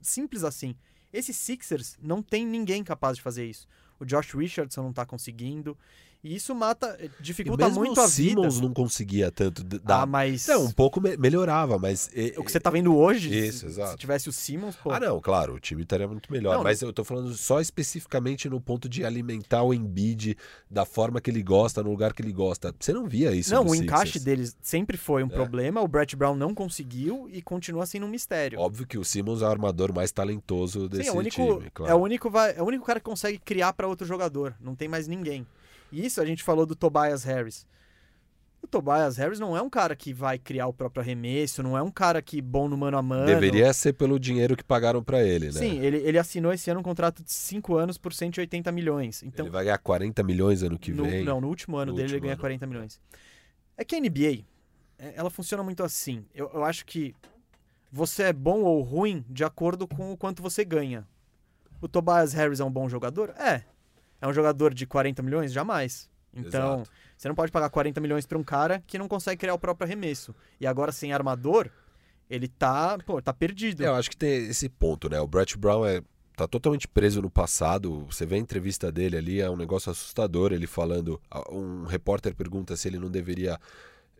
[0.00, 0.76] Simples assim.
[1.12, 3.66] Esse Sixers não tem ninguém capaz de fazer isso.
[3.98, 5.76] O Josh Richardson não tá conseguindo.
[6.22, 8.30] E isso mata, eh, dificulta muito o a vida.
[8.30, 10.02] Simmons não conseguia tanto dar...
[10.02, 12.10] Ah, mas Não, um pouco me- melhorava, mas...
[12.12, 13.92] e- o que você tá vendo hoje, Isso, se, exato.
[13.92, 14.90] se tivesse o Simmons, pô.
[14.90, 16.56] Ah, não, claro, o time estaria muito melhor.
[16.56, 20.36] Não, mas eu tô falando só especificamente no ponto de alimentar o Embiid
[20.68, 22.74] da forma que ele gosta, no lugar que ele gosta.
[22.80, 24.24] Você não via isso não, o encaixe Sixers.
[24.24, 25.30] deles sempre foi um É.
[25.30, 25.80] problema.
[25.80, 28.58] O Brett Brown não conseguiu e continua sendo um mistério.
[28.58, 31.70] Óbvio que o Simmons é o armador mais talentoso desse Sim, é o único, time,
[31.72, 31.92] claro.
[31.92, 34.54] é o único é o único cara que consegue criar para outro jogador.
[34.60, 35.46] Não tem mais ninguém.
[35.92, 37.66] Isso a gente falou do Tobias Harris.
[38.60, 41.82] O Tobias Harris não é um cara que vai criar o próprio arremesso, não é
[41.82, 43.26] um cara que bom no mano a mano.
[43.26, 45.52] Deveria ser pelo dinheiro que pagaram pra ele, né?
[45.52, 49.22] Sim, ele, ele assinou esse ano um contrato de 5 anos por 180 milhões.
[49.22, 51.24] Então, ele vai ganhar 40 milhões ano que no, vem.
[51.24, 52.40] não, no último ano No dele ele último ganha ano.
[52.40, 53.00] 40 milhões.
[53.76, 54.44] É que a NBA,
[54.98, 56.24] é, ela funciona muito assim.
[56.34, 57.14] Eu, eu acho que
[57.92, 61.06] você é bom ou ruim de acordo com o quanto você ganha.
[61.80, 63.30] O Tobias Harris é um bom jogador?
[63.38, 63.62] É.
[64.20, 65.52] É um jogador de 40 milhões?
[65.52, 66.08] Jamais.
[66.34, 66.90] Então, Exato.
[67.16, 69.86] você não pode pagar 40 milhões pra um cara que não consegue criar o próprio
[69.86, 70.34] arremesso.
[70.60, 71.70] E agora, sem armador,
[72.28, 73.82] ele tá, pô, tá perdido.
[73.82, 75.20] É, eu acho que tem esse ponto, né?
[75.20, 76.02] O Brett Brown é
[76.36, 78.06] tá totalmente preso no passado.
[78.06, 80.52] Você vê a entrevista dele ali, é um negócio assustador.
[80.52, 81.20] Ele falando,
[81.50, 83.58] um repórter pergunta se ele não deveria,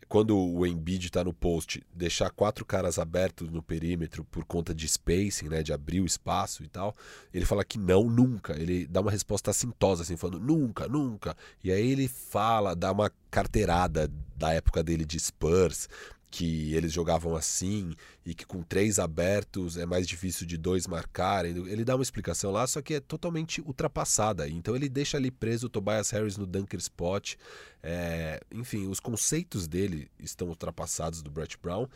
[0.09, 4.89] quando o Embiid tá no post, deixar quatro caras abertos no perímetro por conta de
[4.89, 6.97] spacing, né, de abrir o espaço e tal.
[7.33, 8.59] Ele fala que não, nunca.
[8.59, 11.37] Ele dá uma resposta assintosa, assim, falando nunca, nunca.
[11.63, 15.89] E aí ele fala, dá uma carteirada da época dele de Spurs,
[16.31, 17.95] que eles jogavam assim
[18.25, 21.57] e que com três abertos é mais difícil de dois marcarem.
[21.69, 24.49] Ele dá uma explicação lá, só que é totalmente ultrapassada.
[24.49, 27.35] Então ele deixa ali preso o Tobias Harris no dunker spot.
[27.83, 31.89] É, enfim, os conceitos dele estão ultrapassados do Brett Brown.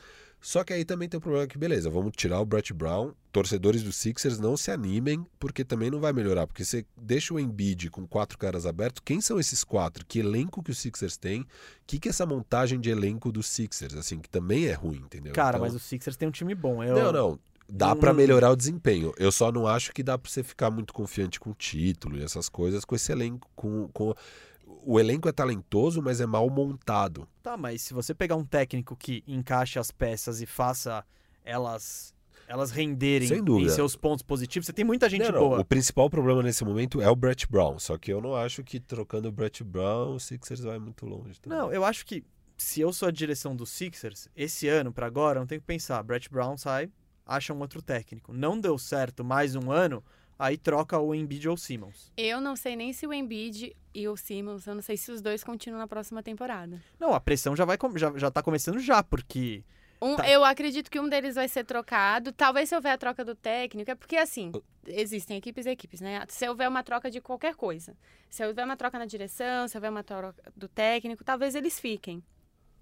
[0.45, 3.13] Só que aí também tem o problema que, beleza, vamos tirar o Brett Brown.
[3.31, 6.49] Torcedores do Sixers não se animem, porque também não vai melhorar.
[6.49, 9.01] Porque você deixa o Embiid com quatro caras abertos.
[9.05, 10.05] Quem são esses quatro?
[10.05, 11.43] Que elenco que o Sixers tem?
[11.43, 11.47] O
[11.87, 13.95] que, que é essa montagem de elenco dos Sixers?
[13.95, 15.33] Assim, que também é ruim, entendeu?
[15.33, 16.83] Cara, Então- mas o Sixers tem um time bom.
[16.83, 16.97] Eu...
[16.97, 17.39] Não, não.
[17.69, 19.15] Dá pra não- melhorar o desempenho.
[19.17, 22.23] Eu só não acho que dá pra você ficar muito confiante com o título e
[22.23, 23.49] essas coisas com esse elenco.
[23.55, 24.13] Com, com...
[24.85, 27.29] O elenco é talentoso, mas é mal montado.
[27.43, 31.05] Tá, mas se você pegar um técnico que encaixe as peças e faça
[31.45, 32.15] elas
[32.49, 33.29] elas renderem
[33.63, 35.61] em seus pontos positivos, você tem muita gente Não, não, boa.
[35.61, 37.79] O principal problema nesse momento é o Brett Brown.
[37.79, 41.41] Só que eu não acho que trocando o Brett Brown, o Sixers vai muito longe.
[41.41, 41.59] também.
[41.59, 42.23] Não, eu acho que
[42.59, 46.03] se eu sou a direção dos Sixers, esse ano pra agora, não tem que pensar,
[46.03, 46.91] Brett Brown sai,
[47.25, 48.33] acha um outro técnico.
[48.33, 50.05] Não deu certo mais um ano,
[50.39, 52.13] aí troca o Embiid ou o Simmons.
[52.17, 55.21] Eu não sei nem se o Embiid e o Simmons, eu não sei se os
[55.21, 56.81] dois continuam na próxima temporada.
[56.99, 59.65] Não, a pressão já vai já, já tá começando já, porque
[60.01, 60.29] Um, Tá.
[60.29, 62.33] Eu acredito que um deles vai ser trocado.
[62.33, 64.51] Talvez se houver a troca do técnico, é porque assim,
[64.85, 66.25] existem equipes e equipes, né?
[66.29, 67.97] Se houver uma troca de qualquer coisa,
[68.29, 72.21] se houver uma troca na direção, se houver uma troca do técnico, talvez eles fiquem.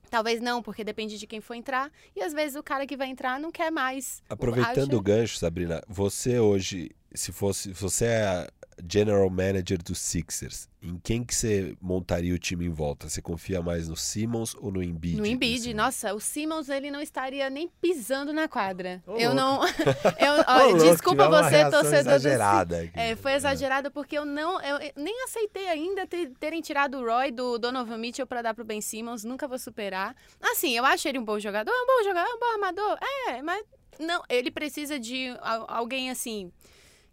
[0.09, 1.93] Talvez não, porque depende de quem for entrar.
[2.17, 4.23] E às vezes o cara que vai entrar não quer mais.
[4.29, 8.49] Aproveitando Acha- o gancho, Sabrina, você hoje, se fosse, se você é
[8.89, 13.11] general manager dos Sixers, em quem que você montaria o time em volta?
[13.11, 15.19] Você confia mais no Simmons ou no Embiid?
[15.19, 15.77] No Embiid, momento?
[15.77, 19.03] nossa, o Simmons ele não estaria nem pisando na quadra.
[19.07, 19.37] Ô, eu louco.
[19.37, 19.61] não.
[20.19, 22.99] Eu, Ô, olha, louco, desculpa você, torcedor do exagerada aqui.
[22.99, 24.59] É, foi exagerado porque eu não.
[24.63, 28.55] Eu eu nem aceitei ainda ter- terem tirado o Roy do Donovan Mitchell pra dar
[28.55, 29.25] pro Ben Simmons.
[29.25, 30.17] Nunca vou superar.
[30.41, 32.99] Assim, eu acho ele um bom jogador, é um bom jogador, é um bom armador.
[33.29, 33.63] É, mas
[33.99, 36.51] não, ele precisa de al- alguém assim.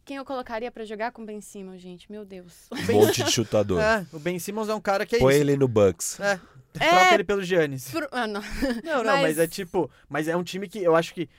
[0.07, 2.09] Quem eu colocaria pra jogar com o Ben Simmons, gente?
[2.11, 2.67] Meu Deus.
[2.71, 3.79] Um monte de chutador.
[3.83, 5.41] É, o Ben Simmons é um cara que é Põe isso.
[5.43, 6.19] ele no Bucks.
[6.19, 6.39] É,
[6.79, 6.89] É.
[6.89, 7.91] troca ele pelo Giannis.
[7.91, 8.41] Por- ah, não.
[8.83, 9.21] Não, não, mas...
[9.23, 9.91] Mas- é tipo.
[10.09, 11.29] Mas é um time que eu acho que.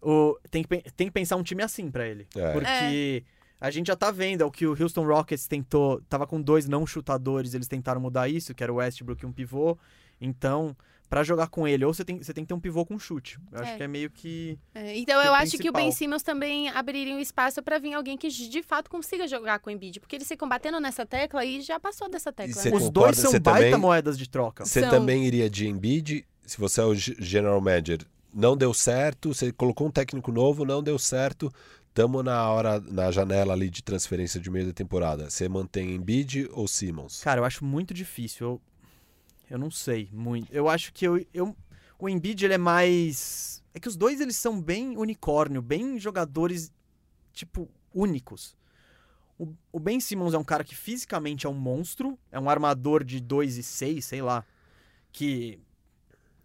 [0.00, 2.26] O, tem, que tem que pensar um time assim pra ele.
[2.36, 2.52] É.
[2.52, 3.24] Porque
[3.60, 6.00] a gente já tá vendo é o que o Houston Rockets tentou.
[6.08, 9.32] Tava com dois não chutadores, eles tentaram mudar isso, que era o Westbrook e um
[9.32, 9.76] pivô.
[10.20, 10.76] Então,
[11.08, 13.38] pra jogar com ele, ou você tem, você tem que ter um pivô com chute.
[13.50, 13.76] Eu acho É.
[13.76, 14.58] que é meio que.
[14.74, 15.92] É, então que eu o acho que o Ben principal.
[15.98, 19.72] Simmons também abriria um espaço pra vir alguém que de fato consiga jogar com o
[19.72, 22.54] Embiid, porque eles se combatendo nessa tecla e já passou dessa tecla.
[22.54, 22.60] né?
[22.60, 22.90] Os concorda?
[22.90, 24.64] dois são baita também- moedas de troca.
[24.66, 28.00] Você São- também iria de Embiid, se você é o general manager,
[28.34, 31.50] não deu certo, você colocou um técnico novo, não deu certo,
[31.94, 35.30] tamo na hora, na janela ali de transferência de meio da temporada.
[35.30, 37.22] Você mantém Embiid ou Simmons?
[37.22, 38.46] Cara, eu acho muito difícil.
[38.46, 38.60] Eu,
[39.50, 40.52] eu não sei muito.
[40.52, 41.56] Eu acho que eu, eu,
[41.98, 43.62] o Embiid ele é mais.
[43.74, 46.72] É que os dois eles são bem unicórnio, bem jogadores,
[47.32, 48.56] tipo, únicos.
[49.38, 53.04] O, o Ben Simmons é um cara que fisicamente é um monstro, é um armador
[53.04, 54.44] de 2 e 6, sei lá.
[55.12, 55.60] Que,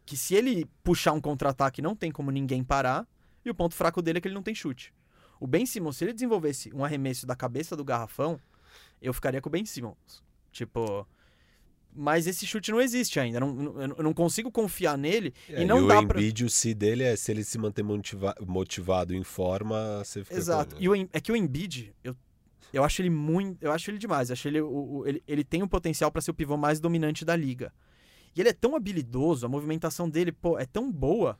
[0.05, 3.07] que se ele puxar um contra-ataque não tem como ninguém parar.
[3.43, 4.93] E o ponto fraco dele é que ele não tem chute.
[5.39, 8.39] O Ben Simmons, se ele desenvolvesse um arremesso da cabeça do garrafão,
[9.01, 10.23] eu ficaria com o Ben Simmons.
[10.51, 11.05] Tipo.
[11.95, 13.39] Mas esse chute não existe ainda.
[13.39, 15.33] Não, não- eu não consigo confiar nele.
[15.49, 16.19] É, e não o dá pra.
[16.19, 20.35] Embiid, o si dele é se ele se manter motiva- motivado em forma, você fica
[20.35, 20.75] Exato.
[20.75, 22.15] com- E o, é que o Embiid, eu,
[22.73, 23.57] eu acho ele muito.
[23.61, 24.29] Eu acho ele demais.
[24.29, 24.67] Eu acho ele, o,
[24.99, 27.71] o- ele, ele tem um potencial para ser o pivô mais dominante da liga.
[28.35, 31.37] E ele é tão habilidoso, a movimentação dele, pô, é tão boa.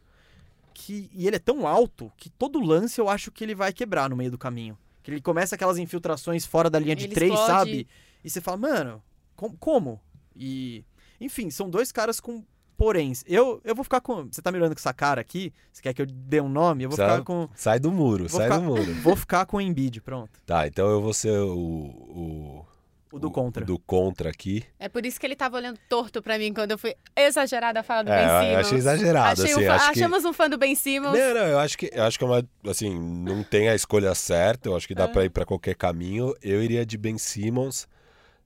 [0.76, 4.10] Que, e ele é tão alto que todo lance eu acho que ele vai quebrar
[4.10, 4.78] no meio do caminho.
[5.04, 7.52] Que ele começa aquelas infiltrações fora da linha de Ele três, explode.
[7.52, 7.88] sabe?
[8.24, 9.04] E você fala, mano,
[9.36, 10.00] com- como?
[10.36, 10.84] E.
[11.22, 12.44] Enfim, são dois caras com
[12.78, 13.24] poréns.
[13.28, 14.26] Eu, eu vou ficar com.
[14.32, 15.54] Você tá me olhando com essa cara aqui?
[15.72, 16.84] Você quer que eu dê um nome?
[16.84, 17.12] Eu vou Sabe?
[17.14, 17.48] ficar com.
[17.56, 18.94] Sai do muro, Vou sai ficar- do muro.
[19.02, 20.32] Vou ficar com o Embiid, pronto.
[20.46, 21.48] Tá, então eu vou ser o.
[21.56, 22.66] o
[23.12, 23.64] O do contra.
[23.64, 24.64] do contra aqui.
[24.80, 27.84] É por isso que ele tava olhando torto pra mim quando eu fui exagerada a
[27.84, 28.66] fala do É, Ben eu Simmons.
[28.66, 31.14] achei exagerado, Achei um assim, fã- acho que- Achamos um fã do Ben Simmons.
[31.18, 34.16] Não, não, eu acho que eu acho que é uma assim, não tem a escolha
[34.16, 35.08] certa, eu acho que dá É.
[35.08, 36.34] pra ir pra qualquer caminho.
[36.42, 37.88] Eu iria de Ben Simmons.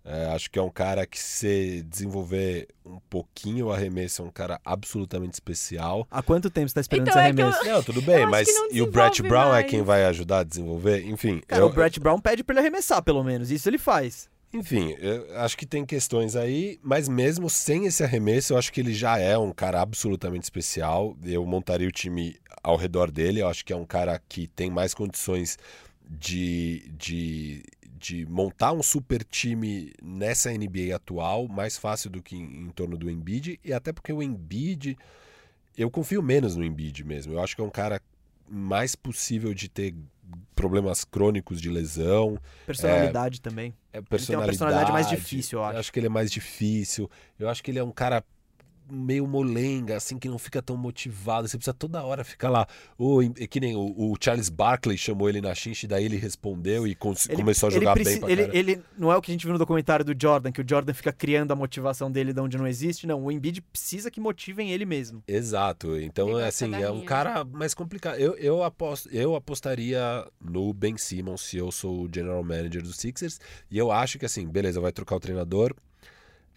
[0.09, 4.31] É, acho que é um cara que se desenvolver um pouquinho o arremesso, é um
[4.31, 6.07] cara absolutamente especial.
[6.09, 7.65] Há quanto tempo você tá esperando Então, esse é que eu- arremesso?
[7.69, 9.69] Não, tudo bem, mas e o Brett Brown é mais.
[9.69, 11.05] quem vai ajudar a desenvolver?
[11.05, 13.51] Enfim, Cara, eu- o Brett Brown pede pra ele arremessar, pelo menos.
[13.51, 14.29] Isso ele faz.
[14.53, 18.79] Enfim, eu acho que tem questões aí, mas mesmo sem esse arremesso, eu acho que
[18.79, 21.17] ele já é um cara absolutamente especial.
[21.25, 23.41] Eu montaria o time ao redor dele.
[23.41, 25.57] Eu acho que é um cara que tem mais condições
[26.09, 27.63] de, de,
[27.97, 32.97] de montar um super time nessa NBA atual, mais fácil do que em, em torno
[32.97, 33.59] do Embiid.
[33.63, 34.97] E até porque o Embiid,
[35.77, 37.33] eu confio menos no Embiid mesmo.
[37.33, 38.01] Eu acho que é um cara
[38.49, 39.93] mais possível de ter
[40.55, 42.39] problemas crônicos de lesão.
[42.65, 43.73] Personalidade também.
[43.91, 44.49] É tem uma personalidade.
[44.49, 45.91] personalidade mais difícil, eu acho.
[45.91, 47.09] que ele é mais difícil.
[47.39, 48.23] Eu acho que ele é um cara
[48.89, 51.47] meio molenga, assim, que não fica tão motivado.
[51.47, 52.67] Você precisa toda hora ficar lá.
[52.97, 56.17] Ou, é que nem o, o Charles Barkley chamou ele na chincha e daí ele
[56.17, 59.21] respondeu e Ele- começou a ele jogar preci- bem pra ele, ele Não é o
[59.21, 62.11] que a gente viu no documentário do Jordan, que o Jordan fica criando a motivação
[62.11, 63.05] dele de onde não existe.
[63.07, 65.23] Não, o Embiid precisa que motivem ele mesmo.
[65.27, 65.97] Exato.
[65.99, 68.17] Então, é assim, é um cara mais complicado.
[68.17, 72.97] Eu, eu, aposto, eu apostaria no Ben Simmons se eu sou o general manager dos
[72.97, 73.39] Sixers.
[73.69, 75.73] E eu acho que, assim, beleza, vai trocar o treinador.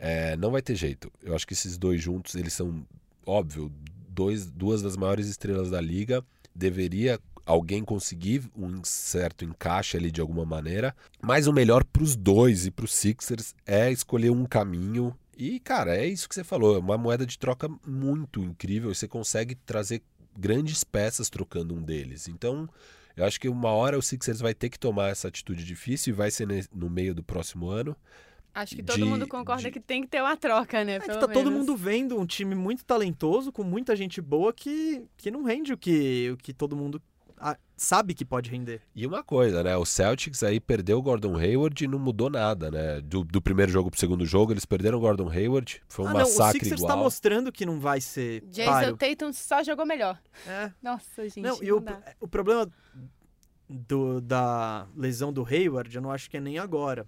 [0.02, 1.12] É, não vai ter jeito.
[1.22, 2.86] Eu acho que esses dois juntos, eles são,
[3.26, 3.70] óbvio,
[4.08, 6.24] dois, duas das maiores estrelas da liga.
[6.54, 10.96] Deveria alguém conseguir um certo encaixe ali de alguma maneira.
[11.20, 15.14] Mas o melhor para os dois e para os Sixers é escolher um caminho.
[15.36, 16.76] E, cara, é isso que você falou.
[16.76, 18.94] É uma moeda de troca muito incrível.
[18.94, 20.02] Você consegue trazer
[20.38, 22.26] grandes peças trocando um deles.
[22.26, 22.66] Então,
[23.14, 26.16] eu acho que uma hora o Sixers vai ter que tomar essa atitude difícil e
[26.16, 27.94] vai ser no meio do próximo ano.
[28.54, 30.94] Acho que todo de- mundo concorda de- que tem que ter uma troca, né?
[30.96, 31.58] É que pelo tá todo menos.
[31.66, 35.78] mundo vendo um time muito talentoso, com muita gente boa, que, que não rende o
[35.78, 37.00] que, o que todo mundo
[37.42, 38.82] ah, sabe que pode render.
[38.94, 39.74] E uma coisa, né?
[39.76, 43.00] O Celtics aí perdeu o Gordon Hayward e não mudou nada, né?
[43.00, 45.80] Do, do primeiro jogo pro segundo jogo, eles perderam o Gordon Hayward.
[45.88, 46.96] Foi um ah, não, o massacre Sixers igual.
[46.96, 48.96] tá mostrando que não vai ser Jason páreo.
[48.98, 50.20] Tatum só jogou melhor.
[50.46, 50.70] É.
[50.82, 51.40] Nossa, gente.
[51.40, 51.98] Não, e não o, dá.
[52.20, 52.68] o problema
[53.68, 57.06] do- da lesão do Hayward, eu não acho que é nem agora.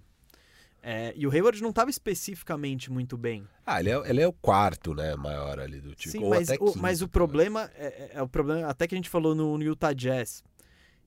[0.85, 3.47] É, e o Hayward não estava especificamente muito bem.
[3.65, 5.15] Ah, ele é, ele é o quarto, né?
[5.15, 6.11] Maior ali do time.
[6.11, 7.11] Sim, mas até o, quinto, mas o talvez.
[7.11, 10.43] problema é, é- é o problema até que a gente falou no, no Utah Jazz.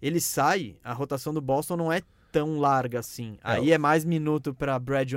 [0.00, 2.00] Ele sai, a rotação do Boston não é
[2.32, 3.38] tão larga assim.
[3.42, 5.12] Aí é mais minuto para Brad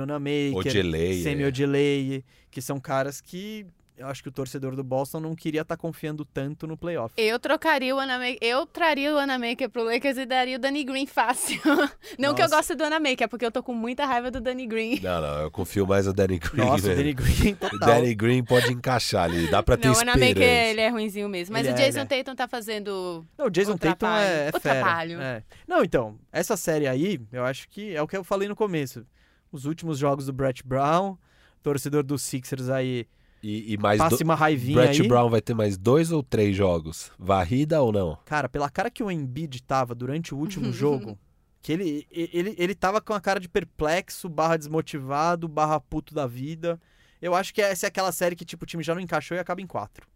[0.54, 1.46] Ojeleye, Semi é.
[1.48, 3.66] Ojeleye, que são caras que
[4.00, 7.12] eu acho que o torcedor do Boston não queria estar confiando tanto no playoff.
[7.18, 11.04] Eu trocaria o Anamaker, eu traria o Anamaker pro Lakers e daria o Danny Green
[11.06, 11.60] fácil.
[12.18, 12.56] Não que eu Nossa.
[12.56, 15.00] goste do Anamaker, é porque eu tô com muita raiva do Danny Green.
[15.00, 16.64] Não, não, eu confio mais no Danny Green.
[16.64, 16.96] Nossa, o velho.
[16.96, 17.78] Danny Green O total.
[17.88, 20.70] Danny Green pode encaixar ali, dá pra ter Não, o Anamaker, esperança.
[20.70, 21.52] ele é ruinzinho mesmo.
[21.52, 22.04] Mas Ele o é, Jason é.
[22.06, 23.24] Tatum tá fazendo...
[23.36, 24.80] Não, o Jason O Tatum é, é O fera.
[24.80, 25.20] trapalho.
[25.20, 25.42] É.
[25.68, 29.04] Não, então, essa série aí, eu acho que é o que eu falei no começo.
[29.52, 31.16] Os últimos jogos do Brett Brown,
[31.62, 33.06] torcedor dos Sixers aí,
[33.42, 34.24] E, e mais passe do...
[34.24, 35.08] uma raivinha Brett aí.
[35.08, 37.10] Brown vai ter mais dois ou três jogos?
[37.18, 38.18] Varrida ou não?
[38.24, 41.18] Cara, pela cara que o Embiid tava durante o último jogo,
[41.62, 46.26] que ele, ele, ele tava com a cara de perplexo, barra desmotivado, barra puto da
[46.26, 46.80] vida.
[47.20, 49.40] Eu acho que essa é aquela série que, tipo, o time já não encaixou e
[49.40, 50.06] acaba em quatro.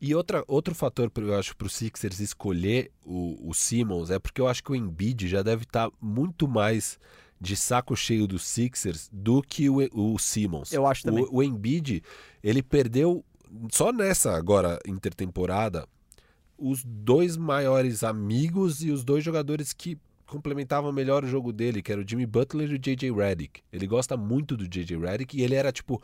[0.00, 4.46] E outra, outro fator, eu acho, pro Sixers escolher o, o Simmons é porque eu
[4.46, 6.98] acho que o Embiid já deve estar muito mais
[7.40, 10.72] de saco cheio dos Sixers do que o, o Simmons.
[10.72, 11.24] Eu acho também.
[11.24, 12.02] O, o Embiid,
[12.42, 13.24] ele perdeu,
[13.70, 15.86] só nessa agora intertemporada,
[16.58, 21.92] os dois maiores amigos e os dois jogadores que complementavam melhor o jogo dele, que
[21.92, 23.12] era o Jimmy Butler e o J.J.
[23.12, 23.60] Redick.
[23.72, 24.98] Ele gosta muito do J.J.
[24.98, 26.02] Redick e ele era tipo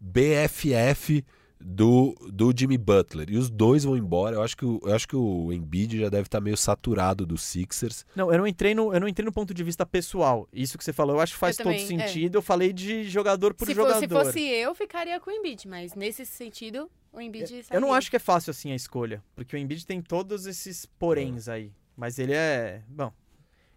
[0.00, 1.24] BFF
[1.60, 3.28] do, do Jimmy Butler.
[3.30, 4.36] E os dois vão embora.
[4.36, 7.42] Eu acho que o, eu acho que o Embiid já deve estar meio saturado dos
[7.42, 8.06] Sixers.
[8.16, 10.48] Não, eu não entrei no, eu não entrei no ponto de vista pessoal.
[10.52, 12.06] Isso que você falou, eu acho que faz Eu todo também, é.
[12.06, 12.36] sentido.
[12.38, 13.94] Eu falei de jogador por Se, jogador.
[13.94, 15.68] fosse, se fosse eu, ficaria com o Embiid.
[15.68, 17.92] Mas nesse sentido, o Embiid Eu não sairia.
[17.98, 21.72] acho que é fácil assim a escolha, porque o Embiid tem todos esses poréns aí,
[21.96, 23.12] mas ele é, bom,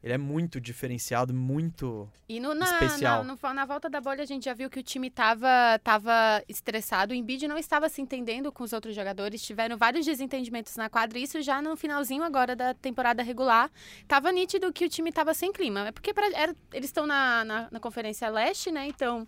[0.04, 3.24] ele é muito diferenciado, muito E no, na, especial.
[3.24, 5.48] Na, no- na volta da bolha, a gente já viu que o time tava,
[5.82, 7.14] tava estressado.
[7.14, 9.42] O Embiid não estava se entendendo com os outros jogadores.
[9.42, 11.18] Tiveram vários desentendimentos na quadra.
[11.18, 13.72] Isso já no finalzinho agora da temporada regular.
[14.06, 15.88] Tava nítido que o time tava sem clima.
[15.88, 18.86] É porque pra- era- eles estão na, na, na Conferência Leste, né?
[18.88, 19.26] Então,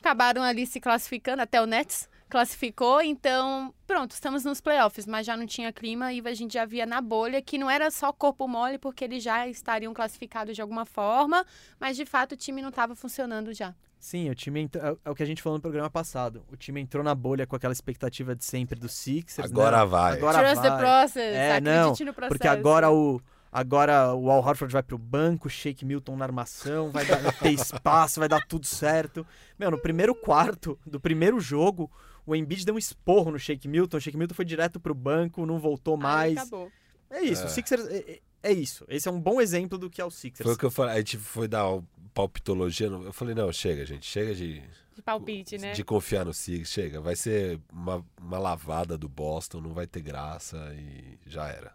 [0.00, 1.42] acabaram ali se classificando.
[1.42, 3.00] Até o Nets classificou.
[3.02, 5.06] Então, pronto, estamos nos playoffs.
[5.06, 7.90] Mas já não tinha clima e a gente já via na bolha que não era
[7.90, 11.44] só corpo mole, porque eles já estariam classificados de alguma forma.
[11.78, 13.74] Mas de fato o time não estava funcionando já.
[13.98, 16.44] Sim, o time entrou, é- é o que a gente falou no programa passado.
[16.52, 19.50] O time entrou na bolha com aquela expectativa de sempre do Sixers.
[19.50, 19.86] Agora né?
[19.86, 20.12] vai.
[20.18, 20.78] Agora Trust the vai.
[20.78, 21.16] process.
[21.16, 22.28] É, acredite não, no processo.
[22.28, 23.18] Porque agora o
[23.50, 27.52] agora o Al Horford vai pro banco, Shake Milton na armação, vai, dar, vai ter
[27.52, 29.24] espaço, vai dar tudo certo.
[29.58, 31.90] Meu, no primeiro quarto do primeiro jogo,
[32.26, 35.44] o Embiid deu um esporro no Shake Milton, o Shake Milton foi direto pro banco,
[35.46, 36.36] não voltou mais.
[36.36, 36.70] acabou.
[37.10, 37.46] É isso, É.
[37.46, 38.84] o Sixers é, é- é isso.
[38.88, 40.44] Esse é um bom exemplo do que é o Sixers.
[40.44, 40.94] Foi o que eu falei.
[40.94, 42.86] A gente foi dar uma palpitologia.
[42.88, 44.04] Eu falei, não, chega, gente.
[44.06, 44.62] Chega de,
[44.94, 45.72] De palpite, né?
[45.72, 46.68] de confiar no Sixers.
[46.70, 47.00] Chega.
[47.00, 49.60] Vai ser uma, uma lavada do Boston.
[49.60, 51.72] Não vai ter graça e já era.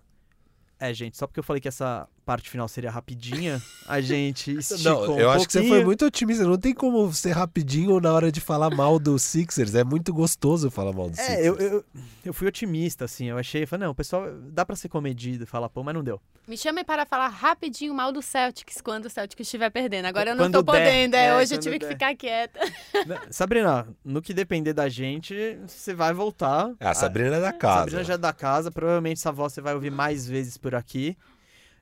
[0.79, 5.07] É, gente, só porque eu falei que essa parte final seria rapidinha, a gente esticou
[5.07, 5.75] Não, um eu acho que você pouquinho.
[5.77, 6.43] foi muito otimista.
[6.45, 9.75] Não tem como ser rapidinho na hora de falar mal do Sixers.
[9.75, 11.37] É muito gostoso falar mal do Sixers.
[11.39, 11.85] É, eu, eu,
[12.23, 13.25] eu fui otimista, assim.
[13.25, 16.21] Eu achei, falei, não, o pessoal dá pra ser comedido, falar, pô, mas não deu.
[16.47, 20.05] Me chamem para falar rapidinho mal do Celtics quando o Celtics estiver perdendo.
[20.05, 20.79] Agora eu não Quando tô der.
[20.83, 21.15] podendo.
[21.15, 21.91] É, É, hoje eu tive que der.
[21.93, 22.59] ficar quieta.
[23.31, 26.71] Sabrina, no que depender da gente, você vai voltar.
[26.79, 27.79] Ah, a Sabrina é da casa.
[27.81, 31.17] Sabrina já é da casa, provavelmente essa voz você vai ouvir mais vezes por aqui.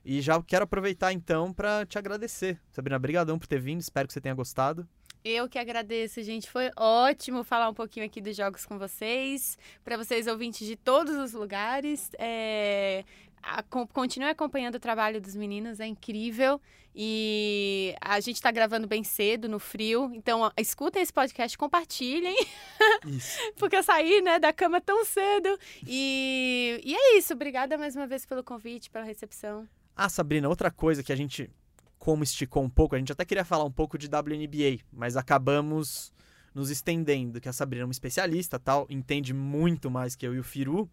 [0.04, 2.58] E já quero aproveitar então pra te agradecer.
[2.70, 4.88] Sabrina, brigadão por ter vindo, espero que você tenha gostado.
[5.24, 6.48] Eu que agradeço, gente.
[6.48, 9.58] Foi ótimo falar um pouquinho aqui dos jogos com vocês.
[9.84, 12.10] Para vocês, ouvintes de todos os lugares.
[12.18, 13.04] É...
[13.42, 16.60] acom- Continue acompanhando o trabalho dos meninos, é incrível.
[16.94, 20.10] E a gente está gravando bem cedo, no frio.
[20.14, 22.34] Então, escutem esse podcast, compartilhem.
[23.06, 23.38] Isso.
[23.56, 25.56] Porque eu saí, né, da cama tão cedo.
[25.86, 27.34] E, e é isso.
[27.34, 29.68] Obrigada mais uma vez pelo convite, pela recepção.
[29.94, 31.48] Ah, Sabrina, outra coisa que a gente,
[31.98, 36.12] como esticou um pouco, a gente até queria falar um pouco de WNBA, mas acabamos
[36.54, 40.40] nos estendendo, que a Sabrina é uma especialista, tal, entende muito mais que eu e
[40.40, 40.90] o Firu.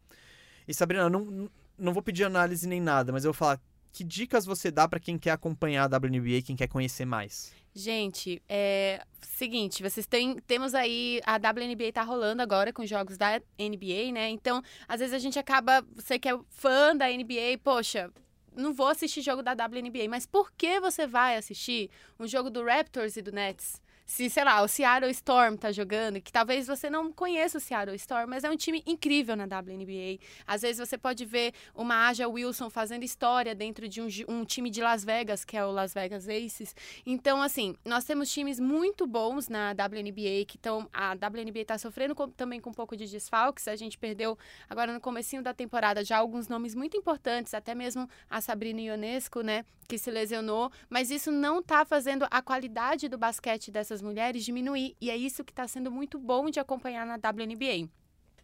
[0.68, 3.60] E Sabrina, não, não vou pedir análise nem nada, mas eu vou falar,
[3.91, 7.53] que dicas você dá pra quem quer acompanhar a WNBA, quem quer conhecer mais?
[7.73, 13.18] Gente, é seguinte, vocês têm temos aí a WNBA tá rolando agora com os jogos
[13.18, 14.30] da NBA, né?
[14.30, 18.10] Então, às vezes a gente acaba, você que é fã da NBA, poxa,
[18.56, 21.89] não vou assistir jogo da WNBA, mas por que você vai assistir
[22.19, 23.81] um jogo do Raptors e do Nets?
[24.07, 27.95] Se, sei lá, o Seattle Storm tá jogando, que talvez você não conheça o Seattle
[27.95, 30.19] Storm, mas é um time incrível na WNBA.
[30.45, 34.69] Às vezes você pode ver uma Aja Wilson fazendo história dentro de um, um time
[34.69, 36.76] de Las Vegas, que é o Las Vegas Aces.
[37.03, 40.88] Então, assim, nós temos times muito bons na WNBA, que estão.
[40.94, 43.68] A WNBA está sofrendo com- também com um pouco de desfalques.
[43.68, 44.38] A gente perdeu
[44.69, 49.41] agora no comecinho da temporada já alguns nomes muito importantes, até mesmo a Sabrina Ionesco,
[49.41, 49.65] né?
[49.88, 50.72] Que se lesionou.
[50.90, 54.96] Mas isso não está fazendo a qualidade do basquete dessas mulheres diminuir.
[55.02, 57.90] E é isso que está sendo muito bom de acompanhar na WNBA.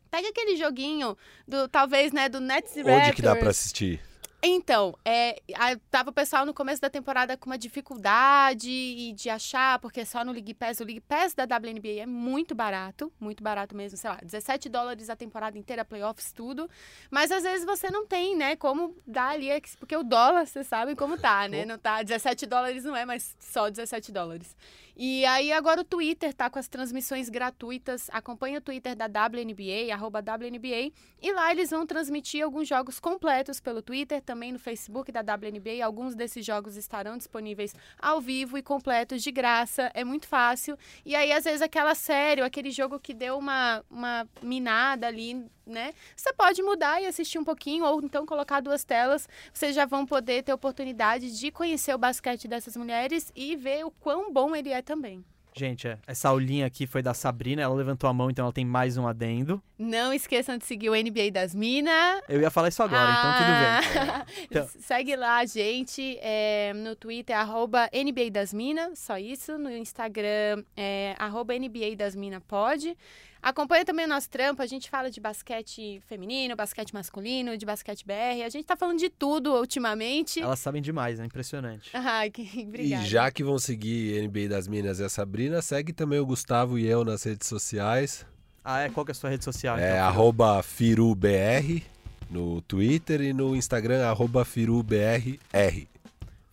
[0.10, 1.18] Pega aquele joguinho
[1.48, 3.40] do, talvez, né, do Nets Onde que dá Raptors.
[3.40, 4.02] pra assistir?
[4.44, 9.30] Então, é, a- tava o pessoal no começo da temporada com uma dificuldade e de
[9.30, 13.44] achar, porque só no League Pass, o League Pass da WNBA é muito barato, muito
[13.44, 16.68] barato mesmo, sei lá, 17 dólares a temporada inteira, playoffs, tudo.
[17.12, 20.96] Mas às vezes você não tem, né, como dar ali, porque o dólar, vocês sabem
[20.96, 21.64] como tá, né?
[21.64, 24.56] Não tá, 17 dólares não é, mas só 17 dólares.
[24.96, 28.10] E aí agora o Twitter tá com as transmissões gratuitas.
[28.12, 30.92] Acompanha o Twitter da WNBA, arroba WNBA.
[31.22, 35.84] E lá eles vão transmitir alguns jogos completos pelo Twitter, também no Facebook da WNBA.
[35.84, 39.92] Alguns desses jogos estarão disponíveis ao vivo e completos de graça.
[39.94, 40.78] É muito fácil.
[41.06, 45.94] E aí, às vezes, aquela série, aquele jogo que deu uma, uma minada ali, né?
[46.16, 49.28] Você pode mudar e assistir um pouquinho, ou então colocar duas telas.
[49.54, 53.92] Vocês já vão poder ter oportunidade de conhecer o basquete dessas mulheres e ver o
[53.92, 55.24] quão bom ele é também.
[55.54, 58.64] Gente, é, essa aulinha aqui foi da Sabrina, ela levantou a mão, então ela tem
[58.64, 59.62] mais um adendo.
[59.78, 62.22] Não esqueçam de seguir o NBA das Minas.
[62.30, 64.26] Eu ia falar isso agora, então tudo bem.
[64.38, 64.46] bem.
[64.50, 69.58] Então- Segue lá a gente é, no Twitter, arroba NBA das Minas, só isso.
[69.58, 72.98] No Instagram, é, arroba NBA das Minas pode.
[73.42, 78.06] Acompanha também o nosso trampo, a gente fala de basquete feminino, basquete masculino, de basquete
[78.06, 78.44] BR.
[78.46, 80.40] A gente tá falando de tudo ultimamente.
[80.40, 81.90] Elas sabem demais, é impressionante.
[81.96, 83.04] Ai, que obrigada.
[83.04, 86.78] E já que vão seguir NBA das Minas e a Sabrina, segue também o Gustavo
[86.78, 88.26] e eu nas redes sociais.
[88.64, 88.90] Ah, é?
[88.90, 89.76] Qual que é a sua rede social?
[89.78, 90.06] é então?
[90.06, 91.84] arroba FiruBR
[92.30, 95.88] no Twitter e no Instagram, arroba FiruBRR.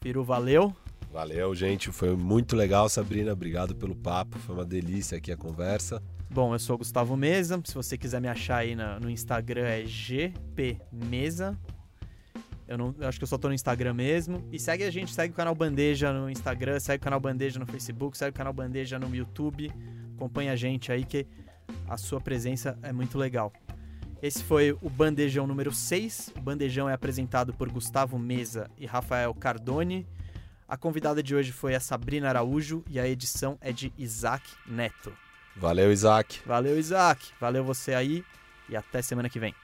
[0.00, 0.74] Firu, valeu.
[1.12, 1.92] Valeu, gente.
[1.92, 3.32] Foi muito legal, Sabrina.
[3.32, 4.38] Obrigado pelo papo.
[4.38, 6.02] Foi uma delícia aqui a conversa.
[6.30, 7.60] Bom, eu sou o Gustavo Mesa.
[7.64, 11.58] Se você quiser me achar aí no Instagram é gpmesa.
[12.66, 14.46] Eu, não, eu acho que eu só tô no Instagram mesmo.
[14.52, 17.66] E segue a gente, segue o canal Bandeja no Instagram, segue o canal Bandeja no
[17.66, 19.72] Facebook, segue o canal Bandeja no YouTube.
[20.16, 21.26] Acompanha a gente aí que
[21.88, 23.50] a sua presença é muito legal.
[24.20, 26.34] Esse foi o Bandejão número 6.
[26.36, 30.06] O Bandejão é apresentado por Gustavo Mesa e Rafael Cardone.
[30.68, 35.10] A convidada de hoje foi a Sabrina Araújo e a edição é de Isaac Neto.
[35.58, 36.40] Valeu, Isaac.
[36.46, 37.32] Valeu, Isaac.
[37.40, 38.24] Valeu você aí
[38.68, 39.54] e até semana que vem.